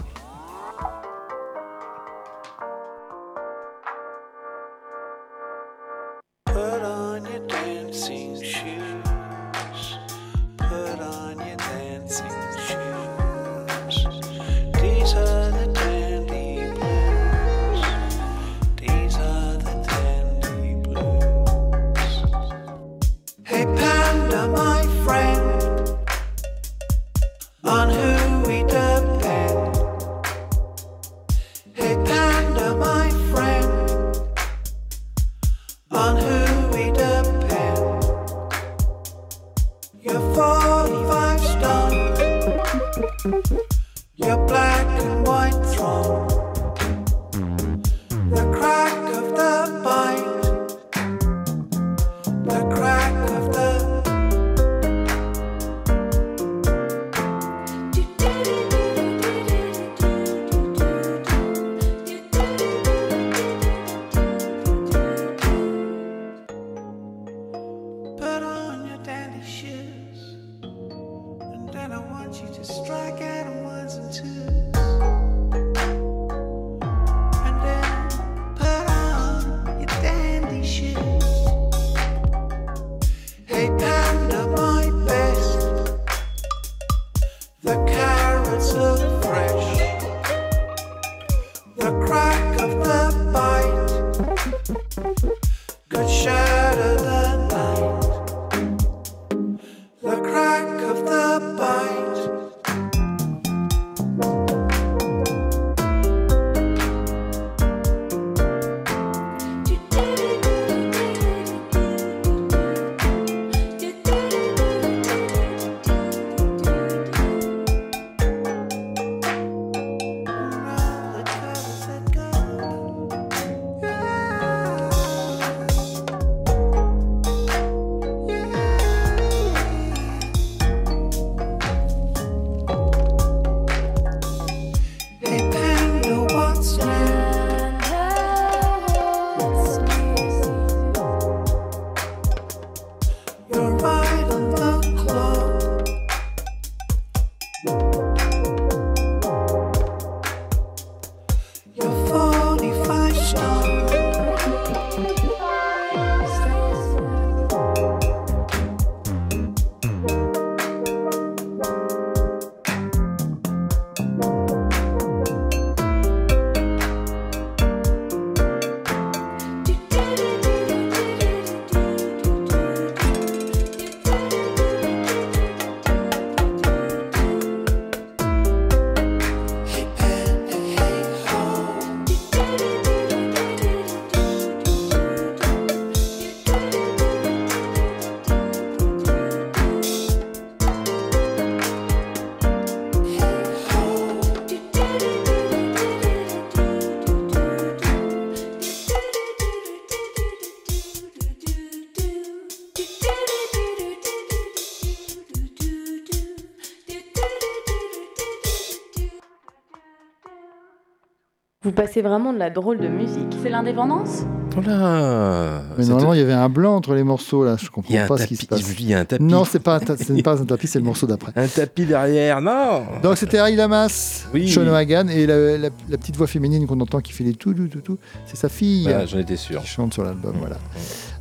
Vous 211.64 211.72
passez 211.72 212.02
vraiment 212.02 212.32
de 212.34 212.38
la 212.38 212.50
drôle 212.50 212.78
de 212.78 212.88
musique. 212.88 213.34
C'est 213.42 213.48
l'indépendance? 213.48 214.24
Voilà. 214.54 215.62
Mais 215.78 215.86
normalement, 215.86 216.12
il 216.12 216.20
y 216.20 216.22
avait 216.22 216.32
un 216.34 216.48
blanc 216.50 216.76
entre 216.76 216.94
les 216.94 217.02
morceaux 217.04 217.42
là. 217.44 217.56
Je 217.60 217.70
comprends 217.70 217.94
pas 218.06 218.18
ce 218.18 218.26
qui 218.26 218.36
tapis. 218.36 218.62
se 218.62 218.68
passe. 218.68 218.80
Il 218.80 218.88
y 218.88 218.94
a 218.94 218.98
un 219.00 219.04
tapis. 219.06 219.24
Non, 219.24 219.44
c'est 219.44 219.60
pas, 219.60 219.76
un 219.76 219.80
ta- 219.80 219.96
ce 219.96 220.12
n'est 220.12 220.22
pas 220.22 220.40
un 220.40 220.44
tapis, 220.44 220.66
c'est 220.66 220.78
le 220.78 220.84
morceau 220.84 221.06
d'après. 221.06 221.32
Un 221.36 221.48
tapis 221.48 221.86
derrière, 221.86 222.40
non 222.42 222.82
Donc 223.02 223.16
c'était 223.16 223.38
Harry 223.38 223.56
Lamas, 223.56 224.26
Oui. 224.34 224.48
Sean 224.50 224.66
O'Hagan, 224.66 225.08
et 225.08 225.26
la, 225.26 225.56
la- 225.56 225.70
la 225.88 225.96
petite 225.98 226.16
voix 226.16 226.26
féminine 226.26 226.66
qu'on 226.66 226.78
entend 226.80 227.00
qui 227.00 227.12
fait 227.12 227.24
les 227.24 227.32
tout, 227.34 227.54
tout, 227.54 227.66
tout, 227.68 227.80
tout, 227.80 227.98
c'est 228.26 228.36
sa 228.36 228.48
fille 228.50 228.82
Voilà, 228.84 229.06
J'en 229.06 229.18
étais 229.18 229.36
sûr. 229.36 229.62
qui 229.62 229.66
chante 229.68 229.94
sur 229.94 230.04
l'album. 230.04 230.34
Voilà. 230.38 230.56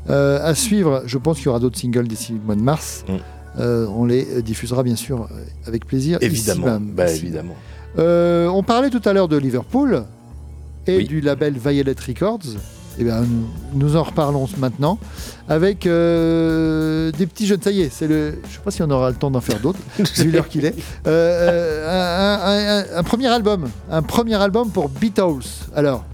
Euh, 0.10 0.40
à 0.46 0.54
suivre, 0.54 1.04
je 1.06 1.18
pense 1.18 1.38
qu'il 1.38 1.46
y 1.46 1.50
aura 1.50 1.60
d'autres 1.60 1.80
singles 1.80 2.08
d'ici 2.08 2.34
le 2.34 2.40
mois 2.46 2.56
de 2.56 2.62
mars. 2.62 3.06
Mm. 3.08 3.14
Euh, 3.60 3.86
on 3.96 4.06
les 4.06 4.28
euh, 4.38 4.42
diffusera 4.42 4.84
bien 4.84 4.96
sûr 4.98 5.22
euh, 5.22 5.36
avec 5.68 5.86
plaisir. 5.88 6.18
Évidemment. 6.22 6.80
Bah, 6.82 7.10
Ici. 7.10 7.24
évidemment. 7.26 7.56
Euh, 8.00 8.48
on 8.48 8.64
parlait 8.64 8.90
tout 8.90 9.02
à 9.06 9.14
l'heure 9.14 9.28
de 9.28 9.38
Liverpool 9.38 10.04
et 10.88 10.98
Oui. 10.98 11.06
du 11.06 11.22
label 11.22 11.54
Violet 11.58 11.96
Records. 12.08 12.40
Eh 13.00 13.04
bien, 13.04 13.24
nous, 13.74 13.96
en 13.96 14.04
reparlons 14.04 14.48
maintenant 14.60 15.00
avec 15.50 15.88
euh, 15.88 17.12
des 17.18 17.26
petits 17.26 17.48
jeunes. 17.48 17.62
Ça 17.62 17.72
y 17.72 17.82
est, 17.82 17.90
c'est 17.92 18.08
le. 18.08 18.36
Je 18.48 18.54
sais 18.54 18.60
pas 18.64 18.70
si 18.70 18.84
on 18.84 18.90
aura 18.92 19.10
le 19.10 19.16
temps 19.16 19.32
d'en 19.32 19.42
faire 19.42 19.60
d'autres, 19.60 19.80
vu 20.18 20.30
l'heure 20.30 20.48
qu'il 20.48 20.64
est. 20.66 20.76
Euh, 21.08 21.10
euh, 21.88 21.88
un, 21.90 22.50
un- 22.50 22.96
un- 22.96 23.00
un 23.00 23.04
premier 23.04 23.28
album, 23.28 23.68
un 23.90 24.02
premier 24.04 24.36
album 24.36 24.70
pour 24.70 24.90
Beatles. 24.90 25.42
Alors, 25.76 26.06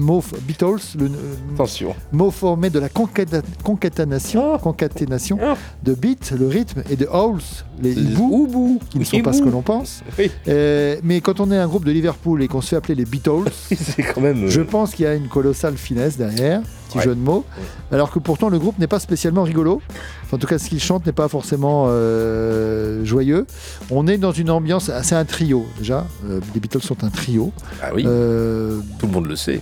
mot 0.00 0.22
Beatles, 0.42 0.96
le 0.98 1.10
Attention. 1.54 1.94
mot 2.12 2.30
formé 2.30 2.70
de 2.70 2.78
la 2.80 2.88
concata- 2.88 3.42
concaténation, 3.62 4.58
concaténation 4.58 5.38
de 5.82 5.94
beat, 5.94 6.32
le 6.38 6.48
rythme, 6.48 6.82
et 6.90 6.96
de 6.96 7.06
howls, 7.06 7.40
les 7.82 7.92
hiboux, 7.92 8.80
qui 8.90 8.98
ne 8.98 9.04
sont 9.04 9.20
pas 9.20 9.32
ce 9.32 9.42
que 9.42 9.48
l'on 9.48 9.62
pense. 9.62 10.02
Oui. 10.18 10.30
Euh, 10.48 10.96
mais 11.04 11.20
quand 11.20 11.38
on 11.40 11.50
est 11.52 11.56
un 11.56 11.66
groupe 11.68 11.84
de 11.84 11.92
Liverpool 11.92 12.42
et 12.42 12.48
qu'on 12.48 12.60
se 12.60 12.70
fait 12.70 12.76
appeler 12.76 12.94
les 12.94 13.04
Beatles, 13.04 13.50
c'est 13.70 14.02
quand 14.02 14.20
même. 14.20 14.44
euh, 14.44 14.48
je 14.48 14.60
pense 14.62 14.94
qu'il 14.94 15.04
y 15.04 15.08
a 15.08 15.14
une 15.14 15.28
colossale 15.28 15.76
finesse 15.76 16.16
derrière, 16.16 16.62
petit 16.88 16.98
Ouais. 16.98 17.04
jeu 17.04 17.14
de 17.14 17.20
mots. 17.20 17.44
Alors 17.92 18.10
que 18.10 18.18
pourtant 18.18 18.48
le 18.48 18.58
groupe 18.58 18.78
n'est 18.78 18.86
pas 18.88 18.98
spécialement 19.00 19.42
rigolo. 19.44 19.80
Enfin, 20.24 20.36
en 20.36 20.40
tout 20.40 20.46
cas, 20.46 20.58
ce 20.58 20.68
qu'il 20.68 20.80
chante 20.80 21.06
n'est 21.06 21.12
pas 21.12 21.28
forcément 21.28 21.84
euh, 21.88 23.04
joyeux. 23.04 23.46
On 23.90 24.06
est 24.08 24.18
dans 24.18 24.32
une 24.32 24.50
ambiance, 24.50 24.90
c'est 25.02 25.14
un 25.14 25.24
trio 25.24 25.66
déjà. 25.78 26.06
Euh, 26.28 26.40
les 26.54 26.60
Beatles 26.60 26.80
sont 26.82 27.04
un 27.04 27.10
trio. 27.10 27.52
Ah 27.82 27.90
oui. 27.94 28.04
Euh, 28.06 28.80
Tout 28.98 29.06
le 29.06 29.12
monde 29.12 29.26
le 29.26 29.36
sait. 29.36 29.60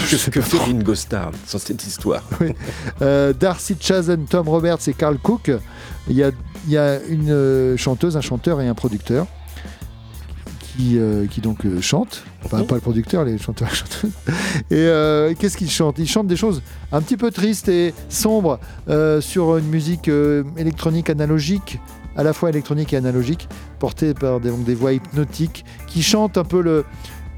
Que, 0.10 0.30
que 0.30 0.40
fait 0.40 0.58
Ringo 0.58 0.94
Starr 0.94 1.30
dans 1.52 1.58
cette 1.58 1.86
histoire 1.86 2.22
Euh, 3.02 3.32
Darcy 3.32 3.76
Chazen, 3.78 4.24
Tom 4.26 4.48
Roberts 4.48 4.78
et 4.88 4.92
Carl 4.92 5.18
Cook. 5.18 5.50
Il 6.08 6.16
y 6.16 6.22
a, 6.24 6.30
il 6.66 6.72
y 6.72 6.78
a 6.78 7.00
une 7.08 7.30
euh, 7.30 7.76
chanteuse, 7.76 8.16
un 8.16 8.20
chanteur 8.20 8.60
et 8.60 8.66
un 8.68 8.74
producteur 8.74 9.26
qui, 10.76 10.98
euh, 10.98 11.26
qui 11.26 11.40
donc 11.40 11.64
euh, 11.64 11.80
chantent. 11.80 12.24
Enfin, 12.44 12.64
pas 12.64 12.74
le 12.76 12.80
producteur, 12.80 13.24
les 13.24 13.38
chanteurs 13.38 13.68
et 13.70 13.74
chanteuses. 13.74 14.10
Et 14.70 14.76
euh, 14.76 15.34
qu'est-ce 15.38 15.56
qu'ils 15.56 15.70
chantent? 15.70 15.98
Ils 15.98 16.08
chantent 16.08 16.26
des 16.26 16.36
choses 16.36 16.62
un 16.90 17.02
petit 17.02 17.16
peu 17.16 17.30
tristes 17.30 17.68
et 17.68 17.94
sombres 18.08 18.58
sur 19.20 19.56
une 19.58 19.66
musique 19.68 20.10
électronique 20.56 21.10
analogique, 21.10 21.78
à 22.16 22.22
la 22.24 22.32
fois 22.32 22.48
électronique 22.48 22.92
et 22.92 22.96
analogique, 22.96 23.48
portée 23.78 24.14
par 24.14 24.40
des, 24.40 24.48
donc 24.50 24.64
des 24.64 24.74
voix 24.74 24.92
hypnotiques, 24.92 25.64
qui 25.86 26.02
chantent 26.02 26.38
un 26.38 26.44
peu 26.44 26.60
le- 26.62 26.84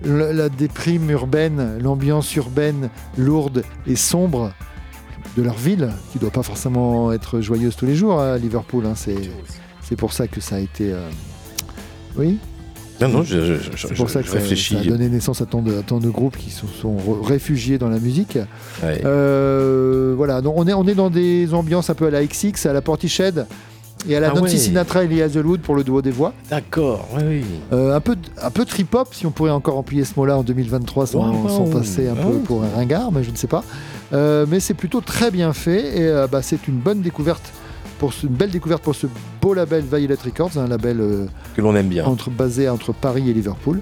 la 0.05 0.49
déprime 0.49 1.11
urbaine, 1.11 1.79
l'ambiance 1.81 2.35
urbaine 2.37 2.89
lourde 3.17 3.63
et 3.87 3.97
sombre 3.97 4.53
de 5.37 5.43
leur 5.43 5.55
ville, 5.57 5.91
qui 6.13 6.19
doit 6.19 6.31
pas 6.31 6.43
forcément 6.43 7.13
être 7.13 7.41
joyeuse 7.41 7.77
tous 7.77 7.87
les 7.87 7.95
jours 7.95 8.21
à 8.21 8.37
Liverpool. 8.39 8.85
hein. 8.87 8.95
C'est, 8.95 9.97
pour 9.97 10.13
ça 10.13 10.27
que 10.27 10.41
ça 10.41 10.57
a 10.57 10.59
été. 10.59 10.93
euh, 10.93 11.09
Oui? 12.17 12.39
Non, 13.01 13.09
non, 13.09 13.23
je, 13.23 13.41
je- 13.45 13.55
je- 13.77 13.87
C'est 13.89 13.95
pour 13.95 14.09
ça 14.11 14.21
que 14.21 14.27
je 14.27 14.33
ça, 14.33 14.39
réfléchis. 14.39 14.75
ça 14.75 14.81
a 14.81 14.85
donné 14.85 15.09
naissance 15.09 15.41
à 15.43 15.47
tant 15.47 15.61
de, 15.61 15.77
à 15.79 15.83
tant 15.83 15.99
de 15.99 16.09
groupes 16.09 16.37
qui 16.37 16.51
se 16.51 16.67
sont 16.67 16.97
réfugiés 17.23 17.77
dans 17.79 17.89
la 17.89 17.99
musique. 17.99 18.39
Ouais. 18.83 19.03
Euh, 19.05 20.15
voilà, 20.17 20.41
donc 20.41 20.55
on 20.57 20.67
est, 20.69 20.73
on 20.73 20.87
est 20.87 20.95
dans 20.95 21.11
des 21.11 21.53
ambiances 21.53 21.91
un 21.91 21.95
peu 21.95 22.07
à 22.07 22.11
la 22.11 22.25
XX, 22.25 22.65
à 22.67 22.73
la 22.73 22.81
Portiched 22.81 23.47
et 24.09 24.17
à 24.17 24.21
la 24.21 24.31
Ah 24.31 24.35
Nancy 24.35 24.55
ouais. 24.55 24.61
Sinatra 24.61 25.05
et 25.05 25.09
Lee 25.09 25.23
Hazelwood 25.23 25.61
pour 25.61 25.75
le 25.75 25.85
duo 25.85 26.03
des 26.03 26.11
voix. 26.11 26.33
D'accord, 26.51 27.09
oui, 27.17 27.23
oui. 27.29 27.45
Euh, 27.73 27.95
un 27.95 28.01
peu, 28.01 28.17
un 28.43 28.51
peu 28.51 28.65
trip-hop, 28.65 29.09
si 29.13 29.27
on 29.27 29.31
pourrait 29.31 29.51
encore 29.51 29.79
employer 29.79 30.05
ce 30.05 30.13
mot-là 30.17 30.39
en 30.39 30.43
2023 30.43 31.07
sans, 31.07 31.19
Wow. 31.43 31.49
sans 31.49 31.65
passer 31.67 32.09
un 32.09 32.15
peu 32.15 32.39
Ah. 32.41 32.47
pour 32.47 32.65
un 32.65 32.69
ringard, 32.77 33.13
mais 33.13 33.23
je 33.23 33.31
ne 33.31 33.37
sais 33.37 33.47
pas. 33.47 33.65
Euh, 34.13 34.45
mais 34.49 34.61
c'est 34.61 34.75
plutôt 34.75 35.01
très 35.01 35.31
bien 35.31 35.53
fait 35.53 35.99
et 35.99 36.07
euh, 36.09 36.27
bah, 36.27 36.43
c'est 36.43 36.67
une 36.69 36.77
bonne 36.79 37.01
découverte, 37.01 37.43
pour 37.99 38.13
ce- 38.13 38.27
une 38.27 38.33
belle 38.35 38.51
découverte 38.51 38.83
pour 38.83 38.95
ce 38.95 39.07
beau 39.41 39.55
label 39.55 39.83
Violet 39.91 40.17
Records, 40.25 40.59
un 40.59 40.67
label 40.67 41.29
Que 41.55 41.61
l'on 41.63 41.75
aime 41.77 41.89
bien. 41.89 42.05
entre, 42.05 42.29
basé 42.31 42.69
entre 42.69 42.93
Paris 42.93 43.31
et 43.31 43.33
Liverpool. 43.33 43.81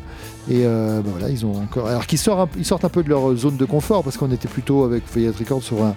Et 0.50 0.64
bah, 0.64 1.02
voilà, 1.04 1.28
ils 1.30 1.44
ont 1.46 1.54
encore. 1.56 1.86
Alors 1.88 2.06
qu'ils 2.06 2.18
sortent, 2.18 2.50
un- 2.54 2.58
ils 2.58 2.64
sortent 2.64 2.84
un 2.84 2.88
peu 2.90 3.02
de 3.02 3.08
leur 3.08 3.34
zone 3.36 3.56
de 3.56 3.64
confort 3.64 4.02
parce 4.04 4.16
qu'on 4.16 4.30
était 4.30 4.48
plutôt 4.48 4.84
avec 4.84 5.02
Violet 5.14 5.32
Records 5.38 5.62
sur 5.62 5.82
un 5.82 5.94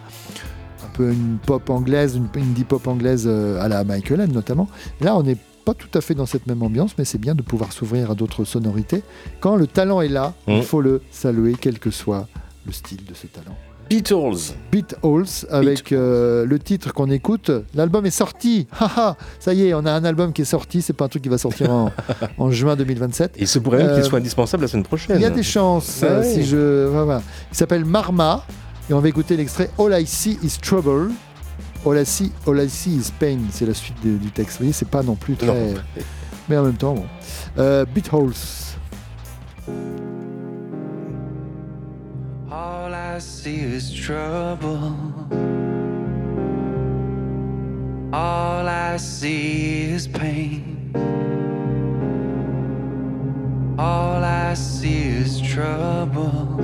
peu 0.94 1.12
une 1.12 1.38
pop 1.46 1.70
anglaise, 1.70 2.16
une 2.16 2.28
indie 2.42 2.64
pop 2.64 2.88
anglaise 2.88 3.26
euh, 3.28 3.62
à 3.62 3.68
la 3.68 3.84
Michael 3.84 4.22
End 4.22 4.28
notamment. 4.34 4.68
Là, 5.02 5.16
on 5.18 5.24
n'est 5.24 5.38
pas 5.66 5.74
tout 5.74 5.88
à 5.98 6.02
fait 6.02 6.14
dans 6.14 6.26
cette 6.26 6.46
même 6.48 6.62
ambiance, 6.62 6.92
mais 6.98 7.06
c'est 7.06 7.18
bien 7.18 7.36
de 7.36 7.42
pouvoir 7.42 7.72
s'ouvrir 7.72 8.12
à 8.12 8.16
d'autres 8.16 8.44
sonorités. 8.44 9.02
Quand 9.40 9.56
le 9.56 9.66
talent 9.68 10.02
est 10.02 10.10
là, 10.10 10.34
Mm. 10.48 10.52
il 10.54 10.64
faut 10.64 10.82
le 10.82 11.02
saluer, 11.12 11.56
quel 11.60 11.80
que 11.80 11.90
soit 11.92 12.28
le 12.66 12.72
style 12.72 13.04
de 13.06 13.14
ce 13.14 13.28
talent. 13.28 13.56
Beatles. 13.90 14.54
Beat 14.72 14.96
Halls 15.04 15.46
avec 15.50 15.92
euh, 15.92 16.46
le 16.46 16.58
titre 16.58 16.94
qu'on 16.94 17.12
écoute. 17.12 17.52
L'album 17.76 18.06
est 18.06 18.12
sorti. 18.12 18.66
Ça 19.40 19.54
y 19.54 19.68
est, 19.68 19.74
on 19.74 19.86
a 19.86 19.92
un 19.92 20.04
album 20.06 20.32
qui 20.32 20.42
est 20.42 20.46
sorti. 20.46 20.82
C'est 20.82 20.94
pas 20.94 21.06
un 21.06 21.10
truc 21.10 21.22
qui 21.22 21.30
va 21.30 21.38
sortir 21.38 21.70
en, 21.70 21.92
en 22.38 22.50
juin 22.50 22.76
2027. 22.78 23.34
Et 23.38 23.42
il 23.42 23.48
se 23.48 23.60
pourrait 23.60 23.80
même 23.80 23.90
Euh, 23.90 23.96
qu'il 23.96 24.04
soit 24.06 24.20
indispensable 24.20 24.64
la 24.64 24.70
semaine 24.70 24.86
prochaine. 24.86 25.18
Il 25.18 25.22
y 25.22 25.26
a 25.26 25.30
des 25.30 25.44
chances. 25.44 26.00
Ah 26.02 26.06
euh, 26.06 26.22
ouais. 26.22 26.34
si 26.34 26.44
je, 26.46 26.88
voilà. 26.88 27.22
Il 27.52 27.58
s'appelle 27.58 27.84
Marma 27.86 28.46
et 28.90 28.94
on 28.94 29.00
va 29.00 29.08
écouter 29.10 29.38
l'extrait 29.38 29.70
All 29.80 29.94
I 30.00 30.06
See 30.06 30.38
Is 30.44 30.58
Trouble. 30.62 31.12
All 31.86 31.98
I 32.00 32.06
See, 32.06 32.32
All 32.48 32.60
I 32.62 32.70
See 32.70 32.96
Is 32.96 33.12
Pain. 33.20 33.40
C'est 33.52 33.66
la 33.66 33.74
suite 33.74 33.98
de- 34.04 34.18
du 34.18 34.32
texte. 34.32 34.54
Vous 34.58 34.64
voyez, 34.64 34.74
c'est 34.74 34.88
pas 34.88 35.04
non 35.04 35.16
plus 35.16 35.36
très. 35.36 35.48
Non. 35.48 35.74
Mais 36.50 36.58
en 36.58 36.64
même 36.64 36.76
temps, 36.76 36.94
bon. 36.94 37.06
Euh, 37.58 37.86
Beat. 37.94 38.10
All 42.50 42.94
I 42.94 43.20
see 43.20 43.56
is 43.56 43.92
trouble. 43.94 44.96
All 48.14 48.68
I 48.68 48.98
see 48.98 49.94
is 49.94 50.08
pain. 50.08 50.62
All 53.78 54.24
I 54.24 54.54
see 54.56 55.08
is 55.22 55.42
trouble. 55.42 56.60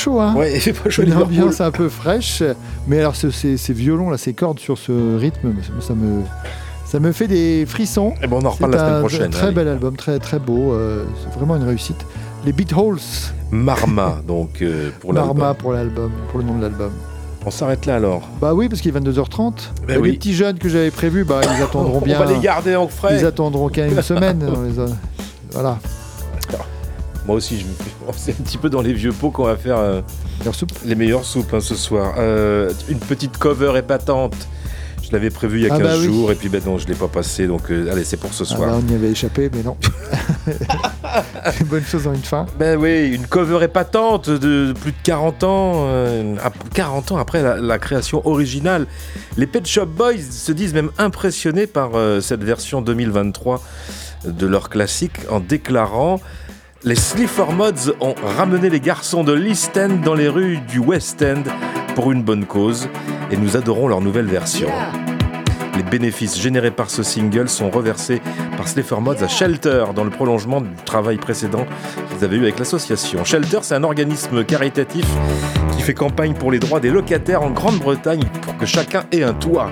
Chaud, 0.00 0.20
hein 0.20 0.34
Ouais, 0.36 0.52
il 0.54 0.60
fait 0.60 0.72
pas 0.72 0.90
chaud 0.90 1.02
Une 1.02 1.14
ambiance 1.14 1.60
un 1.60 1.70
peu 1.70 1.88
fraîche. 1.88 2.42
Mais 2.86 2.98
alors, 3.00 3.16
ce- 3.16 3.30
ces, 3.30 3.56
ces 3.56 3.72
violons, 3.72 4.10
là, 4.10 4.18
ces 4.18 4.32
cordes 4.32 4.58
sur 4.58 4.78
ce 4.78 5.16
rythme, 5.16 5.52
ça, 5.80 5.94
me, 5.94 6.22
ça 6.86 6.98
me 7.00 7.12
fait 7.12 7.28
des 7.28 7.64
frissons. 7.66 8.14
Et 8.22 8.26
bon, 8.26 8.40
on 8.42 8.46
en 8.46 8.50
reparle 8.50 8.72
la 8.72 8.78
semaine 8.78 8.94
un 8.94 9.00
prochaine. 9.00 9.30
Très 9.30 9.46
allez. 9.46 9.54
bel 9.54 9.68
album, 9.68 9.96
très, 9.96 10.18
très 10.18 10.38
beau. 10.38 10.72
euh, 10.72 11.04
c'est 11.22 11.38
vraiment 11.38 11.56
une 11.56 11.64
réussite. 11.64 11.98
Les 12.44 12.52
Beat 12.52 12.72
Holes, 12.72 12.98
Marma, 13.50 14.20
donc, 14.26 14.62
euh, 14.62 14.90
pour 15.00 15.12
l'album. 15.12 15.36
Marma 15.38 15.54
pour 15.54 15.72
l'album, 15.72 16.10
pour 16.30 16.40
le 16.40 16.46
nom 16.46 16.56
de 16.56 16.62
l'album. 16.62 16.90
On 17.46 17.50
s'arrête 17.50 17.86
là 17.86 17.96
alors. 17.96 18.22
Bah 18.40 18.52
oui, 18.54 18.68
parce 18.68 18.80
qu'il 18.82 18.94
est 18.94 18.98
22h30. 19.00 19.52
Ben 19.86 19.94
les 19.94 19.96
oui. 19.98 20.12
petits 20.16 20.34
jeunes 20.34 20.58
que 20.58 20.68
j'avais 20.68 20.90
prévus, 20.90 21.24
bah, 21.24 21.40
ils 21.56 21.62
attendront 21.62 21.98
On 21.98 22.04
bien. 22.04 22.18
va 22.18 22.26
les 22.30 22.38
garder 22.38 22.76
en 22.76 22.86
frais. 22.88 23.16
Ils 23.20 23.24
attendront 23.26 23.68
qu'à 23.68 23.86
une 23.86 24.00
semaine. 24.02 24.42
on 24.54 24.62
les 24.62 24.78
a- 24.78 24.94
Voilà. 25.52 25.78
Moi 27.30 27.36
aussi, 27.36 27.60
je 27.60 27.64
c'est 28.16 28.32
un 28.32 28.42
petit 28.42 28.58
peu 28.58 28.68
dans 28.68 28.80
les 28.82 28.92
vieux 28.92 29.12
pots 29.12 29.30
qu'on 29.30 29.44
va 29.44 29.56
faire 29.56 29.78
euh, 29.78 30.00
les 30.84 30.96
meilleures 30.96 31.24
soupes 31.24 31.54
hein, 31.54 31.60
ce 31.60 31.76
soir. 31.76 32.14
Euh, 32.18 32.72
une 32.88 32.98
petite 32.98 33.38
cover 33.38 33.74
épatante. 33.78 34.34
Je 35.04 35.12
l'avais 35.12 35.30
prévu 35.30 35.60
il 35.60 35.66
y 35.68 35.70
a 35.70 35.74
Ah 35.74 35.78
15 35.78 35.86
bah 35.86 35.94
oui. 36.00 36.04
jours 36.06 36.32
et 36.32 36.34
puis 36.34 36.48
ben 36.48 36.60
non, 36.66 36.76
je 36.76 36.88
l'ai 36.88 36.96
pas 36.96 37.06
passé. 37.06 37.46
Donc 37.46 37.70
euh, 37.70 37.88
allez, 37.92 38.02
c'est 38.02 38.16
pour 38.16 38.34
ce 38.34 38.42
Ah 38.42 38.46
soir. 38.46 38.70
bah, 38.70 38.80
on 38.84 38.92
y 38.92 38.96
avait 38.96 39.10
échappé, 39.12 39.48
mais 39.54 39.62
non. 39.62 39.76
une 41.60 41.66
bonne 41.66 41.84
chose 41.84 42.08
en 42.08 42.14
une 42.14 42.22
fin. 42.22 42.46
Ben 42.58 42.76
oui, 42.76 43.10
une 43.14 43.28
cover 43.28 43.62
épatante 43.64 44.28
de 44.28 44.72
plus 44.72 44.90
de 44.90 44.96
40 45.04 45.44
ans, 45.44 45.72
euh, 45.86 46.34
ap- 46.42 46.68
40 46.74 47.12
ans 47.12 47.16
après 47.18 47.42
la, 47.44 47.58
la 47.60 47.78
création 47.78 48.26
originale. 48.26 48.86
Les 49.36 49.46
Pet 49.46 49.64
Shop 49.64 49.86
Boys 49.86 50.14
se 50.32 50.50
disent 50.50 50.74
même 50.74 50.90
impressionnés 50.98 51.68
par 51.68 51.90
euh, 51.94 52.20
cette 52.20 52.42
version 52.42 52.82
2023 52.82 53.62
de 54.24 54.46
leur 54.48 54.68
classique 54.68 55.12
en 55.30 55.38
déclarant 55.38 56.20
Les 56.82 56.94
Slipper 56.94 57.52
Mods 57.52 57.94
ont 58.00 58.14
ramené 58.38 58.70
les 58.70 58.80
garçons 58.80 59.22
de 59.22 59.34
l'East 59.34 59.76
End 59.76 59.98
dans 60.02 60.14
les 60.14 60.28
rues 60.28 60.60
du 60.66 60.78
West 60.78 61.22
End 61.22 61.42
pour 61.94 62.10
une 62.10 62.22
bonne 62.22 62.46
cause 62.46 62.88
et 63.30 63.36
nous 63.36 63.58
adorons 63.58 63.86
leur 63.86 64.00
nouvelle 64.00 64.24
version. 64.24 64.70
Les 65.76 65.82
bénéfices 65.82 66.38
générés 66.38 66.70
par 66.70 66.88
ce 66.88 67.02
single 67.02 67.50
sont 67.50 67.68
reversés 67.68 68.22
par 68.56 68.66
Slipper 68.66 68.96
Mods 68.98 69.22
à 69.22 69.28
Shelter 69.28 69.84
dans 69.94 70.04
le 70.04 70.10
prolongement 70.10 70.62
du 70.62 70.70
travail 70.86 71.18
précédent 71.18 71.66
qu'ils 72.08 72.24
avaient 72.24 72.36
eu 72.36 72.42
avec 72.44 72.58
l'association. 72.58 73.26
Shelter, 73.26 73.58
c'est 73.60 73.74
un 73.74 73.84
organisme 73.84 74.42
caritatif 74.42 75.04
qui 75.76 75.82
fait 75.82 75.92
campagne 75.92 76.32
pour 76.32 76.50
les 76.50 76.60
droits 76.60 76.80
des 76.80 76.90
locataires 76.90 77.42
en 77.42 77.50
Grande-Bretagne 77.50 78.24
pour 78.40 78.56
que 78.56 78.64
chacun 78.64 79.04
ait 79.12 79.22
un 79.22 79.34
toit. 79.34 79.70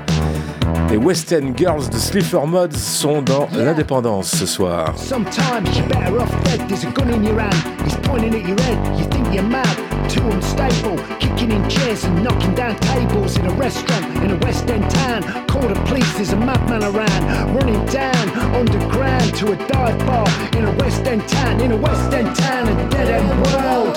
Les 0.90 0.97
West 0.97 1.32
End 1.32 1.55
Girls 1.57 1.89
de 1.90 1.99
Slipper 1.99 2.47
Mods 2.47 2.77
sont 2.77 3.20
dans 3.23 3.49
l'indépendance 3.53 4.31
ce 4.31 4.47
soir. 4.47 4.95
Sometimes 4.97 5.77
you're 5.77 5.86
better 5.89 6.19
off 6.20 6.31
dead. 6.45 6.66
There's 6.69 6.85
a 6.85 6.90
gun 6.90 7.11
in 7.11 7.24
your 7.24 7.39
hand. 7.39 7.55
He's 7.85 7.97
pointing 8.03 8.35
at 8.35 8.47
your 8.47 8.59
head. 8.62 8.99
You 8.99 9.05
think 9.05 9.35
you're 9.35 9.43
mad, 9.43 9.69
too 10.09 10.23
unstable. 10.31 10.97
Kicking 11.20 11.53
in 11.53 11.69
chairs 11.69 12.05
and 12.05 12.24
knocking 12.24 12.55
down 12.55 12.77
tables 12.77 13.36
in 13.36 13.47
a 13.47 13.53
restaurant 13.53 14.05
in 14.24 14.31
a 14.31 14.36
West 14.36 14.70
End 14.70 14.89
town. 14.90 15.23
Call 15.47 15.69
the 15.69 15.74
police. 15.86 16.11
There's 16.15 16.32
a 16.32 16.36
madman 16.36 16.82
around, 16.82 17.55
running 17.55 17.85
down 17.86 18.28
underground 18.55 19.35
to 19.36 19.53
a 19.53 19.57
dive 19.69 19.99
bar 20.07 20.27
in 20.57 20.65
a 20.65 20.73
West 20.78 21.07
End 21.07 21.27
town. 21.28 21.61
In 21.61 21.73
a 21.73 21.77
West 21.77 22.12
End 22.15 22.35
town, 22.35 22.69
a 22.69 22.90
dead 22.90 23.09
end 23.09 23.28
world. 23.47 23.95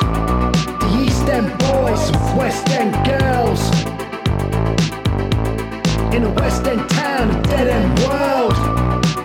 The 0.82 1.04
East 1.06 1.28
End 1.30 1.50
boys, 1.60 2.12
West 2.36 2.68
End 2.70 2.94
girls. 3.06 3.91
In 6.14 6.24
a 6.24 6.30
West 6.34 6.68
End 6.68 6.90
town, 6.90 7.30
a 7.30 7.42
dead 7.44 7.68
end 7.70 8.00
world. 8.00 8.54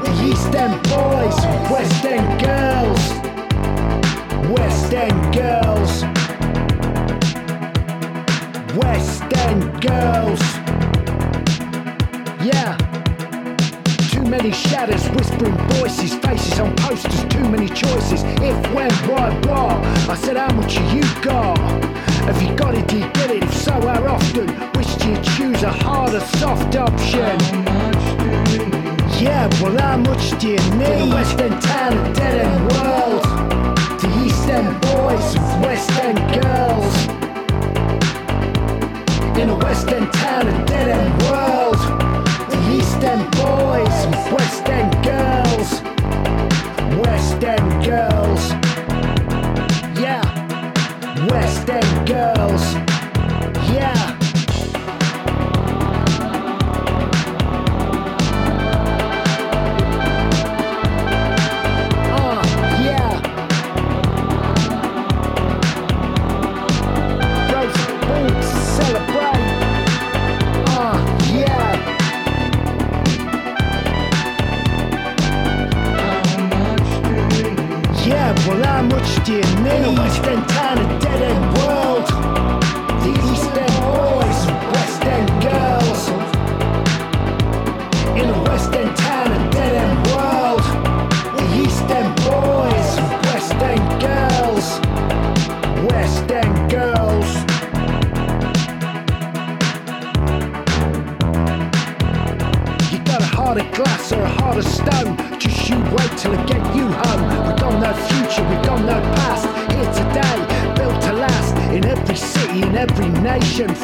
The 0.05 0.13
East 0.25 0.55
End 0.55 0.81
boys, 0.85 1.37
West 1.69 2.05
End 2.05 2.41
girls. 2.41 3.03
West 4.53 4.93
End 4.95 5.35
girls. 5.35 6.05
West 8.77 9.23
End 9.35 9.83
girls. 9.83 10.41
Yeah. 12.47 12.86
Too 14.27 14.32
many 14.32 14.51
shadows, 14.51 15.09
whispering 15.11 15.57
voices, 15.78 16.15
faces 16.16 16.59
on 16.59 16.74
posters, 16.74 17.24
too 17.27 17.48
many 17.48 17.69
choices. 17.69 18.24
If, 18.43 18.57
when, 18.74 18.90
why, 19.07 19.31
what? 19.47 20.11
I 20.11 20.16
said, 20.16 20.36
how 20.36 20.53
much 20.53 20.74
have 20.74 20.93
you 20.93 21.05
got? 21.23 21.57
Have 22.27 22.43
you 22.43 22.53
got 22.57 22.74
it, 22.74 22.89
do 22.89 22.98
you 22.98 23.09
get 23.12 23.31
it? 23.31 23.44
If 23.44 23.55
so, 23.55 23.70
how 23.70 24.05
often? 24.05 24.48
Which 24.73 24.97
do 24.97 25.11
you 25.11 25.23
choose, 25.36 25.62
a 25.62 25.70
hard 25.70 26.12
or 26.12 26.19
soft 26.19 26.74
option? 26.74 27.39
Yeah, 29.23 29.48
well, 29.62 29.78
how 29.78 29.97
much 29.98 30.36
do 30.40 30.48
you 30.48 30.59
need? 30.74 31.03
In 31.03 31.12
a 31.12 31.15
West 31.15 31.40
End 31.40 31.62
town, 31.62 31.97
a 31.97 32.15
dead 32.15 32.47
end 32.47 32.73
world. 32.73 33.23
The 34.01 34.24
East 34.27 34.48
End 34.48 34.81
boys, 34.81 35.36
West 35.62 35.90
End 36.03 36.19
girls. 36.35 36.97
In 39.39 39.51
a 39.51 39.57
West 39.57 39.86
End 39.86 40.12
town, 40.12 40.48
a 40.48 40.66
dead 40.66 40.89
end 40.89 41.23
world. 41.23 41.26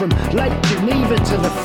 From 0.03 0.35
Lake 0.35 0.63
Geneva 0.63 1.17
to 1.17 1.37
the 1.37 1.62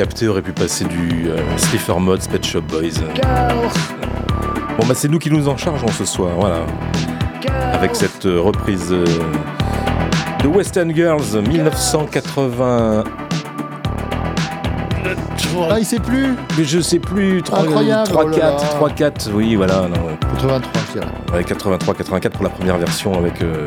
capté 0.00 0.28
aurait 0.28 0.40
pu 0.40 0.52
passer 0.52 0.86
du 0.86 1.28
euh, 1.28 1.36
Slipper 1.58 2.00
Mods, 2.00 2.26
Pet 2.32 2.42
Shop 2.42 2.62
Boys. 2.62 3.04
Bon 4.78 4.86
bah 4.86 4.94
c'est 4.94 5.08
nous 5.08 5.18
qui 5.18 5.30
nous 5.30 5.46
en 5.46 5.58
chargeons 5.58 5.88
ce 5.88 6.06
soir, 6.06 6.30
voilà. 6.38 6.64
Avec 7.74 7.94
cette 7.94 8.24
euh, 8.24 8.40
reprise 8.40 8.86
euh, 8.92 9.04
de 10.42 10.48
West 10.48 10.78
End 10.78 10.88
Girls 10.94 11.42
1980. 11.46 13.04
Ah, 15.70 15.78
il 15.78 15.84
sait 15.84 15.98
plus 15.98 16.34
Mais 16.56 16.64
je 16.64 16.80
sais 16.80 16.98
plus, 16.98 17.42
3, 17.42 17.60
Incroyable, 17.60 18.08
3 18.08 18.24
oh 18.24 18.28
là 18.28 18.36
4, 18.38 18.62
là. 18.62 18.68
3 18.68 18.90
4, 18.90 19.30
oui 19.34 19.54
voilà. 19.56 19.82
non. 19.82 20.16
83, 20.34 20.82
je 20.86 21.00
dirais. 21.00 21.12
Ouais, 21.34 21.44
83, 21.44 21.94
84 21.94 22.32
pour 22.32 22.44
la 22.44 22.50
première 22.50 22.78
version 22.78 23.18
avec 23.18 23.42
euh, 23.42 23.66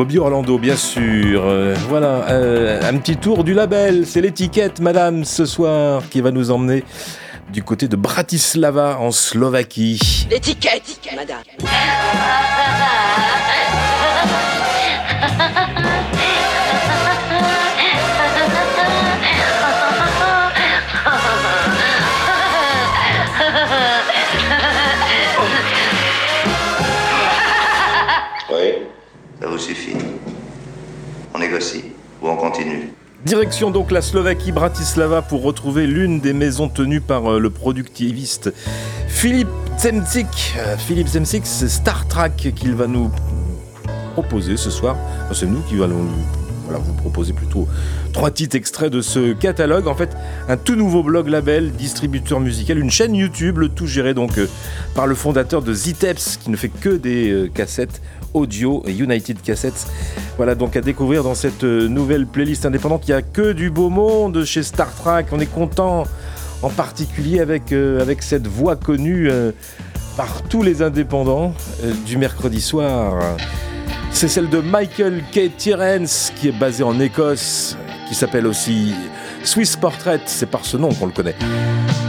Bobby 0.00 0.16
Orlando, 0.16 0.56
bien 0.56 0.76
sûr. 0.76 1.42
Euh, 1.44 1.74
voilà, 1.90 2.26
euh, 2.30 2.80
un 2.90 2.96
petit 2.96 3.18
tour 3.18 3.44
du 3.44 3.52
label. 3.52 4.06
C'est 4.06 4.22
l'étiquette, 4.22 4.80
madame, 4.80 5.26
ce 5.26 5.44
soir, 5.44 6.02
qui 6.08 6.22
va 6.22 6.30
nous 6.30 6.50
emmener 6.50 6.84
du 7.52 7.62
côté 7.62 7.86
de 7.86 7.96
Bratislava, 7.96 8.96
en 8.98 9.10
Slovaquie. 9.10 10.26
L'étiquette, 10.30 10.89
Direction 33.30 33.70
donc 33.70 33.92
la 33.92 34.02
Slovaquie, 34.02 34.50
Bratislava, 34.50 35.22
pour 35.22 35.44
retrouver 35.44 35.86
l'une 35.86 36.18
des 36.18 36.32
maisons 36.32 36.68
tenues 36.68 37.00
par 37.00 37.34
euh, 37.34 37.38
le 37.38 37.48
productiviste 37.48 38.52
Philippe 39.06 39.46
Zemcik. 39.78 40.56
Euh, 40.58 40.76
Philippe 40.76 41.06
Zemcik, 41.06 41.46
c'est 41.46 41.68
Star 41.68 42.08
Trek 42.08 42.32
qu'il 42.56 42.74
va 42.74 42.88
nous 42.88 43.08
proposer 44.14 44.56
ce 44.56 44.68
soir. 44.68 44.96
C'est 45.32 45.46
nous 45.46 45.60
qui 45.60 45.76
allons 45.76 46.08
vous 46.78 46.92
proposer 46.94 47.32
plutôt 47.32 47.66
trois 48.12 48.30
titres 48.30 48.56
extraits 48.56 48.92
de 48.92 49.00
ce 49.00 49.32
catalogue. 49.32 49.88
En 49.88 49.94
fait, 49.94 50.16
un 50.48 50.56
tout 50.56 50.76
nouveau 50.76 51.02
blog 51.02 51.28
label, 51.28 51.72
distributeur 51.72 52.40
musical, 52.40 52.78
une 52.78 52.90
chaîne 52.90 53.14
YouTube, 53.14 53.60
tout 53.74 53.86
géré 53.86 54.14
donc 54.14 54.38
euh, 54.38 54.48
par 54.94 55.06
le 55.06 55.14
fondateur 55.14 55.62
de 55.62 55.72
Ziteps, 55.72 56.36
qui 56.36 56.50
ne 56.50 56.56
fait 56.56 56.68
que 56.68 56.90
des 56.90 57.30
euh, 57.30 57.48
cassettes 57.48 58.00
audio 58.34 58.82
United 58.86 59.40
Cassettes. 59.42 59.86
Voilà 60.36 60.54
donc 60.54 60.76
à 60.76 60.80
découvrir 60.80 61.22
dans 61.22 61.34
cette 61.34 61.64
euh, 61.64 61.88
nouvelle 61.88 62.26
playlist 62.26 62.66
indépendante. 62.66 63.06
Il 63.06 63.10
n'y 63.10 63.16
a 63.16 63.22
que 63.22 63.52
du 63.52 63.70
beau 63.70 63.88
monde 63.88 64.44
chez 64.44 64.62
Star 64.62 64.94
Trek. 64.94 65.26
On 65.32 65.40
est 65.40 65.52
content. 65.52 66.04
en 66.62 66.68
particulier 66.68 67.40
avec, 67.40 67.72
euh, 67.72 68.02
avec 68.02 68.22
cette 68.22 68.46
voix 68.46 68.76
connue 68.76 69.30
euh, 69.30 69.52
par 70.16 70.42
tous 70.42 70.62
les 70.62 70.82
indépendants 70.82 71.54
du 72.04 72.18
mercredi 72.18 72.60
soir. 72.60 73.36
C'est 74.10 74.28
celle 74.28 74.50
de 74.50 74.58
Michael 74.58 75.22
K. 75.32 75.56
Tyrens, 75.56 76.32
qui 76.36 76.48
est 76.48 76.58
basé 76.58 76.82
en 76.82 77.00
Écosse, 77.00 77.78
qui 78.08 78.14
s'appelle 78.14 78.46
aussi 78.46 78.92
Swiss 79.44 79.76
Portrait, 79.76 80.20
c'est 80.26 80.46
par 80.50 80.64
ce 80.64 80.76
nom 80.76 80.92
qu'on 80.92 81.06
le 81.06 81.12
connaît. 81.12 81.34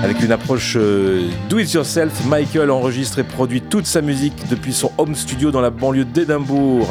Avec 0.04 0.22
une 0.22 0.32
approche 0.32 0.76
euh, 0.78 1.30
do-it-yourself, 1.50 2.26
Michael 2.26 2.72
enregistre 2.72 3.20
et 3.20 3.24
produit 3.24 3.62
toute 3.62 3.86
sa 3.86 4.02
musique 4.02 4.48
depuis 4.50 4.74
son 4.74 4.92
home 4.98 5.16
studio 5.16 5.52
dans 5.52 5.62
la 5.62 5.70
banlieue 5.70 6.06
d'Édimbourg. 6.06 6.88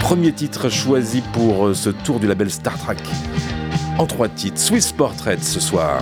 Premier 0.00 0.32
titre 0.32 0.68
choisi 0.68 1.22
pour 1.32 1.66
euh, 1.66 1.74
ce 1.74 1.90
tour 1.90 2.20
du 2.20 2.26
label 2.26 2.50
Star 2.50 2.78
Trek. 2.78 2.96
En 3.98 4.06
trois 4.06 4.28
titres, 4.28 4.60
Swiss 4.60 4.92
Portrait 4.92 5.38
ce 5.40 5.60
soir. 5.60 6.00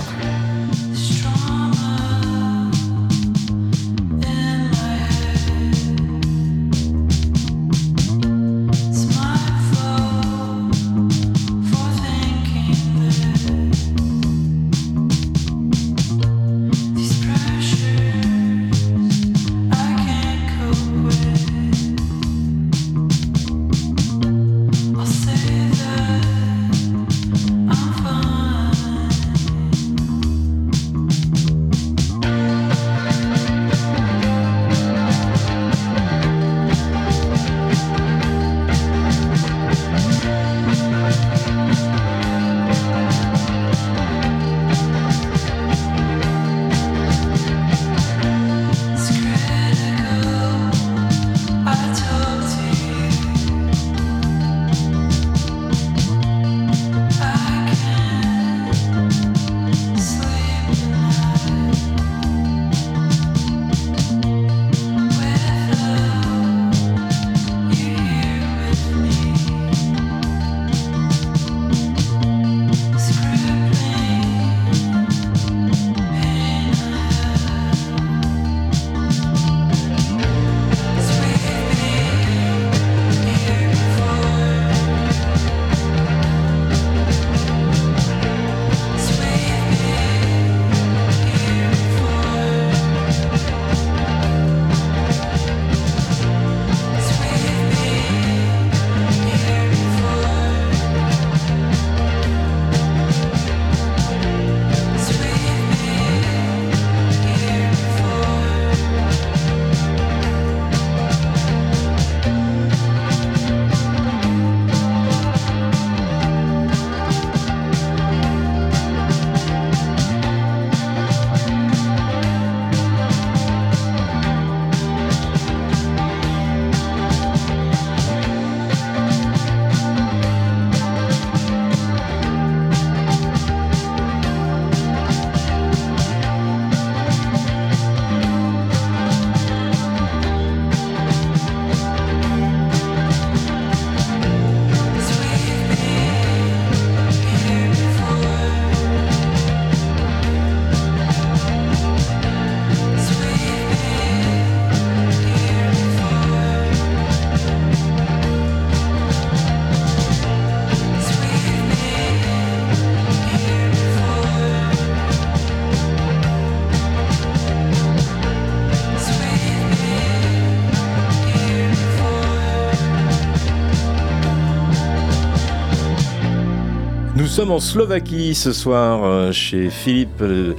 Sommes 177.43 177.51
en 177.51 177.59
Slovaquie 177.59 178.37
ce 178.37 178.53
soir 178.53 179.01
euh, 179.03 179.33
chez 179.33 179.69
Philippe, 179.69 180.21
euh, 180.21 180.55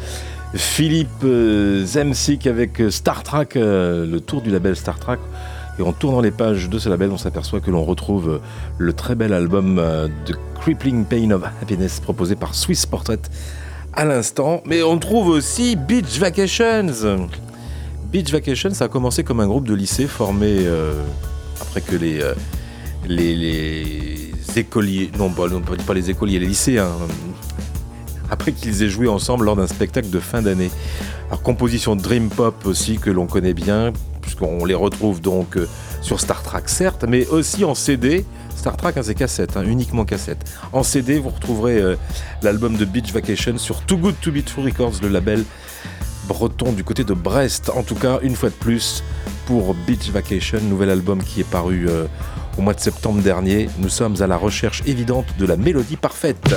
Philippe 0.53 1.25
Zemsik 1.85 2.45
avec 2.45 2.81
euh, 2.81 2.91
Star 2.91 3.23
Trek, 3.23 3.47
le 3.55 4.17
tour 4.17 4.41
du 4.41 4.49
label 4.49 4.75
Star 4.75 4.99
Trek. 4.99 5.19
Et 5.79 5.81
en 5.81 5.93
tournant 5.93 6.19
les 6.19 6.31
pages 6.31 6.67
de 6.67 6.77
ce 6.79 6.89
label, 6.89 7.09
on 7.11 7.17
s'aperçoit 7.17 7.61
que 7.61 7.71
l'on 7.71 7.85
retrouve 7.85 8.41
le 8.79 8.91
très 8.91 9.15
bel 9.15 9.31
album 9.31 9.81
The 10.25 10.33
Crippling 10.59 11.05
Pain 11.05 11.31
of 11.31 11.43
Happiness 11.61 12.01
proposé 12.01 12.35
par 12.35 12.53
Swiss 12.53 12.85
Portrait 12.85 13.21
à 13.93 14.03
l'instant. 14.03 14.61
Mais 14.65 14.83
on 14.83 14.99
trouve 14.99 15.29
aussi 15.29 15.77
Beach 15.77 16.19
Vacations. 16.19 17.29
Beach 18.11 18.29
Vacations, 18.29 18.81
a 18.81 18.89
commencé 18.89 19.23
comme 19.23 19.39
un 19.39 19.47
groupe 19.47 19.69
de 19.69 19.73
lycée 19.73 20.07
formé 20.07 20.67
après 21.61 21.79
que 21.79 21.95
les, 21.95 22.19
les, 23.07 23.35
les 23.37 24.32
écoliers, 24.57 25.11
non 25.17 25.29
pas, 25.29 25.47
les 25.93 26.09
écoliers, 26.09 26.39
les 26.39 26.47
lycéens, 26.47 26.91
après 28.29 28.51
qu'ils 28.51 28.83
aient 28.83 28.89
joué 28.89 29.07
ensemble 29.07 29.45
lors 29.45 29.55
d'un 29.55 29.67
spectacle 29.67 30.09
de 30.09 30.19
fin 30.19 30.41
d'année. 30.41 30.71
Alors 31.27 31.41
composition 31.41 31.95
Dream 31.95 32.29
Pop 32.29 32.65
aussi 32.65 32.97
que 32.97 33.09
l'on 33.09 33.27
connaît 33.27 33.53
bien, 33.53 33.93
puisqu'on 34.21 34.65
les 34.65 34.73
retrouve 34.73 35.21
donc 35.21 35.57
euh, 35.57 35.67
sur 36.01 36.19
Star 36.19 36.43
Trek 36.43 36.63
certes, 36.67 37.05
mais 37.07 37.27
aussi 37.27 37.63
en 37.65 37.75
CD. 37.75 38.25
Star 38.55 38.77
Trek, 38.77 38.93
hein, 38.95 39.01
c'est 39.03 39.15
cassette, 39.15 39.57
hein, 39.57 39.63
uniquement 39.65 40.05
cassette. 40.05 40.43
En 40.71 40.83
CD, 40.83 41.19
vous 41.19 41.29
retrouverez 41.29 41.79
euh, 41.79 41.95
l'album 42.41 42.75
de 42.77 42.85
Beach 42.85 43.11
Vacation 43.11 43.57
sur 43.57 43.81
Too 43.81 43.97
Good 43.97 44.15
To 44.21 44.31
Be 44.31 44.43
True 44.43 44.63
Records, 44.63 45.01
le 45.01 45.09
label 45.09 45.43
breton 46.27 46.71
du 46.71 46.83
côté 46.83 47.03
de 47.03 47.13
Brest. 47.13 47.69
En 47.75 47.83
tout 47.83 47.95
cas, 47.95 48.19
une 48.21 48.35
fois 48.35 48.49
de 48.49 48.55
plus, 48.55 49.03
pour 49.45 49.73
Beach 49.73 50.09
Vacation, 50.09 50.59
nouvel 50.61 50.89
album 50.89 51.21
qui 51.21 51.41
est 51.41 51.49
paru 51.49 51.87
euh, 51.89 52.05
au 52.57 52.61
mois 52.61 52.73
de 52.73 52.79
septembre 52.79 53.21
dernier. 53.21 53.69
Nous 53.79 53.89
sommes 53.89 54.15
à 54.21 54.27
la 54.27 54.37
recherche 54.37 54.83
évidente 54.85 55.25
de 55.37 55.45
la 55.45 55.57
mélodie 55.57 55.97
parfaite. 55.97 56.55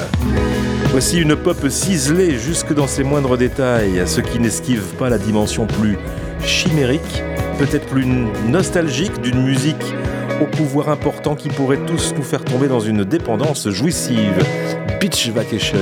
Voici 0.90 1.20
une 1.20 1.36
pop 1.36 1.68
ciselée 1.68 2.38
jusque 2.38 2.72
dans 2.72 2.86
ses 2.86 3.04
moindres 3.04 3.36
détails, 3.36 4.02
ce 4.06 4.20
qui 4.20 4.38
n'esquive 4.38 4.94
pas 4.98 5.10
la 5.10 5.18
dimension 5.18 5.66
plus 5.66 5.98
chimérique, 6.44 7.22
peut-être 7.58 7.86
plus 7.86 8.06
nostalgique 8.48 9.20
d'une 9.20 9.42
musique 9.42 9.94
au 10.40 10.46
pouvoir 10.46 10.88
important 10.88 11.34
qui 11.34 11.48
pourrait 11.48 11.84
tous 11.86 12.14
nous 12.16 12.22
faire 12.22 12.44
tomber 12.44 12.68
dans 12.68 12.80
une 12.80 13.04
dépendance 13.04 13.68
jouissive. 13.68 14.44
Beach 15.00 15.28
Vacation. 15.28 15.78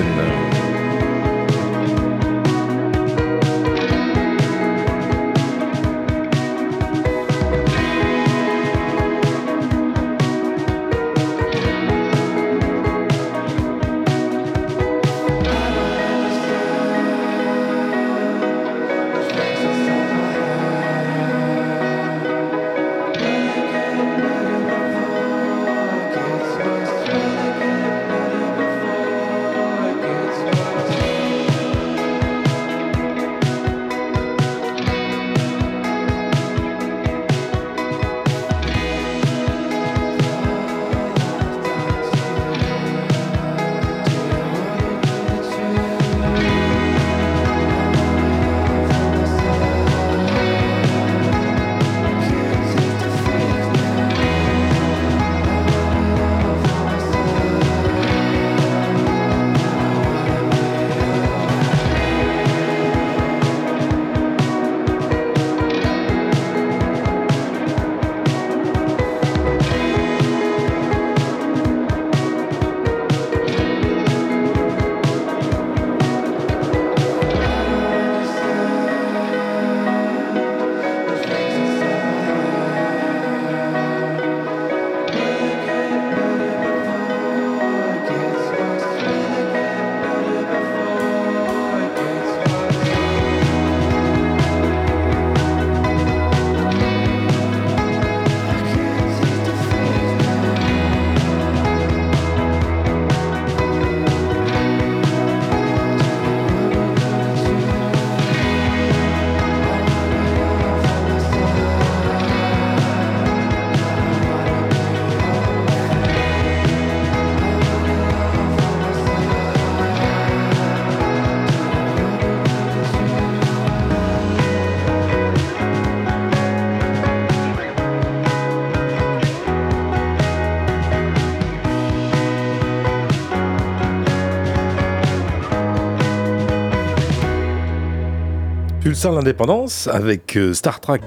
L'indépendance 139.12 139.86
avec 139.88 140.34
euh, 140.36 140.54
Star 140.54 140.80
Trek 140.80 141.00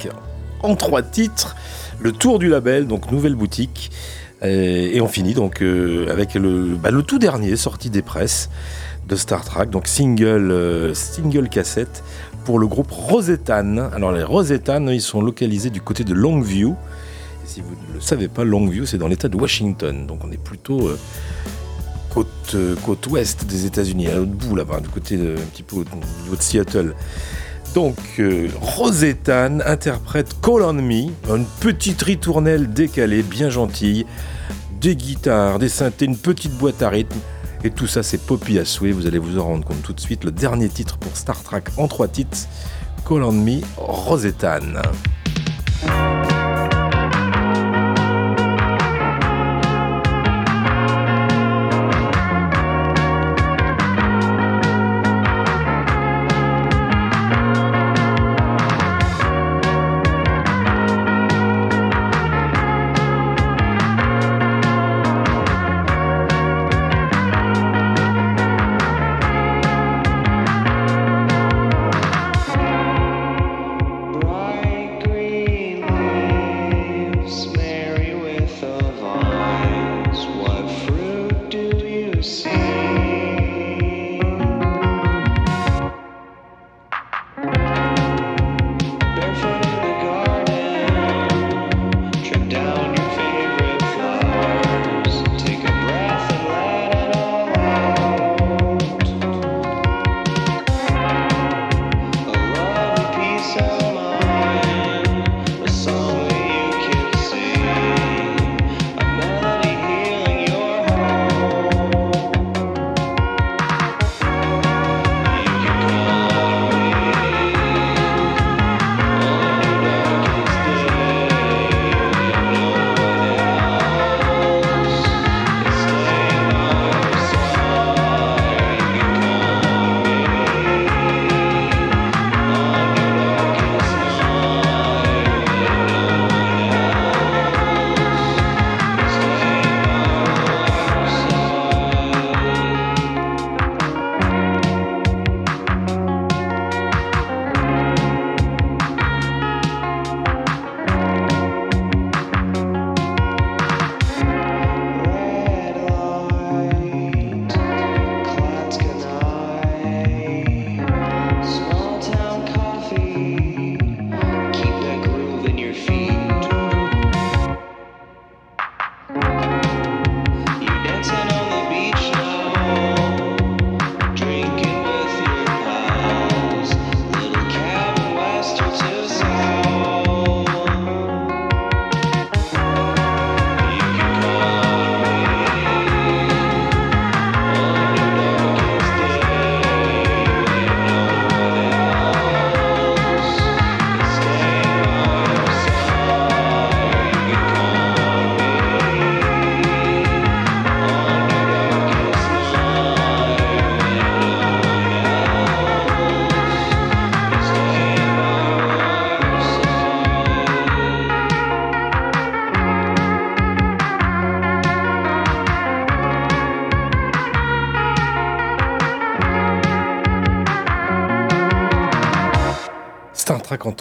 en 0.62 0.76
trois 0.76 1.02
titres, 1.02 1.56
le 2.00 2.12
tour 2.12 2.38
du 2.38 2.48
label, 2.48 2.86
donc 2.86 3.12
nouvelle 3.12 3.34
boutique. 3.34 3.92
Et, 4.44 4.96
et 4.96 5.02
on 5.02 5.08
finit 5.08 5.34
donc 5.34 5.64
euh, 5.64 6.08
avec 6.12 6.36
le, 6.36 6.76
bah, 6.76 6.92
le 6.92 7.02
tout 7.02 7.18
dernier 7.18 7.56
sorti 7.56 7.90
des 7.90 8.04
presses 8.04 8.52
de 9.08 9.16
Star 9.16 9.44
Trek, 9.44 9.66
donc 9.68 9.88
single, 9.88 10.52
euh, 10.52 10.94
single 10.94 11.50
cassette 11.50 12.04
pour 12.46 12.60
le 12.60 12.68
groupe 12.68 12.92
Rosetan. 12.92 13.90
Alors 13.92 14.12
les 14.12 14.24
Rosetan, 14.24 14.88
ils 14.90 15.02
sont 15.02 15.22
localisés 15.22 15.72
du 15.72 15.82
côté 15.82 16.04
de 16.04 16.14
Longview. 16.14 16.76
Si 17.46 17.62
vous 17.62 17.76
ne 17.90 17.96
le 17.96 18.02
savez 18.02 18.28
pas, 18.28 18.44
Longview, 18.44 18.86
c'est 18.86 19.00
dans 19.00 19.08
l'état 19.08 19.28
de 19.28 19.38
Washington. 19.38 20.06
Donc 20.06 20.20
on 20.24 20.32
est 20.32 20.42
plutôt 20.42 20.88
euh, 20.88 21.00
côte, 22.12 22.28
euh, 22.54 22.76
côte 22.86 23.08
ouest 23.08 23.46
des 23.46 23.66
États-Unis, 23.66 24.08
à 24.08 24.18
l'autre 24.18 24.32
bout 24.32 24.56
là-bas, 24.56 24.82
du 24.82 24.90
côté 24.90 25.18
de, 25.18 25.32
un 25.32 25.48
petit 25.52 25.64
peu 25.64 25.78
de 25.78 26.42
Seattle. 26.42 26.94
Donc, 27.78 28.00
euh, 28.18 28.50
interprète 29.68 30.36
Call 30.42 30.64
on 30.64 30.74
Me, 30.74 31.12
une 31.30 31.46
petite 31.60 32.02
ritournelle 32.02 32.74
décalée, 32.74 33.22
bien 33.22 33.52
gentille, 33.52 34.08
des 34.82 34.96
guitares, 34.96 35.60
des 35.60 35.70
synthés, 35.70 36.06
une 36.06 36.18
petite 36.18 36.54
boîte 36.54 36.82
à 36.82 36.90
rythme. 36.90 37.20
Et 37.64 37.70
tout 37.70 37.86
ça, 37.86 38.02
c'est 38.02 38.18
poppy 38.18 38.58
à 38.58 38.66
souhait. 38.66 38.92
Vous 38.92 39.06
allez 39.06 39.20
vous 39.20 39.38
en 39.38 39.44
rendre 39.44 39.64
compte 39.64 39.84
tout 39.84 39.94
de 39.94 40.00
suite. 40.00 40.24
Le 40.24 40.32
dernier 40.32 40.70
titre 40.70 40.98
pour 40.98 41.16
Star 41.16 41.44
Trek 41.44 41.66
en 41.78 41.88
trois 41.88 42.08
titres 42.08 42.48
Call 43.08 43.22
on 43.22 43.32
Me, 43.32 43.62
Rosetan. 43.78 44.82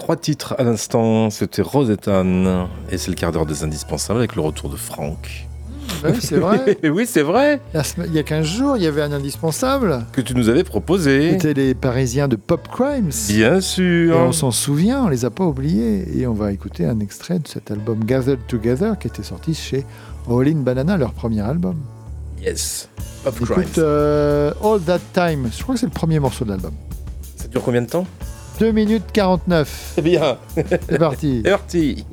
Trois 0.06 0.14
titres 0.16 0.54
à 0.56 0.62
l'instant, 0.62 1.30
c'était 1.30 1.62
Rosetan. 1.62 2.68
Et 2.92 2.96
c'est 2.96 3.08
le 3.10 3.16
quart 3.16 3.32
d'heure 3.32 3.44
des 3.44 3.64
indispensables 3.64 4.20
avec 4.20 4.36
le 4.36 4.40
retour 4.40 4.70
de 4.70 4.76
Franck. 4.76 5.48
Oui, 6.04 6.12
c'est 6.20 6.36
vrai. 6.36 6.78
oui, 6.88 7.06
c'est 7.08 7.22
vrai. 7.22 7.60
Il 8.06 8.14
y 8.14 8.18
a 8.20 8.22
15 8.22 8.46
jours, 8.46 8.76
il 8.76 8.84
y 8.84 8.86
avait 8.86 9.02
un 9.02 9.10
indispensable. 9.10 10.06
Que 10.12 10.20
tu 10.20 10.36
nous 10.36 10.48
avais 10.48 10.62
proposé. 10.62 11.32
C'était 11.32 11.54
les 11.54 11.74
Parisiens 11.74 12.28
de 12.28 12.36
Pop 12.36 12.68
Crimes. 12.72 13.10
Bien 13.30 13.56
Et 13.56 13.60
sûr. 13.60 14.16
on 14.16 14.30
s'en 14.30 14.52
souvient, 14.52 15.02
on 15.06 15.08
les 15.08 15.24
a 15.24 15.30
pas 15.30 15.42
oubliés. 15.44 16.04
Et 16.16 16.24
on 16.28 16.34
va 16.34 16.52
écouter 16.52 16.86
un 16.86 17.00
extrait 17.00 17.40
de 17.40 17.48
cet 17.48 17.72
album 17.72 18.04
Gathered 18.04 18.46
Together 18.46 18.96
qui 19.00 19.08
était 19.08 19.24
sorti 19.24 19.54
chez 19.54 19.84
All 20.30 20.46
In 20.46 20.60
Banana, 20.60 20.96
leur 20.96 21.14
premier 21.14 21.40
album. 21.40 21.74
Yes. 22.40 22.88
Pop 23.24 23.34
Écoute, 23.40 23.50
Crimes. 23.56 23.66
euh, 23.78 24.52
All 24.62 24.80
That 24.82 25.00
Time, 25.12 25.50
je 25.52 25.60
crois 25.64 25.74
que 25.74 25.80
c'est 25.80 25.86
le 25.86 25.90
premier 25.92 26.20
morceau 26.20 26.44
de 26.44 26.50
l'album. 26.50 26.74
Ça 27.34 27.48
dure 27.48 27.62
combien 27.64 27.82
de 27.82 27.88
temps? 27.88 28.06
2 28.58 28.72
minutes 28.72 29.12
49. 29.12 29.92
C'est 29.94 30.02
bien. 30.02 30.38
C'est 30.54 30.98
parti. 30.98 31.42
C'est 31.44 31.50
parti. 31.50 32.04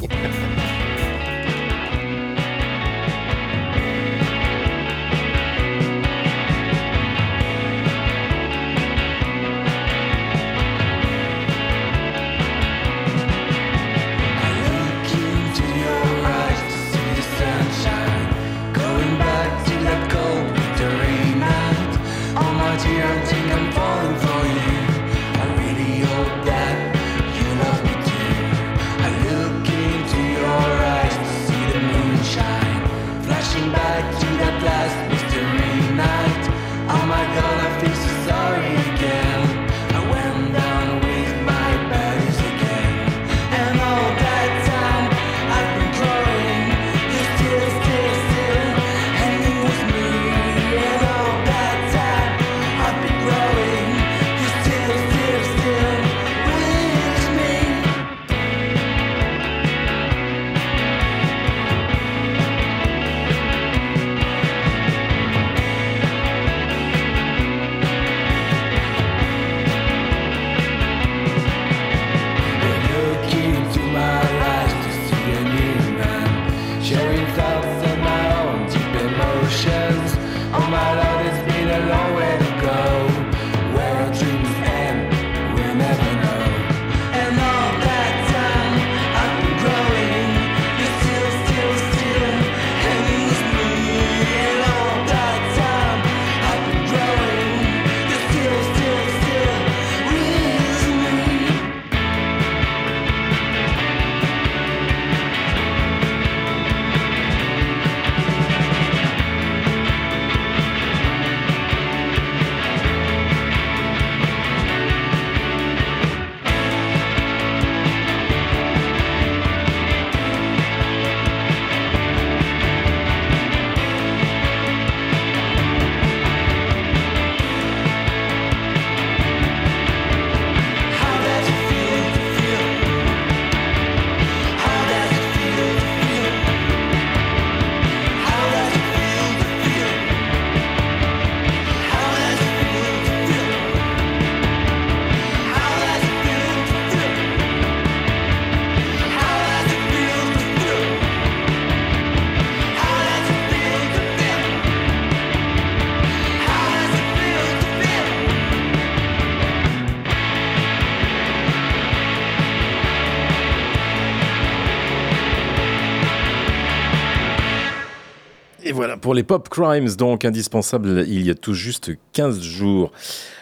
Pour 169.03 169.13
les 169.13 169.23
Pop 169.23 169.49
Crimes, 169.49 169.89
donc 169.97 170.23
indispensables 170.23 171.03
il 171.09 171.23
y 171.23 171.29
a 171.29 171.35
tout 171.35 171.53
juste 171.53 171.91
15 172.13 172.39
jours. 172.39 172.93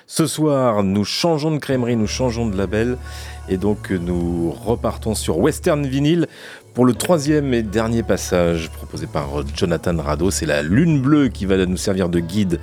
Ce 0.07 0.25
soir, 0.25 0.81
nous 0.81 1.05
changeons 1.05 1.51
de 1.51 1.59
crèmerie, 1.59 1.95
nous 1.95 2.07
changeons 2.07 2.47
de 2.47 2.57
label 2.57 2.97
et 3.47 3.57
donc 3.57 3.91
nous 3.91 4.49
repartons 4.49 5.13
sur 5.13 5.37
Western 5.37 5.85
Vinyl 5.85 6.27
pour 6.73 6.83
le 6.83 6.95
troisième 6.95 7.53
et 7.53 7.61
dernier 7.61 8.01
passage 8.01 8.71
proposé 8.71 9.05
par 9.05 9.27
Jonathan 9.55 9.95
Rado. 9.97 10.31
C'est 10.31 10.47
la 10.47 10.63
Lune 10.63 10.99
Bleue 10.99 11.27
qui 11.27 11.45
va 11.45 11.63
nous 11.63 11.77
servir 11.77 12.09
de 12.09 12.19
guide, 12.19 12.59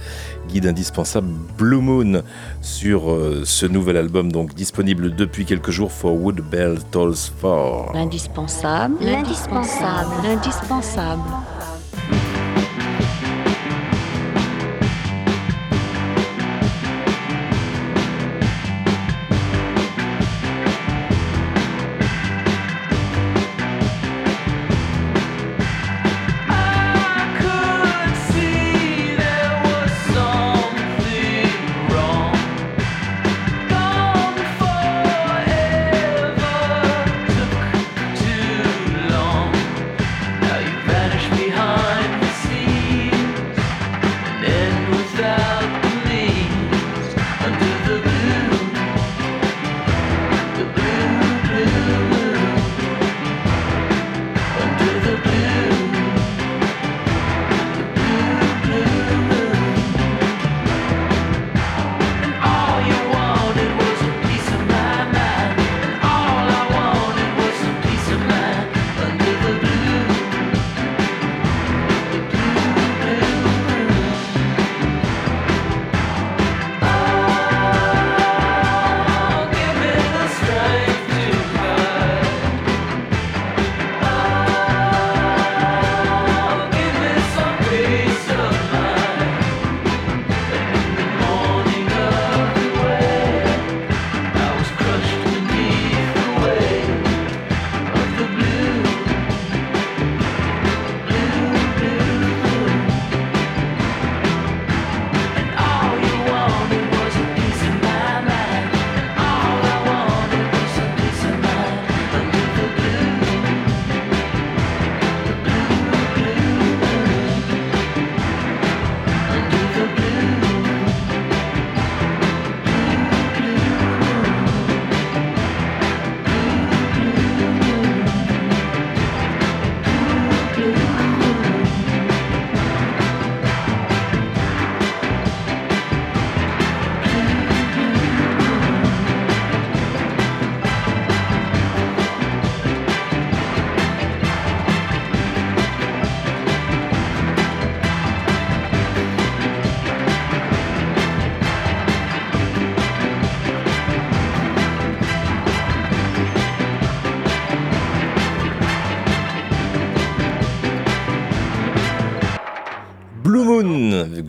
guide 0.48 0.66
indispensable 0.66 1.28
Blue 1.56 1.80
Moon 1.80 2.22
sur 2.62 3.12
euh, 3.12 3.42
ce 3.44 3.66
nouvel 3.66 3.96
album 3.96 4.32
donc 4.32 4.54
disponible 4.54 5.14
depuis 5.14 5.44
quelques 5.44 5.70
jours 5.70 5.92
For 5.92 6.12
Wood 6.12 6.40
Bell 6.40 6.78
Tolls 6.90 7.30
For. 7.40 7.92
L'indispensable, 7.94 8.96
l'indispensable, 9.00 10.10
l'indispensable. 10.24 11.22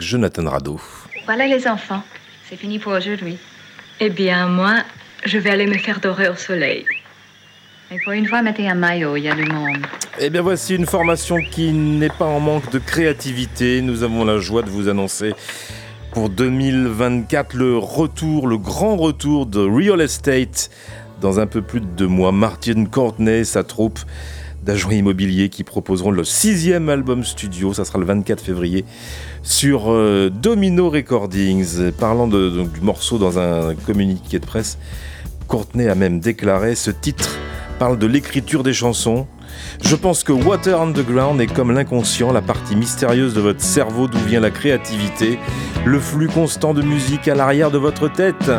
Jonathan 0.10 0.49
Rado. 0.49 0.80
Voilà 1.26 1.45
les 1.45 1.68
enfants, 1.68 2.02
c'est 2.49 2.56
fini 2.56 2.80
pour 2.80 2.94
aujourd'hui. 2.94 3.38
Eh 3.99 4.10
bien, 4.10 4.48
moi, 4.48 4.77
je 5.23 5.38
vais 5.38 5.52
aller 5.52 5.68
me 5.68 5.77
faire 5.77 5.99
dorer 5.99 6.30
au 6.30 6.36
soleil. 6.36 6.84
Et 7.91 7.98
pour 8.03 8.14
une 8.14 8.26
fois, 8.26 8.41
mettez 8.41 8.68
un 8.68 8.73
maillot, 8.73 9.18
il 9.18 9.23
y 9.23 9.30
a 9.30 9.36
du 9.36 9.45
monde. 9.45 9.86
Eh 10.19 10.31
bien 10.31 10.41
voici 10.41 10.76
une 10.76 10.88
formation 10.88 11.38
qui 11.52 11.72
n'est 11.73 12.10
pas 12.10 12.26
en 12.26 12.40
manque 12.40 12.72
de 12.72 12.80
créativité. 12.80 13.81
Nous 13.81 14.02
avons 14.02 14.26
la 14.26 14.40
joie 14.40 14.64
de 14.64 14.69
vous 14.72 14.88
annoncer 14.90 15.34
pour 16.11 16.30
2024 16.30 17.53
le 17.53 17.77
retour, 17.77 18.48
le 18.48 18.57
grand 18.57 18.98
retour 18.98 19.45
de 19.45 19.60
Real 19.60 20.02
Estate 20.02 20.72
dans 21.22 21.40
un 21.40 21.45
peu 21.45 21.61
plus 21.61 21.81
de 21.81 21.86
deux 21.86 22.07
mois. 22.07 22.31
Martin 22.31 22.86
Courtney, 22.86 23.45
sa 23.45 23.64
troupe 23.64 23.99
d'agents 24.70 24.91
immobiliers 24.91 25.50
qui 25.50 25.64
proposeront 25.64 26.12
le 26.12 26.24
sixième 26.24 26.90
album 26.90 27.24
studio, 27.24 27.74
ça 27.74 27.86
sera 27.86 27.98
le 27.98 28.06
24 28.06 28.40
février, 28.40 28.86
sur 29.41 29.86
euh, 29.91 30.30
Domino 30.30 30.91
Recordings. 30.91 31.91
Parlant 31.94 32.28
de- 32.28 32.66
du 32.72 32.82
morceau 32.82 33.18
dans 33.18 33.40
un 33.40 33.74
communiqué 33.74 34.38
de 34.38 34.46
presse, 34.46 34.78
Courtney 35.48 35.88
a 35.90 35.96
même 35.96 36.20
déclaré 36.20 36.76
ce 36.76 36.91
titre 36.91 37.32
parle 37.80 37.98
de 37.98 38.06
l'écriture 38.06 38.62
des 38.62 38.74
chansons. 38.74 39.26
Je 39.82 39.96
pense 39.96 40.24
que 40.24 40.32
Water 40.34 40.80
Underground 40.80 41.41
est 41.41 41.48
comme 41.52 41.72
l'inconscient, 41.72 42.32
la 42.32 42.41
partie 42.44 42.76
mystérieuse 42.76 43.34
de 43.34 43.41
votre 43.41 43.62
cerveau 43.62 44.08
d'où 44.08 44.20
vient 44.20 44.40
la 44.41 44.52
créativité, 44.52 45.40
le 45.86 46.00
flux 46.00 46.28
constant 46.28 46.76
de 46.76 46.84
musique 46.84 47.28
à 47.28 47.34
l'arrière 47.34 47.72
de 47.72 47.80
votre 47.80 48.08
tête. 48.12 48.52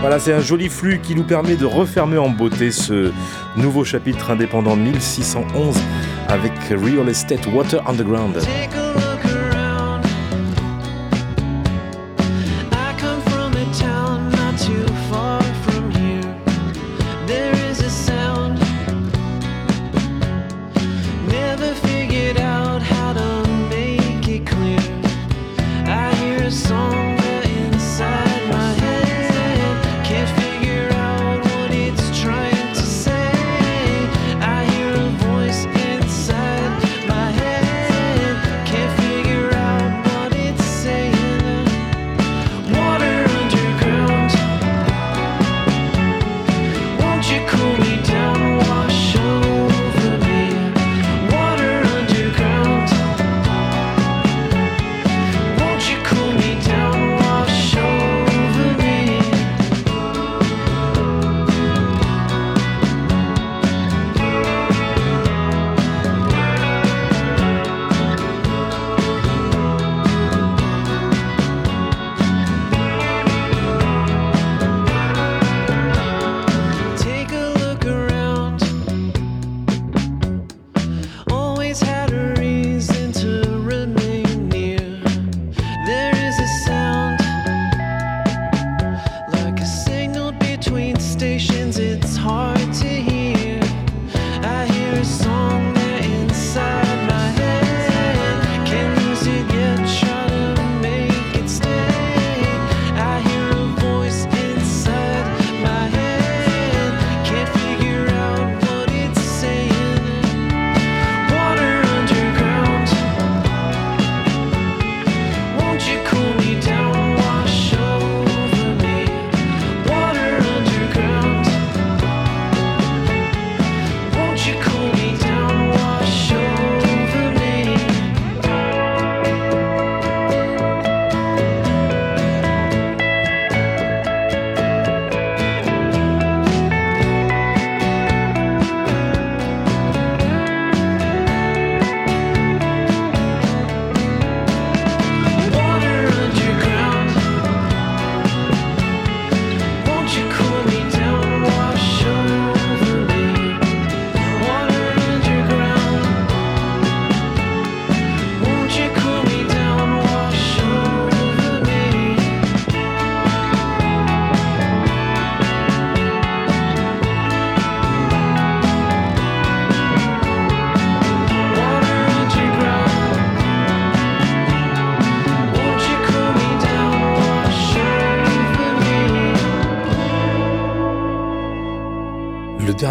Voilà, 0.00 0.20
c'est 0.20 0.32
un 0.32 0.40
joli 0.40 0.68
flux 0.68 1.00
qui 1.00 1.16
nous 1.16 1.24
permet 1.24 1.56
de 1.56 1.64
refermer 1.64 2.18
en 2.18 2.30
beauté 2.30 2.70
ce 2.70 3.12
nouveau 3.56 3.84
chapitre 3.84 4.30
indépendant 4.30 4.76
1611 4.76 5.76
avec 6.28 6.52
Real 6.70 7.08
Estate 7.08 7.46
Water 7.52 7.86
Underground. 7.88 8.38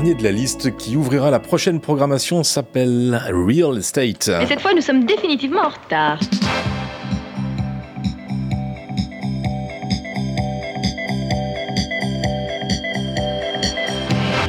Dernier 0.08 0.22
de 0.22 0.24
la 0.24 0.32
liste 0.32 0.78
qui 0.78 0.96
ouvrira 0.96 1.32
la 1.32 1.40
prochaine 1.40 1.82
programmation 1.82 2.44
s'appelle 2.44 3.22
Real 3.30 3.78
Estate. 3.78 4.30
Et 4.42 4.46
cette 4.46 4.62
fois, 4.62 4.74
nous 4.74 4.82
sommes 4.82 5.04
définitivement 5.04 5.64
en 5.64 5.70
retard. 5.70 6.20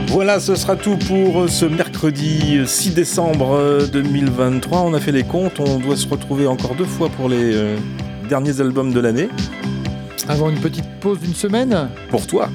Voilà, 0.09 0.39
ce 0.39 0.55
sera 0.55 0.77
tout 0.77 0.97
pour 0.97 1.49
ce 1.49 1.65
mercredi 1.65 2.61
6 2.65 2.95
décembre 2.95 3.89
2023. 3.93 4.83
On 4.83 4.95
a 4.95 5.01
fait 5.01 5.13
les 5.13 5.25
comptes, 5.25 5.59
on 5.59 5.79
doit 5.79 5.97
se 5.97 6.07
retrouver 6.07 6.47
encore 6.47 6.77
deux 6.77 6.85
fois 6.85 7.09
pour 7.09 7.29
les 7.29 7.55
euh, 7.55 7.77
derniers 8.29 8.61
albums 8.61 8.93
de 8.93 9.01
l'année. 9.01 9.29
Avant 10.29 10.51
une 10.51 10.61
petite 10.61 10.89
pause 11.01 11.19
d'une 11.21 11.35
semaine 11.35 11.89
Pour 12.11 12.27
toi. 12.27 12.49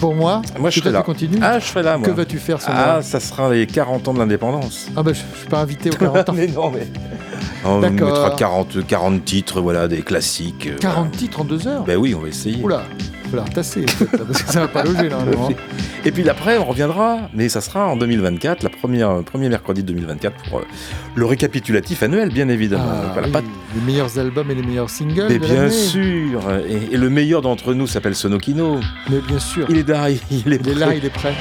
Pour 0.00 0.14
moi 0.14 0.42
Moi, 0.58 0.70
je 0.70 0.80
serai 0.80 0.90
là. 0.90 1.00
tu 1.00 1.06
continues 1.06 1.38
Ah, 1.40 1.58
je 1.58 1.64
serai 1.66 1.82
là, 1.82 1.96
moi. 1.96 2.06
Que 2.08 2.12
vas-tu 2.12 2.38
faire 2.38 2.60
ce 2.60 2.66
Ah, 2.70 3.00
ça 3.02 3.20
sera 3.20 3.52
les 3.52 3.66
40 3.66 4.08
ans 4.08 4.14
de 4.14 4.18
l'indépendance. 4.18 4.88
Ah 4.96 5.02
bah 5.02 5.12
je, 5.12 5.20
je 5.34 5.38
suis 5.40 5.48
pas 5.48 5.60
invité 5.60 5.90
aux 5.90 5.94
40 5.96 6.28
ans. 6.28 6.32
mais 6.34 6.46
non, 6.48 6.70
mais... 6.70 6.86
On 7.66 7.78
mettra 7.80 8.30
40, 8.36 8.86
40 8.86 9.24
titres, 9.24 9.60
voilà, 9.62 9.88
des 9.88 10.02
classiques. 10.02 10.66
euh, 10.66 10.76
40 10.80 11.12
titres 11.12 11.40
en 11.40 11.44
deux 11.44 11.66
heures 11.66 11.84
Ben 11.84 11.96
oui, 11.96 12.14
on 12.14 12.20
va 12.20 12.28
essayer. 12.28 12.62
Oula, 12.62 12.82
il 12.98 13.04
va 13.22 13.28
falloir 13.30 13.48
tasser, 13.50 13.84
en 13.84 13.90
fait, 13.90 14.12
là, 14.18 14.24
parce 14.26 14.42
que 14.42 14.52
ça 14.52 14.60
va 14.60 14.68
pas 14.68 14.82
loger 14.84 15.08
normalement. 15.08 15.48
Et 16.04 16.10
puis 16.10 16.28
après, 16.28 16.58
on 16.58 16.64
reviendra, 16.66 17.20
mais 17.32 17.48
ça 17.48 17.62
sera 17.62 17.86
en 17.88 17.96
2024, 17.96 18.62
la 18.64 18.68
première, 18.68 19.22
premier 19.24 19.48
mercredi 19.48 19.82
de 19.82 19.86
2024 19.88 20.36
pour 20.50 20.58
euh, 20.58 20.62
le 21.14 21.24
récapitulatif 21.24 22.02
annuel, 22.02 22.28
bien 22.30 22.50
évidemment. 22.50 22.84
Ah, 22.86 23.10
Voilà, 23.14 23.28
oui, 23.28 23.32
pas- 23.32 23.40
Les 23.74 23.80
meilleurs 23.80 24.18
albums 24.18 24.50
et 24.50 24.54
les 24.54 24.62
meilleurs 24.62 24.88
singles 24.90 25.26
Mais 25.28 25.38
de 25.38 25.44
bien 25.46 25.68
sûr, 25.70 26.40
et, 26.68 26.94
et 26.94 26.96
le 26.96 27.10
meilleur 27.10 27.42
d'entre 27.42 27.74
nous 27.74 27.86
s'appelle 27.86 28.14
Sonokino. 28.14 28.78
Mais 29.10 29.18
bien 29.26 29.38
sûr. 29.40 29.66
Il 29.68 29.78
est 29.78 29.88
là, 29.88 30.10
il 30.10 30.16
est, 30.52 30.60
Il 30.60 30.68
est 30.68 30.74
là, 30.74 30.94
il 30.94 31.04
est 31.04 31.10
prêt. 31.10 31.34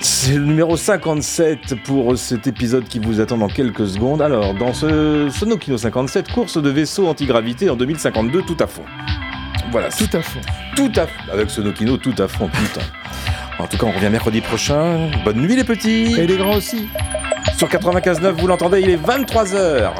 C'est 0.00 0.34
le 0.34 0.44
numéro 0.44 0.76
57 0.76 1.82
pour 1.84 2.16
cet 2.16 2.46
épisode 2.46 2.84
qui 2.84 2.98
vous 3.00 3.20
attend 3.20 3.38
dans 3.38 3.48
quelques 3.48 3.88
secondes. 3.88 4.22
Alors, 4.22 4.54
dans 4.54 4.72
ce 4.72 5.28
Sonokino 5.30 5.78
57, 5.78 6.30
course 6.32 6.62
de 6.62 6.70
vaisseau 6.70 7.08
antigravité 7.08 7.68
en 7.70 7.76
2052, 7.76 8.42
tout 8.42 8.56
à 8.60 8.66
fond. 8.66 8.82
Voilà, 9.72 9.88
Tout 9.88 10.08
à 10.16 10.20
fond. 10.22 10.40
tout 10.76 10.92
à 10.96 11.06
fond. 11.06 11.32
Avec 11.32 11.50
Sonokino, 11.50 11.96
tout 11.96 12.14
à 12.18 12.28
fond, 12.28 12.48
putain. 12.48 12.80
En 13.58 13.66
tout 13.66 13.76
cas, 13.76 13.86
on 13.86 13.92
revient 13.92 14.10
mercredi 14.10 14.40
prochain. 14.40 15.10
Bonne 15.24 15.38
nuit 15.40 15.54
les 15.56 15.64
petits 15.64 16.14
Et 16.18 16.26
les 16.26 16.36
grands 16.36 16.56
aussi. 16.56 16.88
Sur 17.56 17.68
95.9, 17.68 18.30
vous 18.40 18.46
l'entendez, 18.46 18.80
il 18.80 18.90
est 18.90 18.96
23h. 18.96 19.90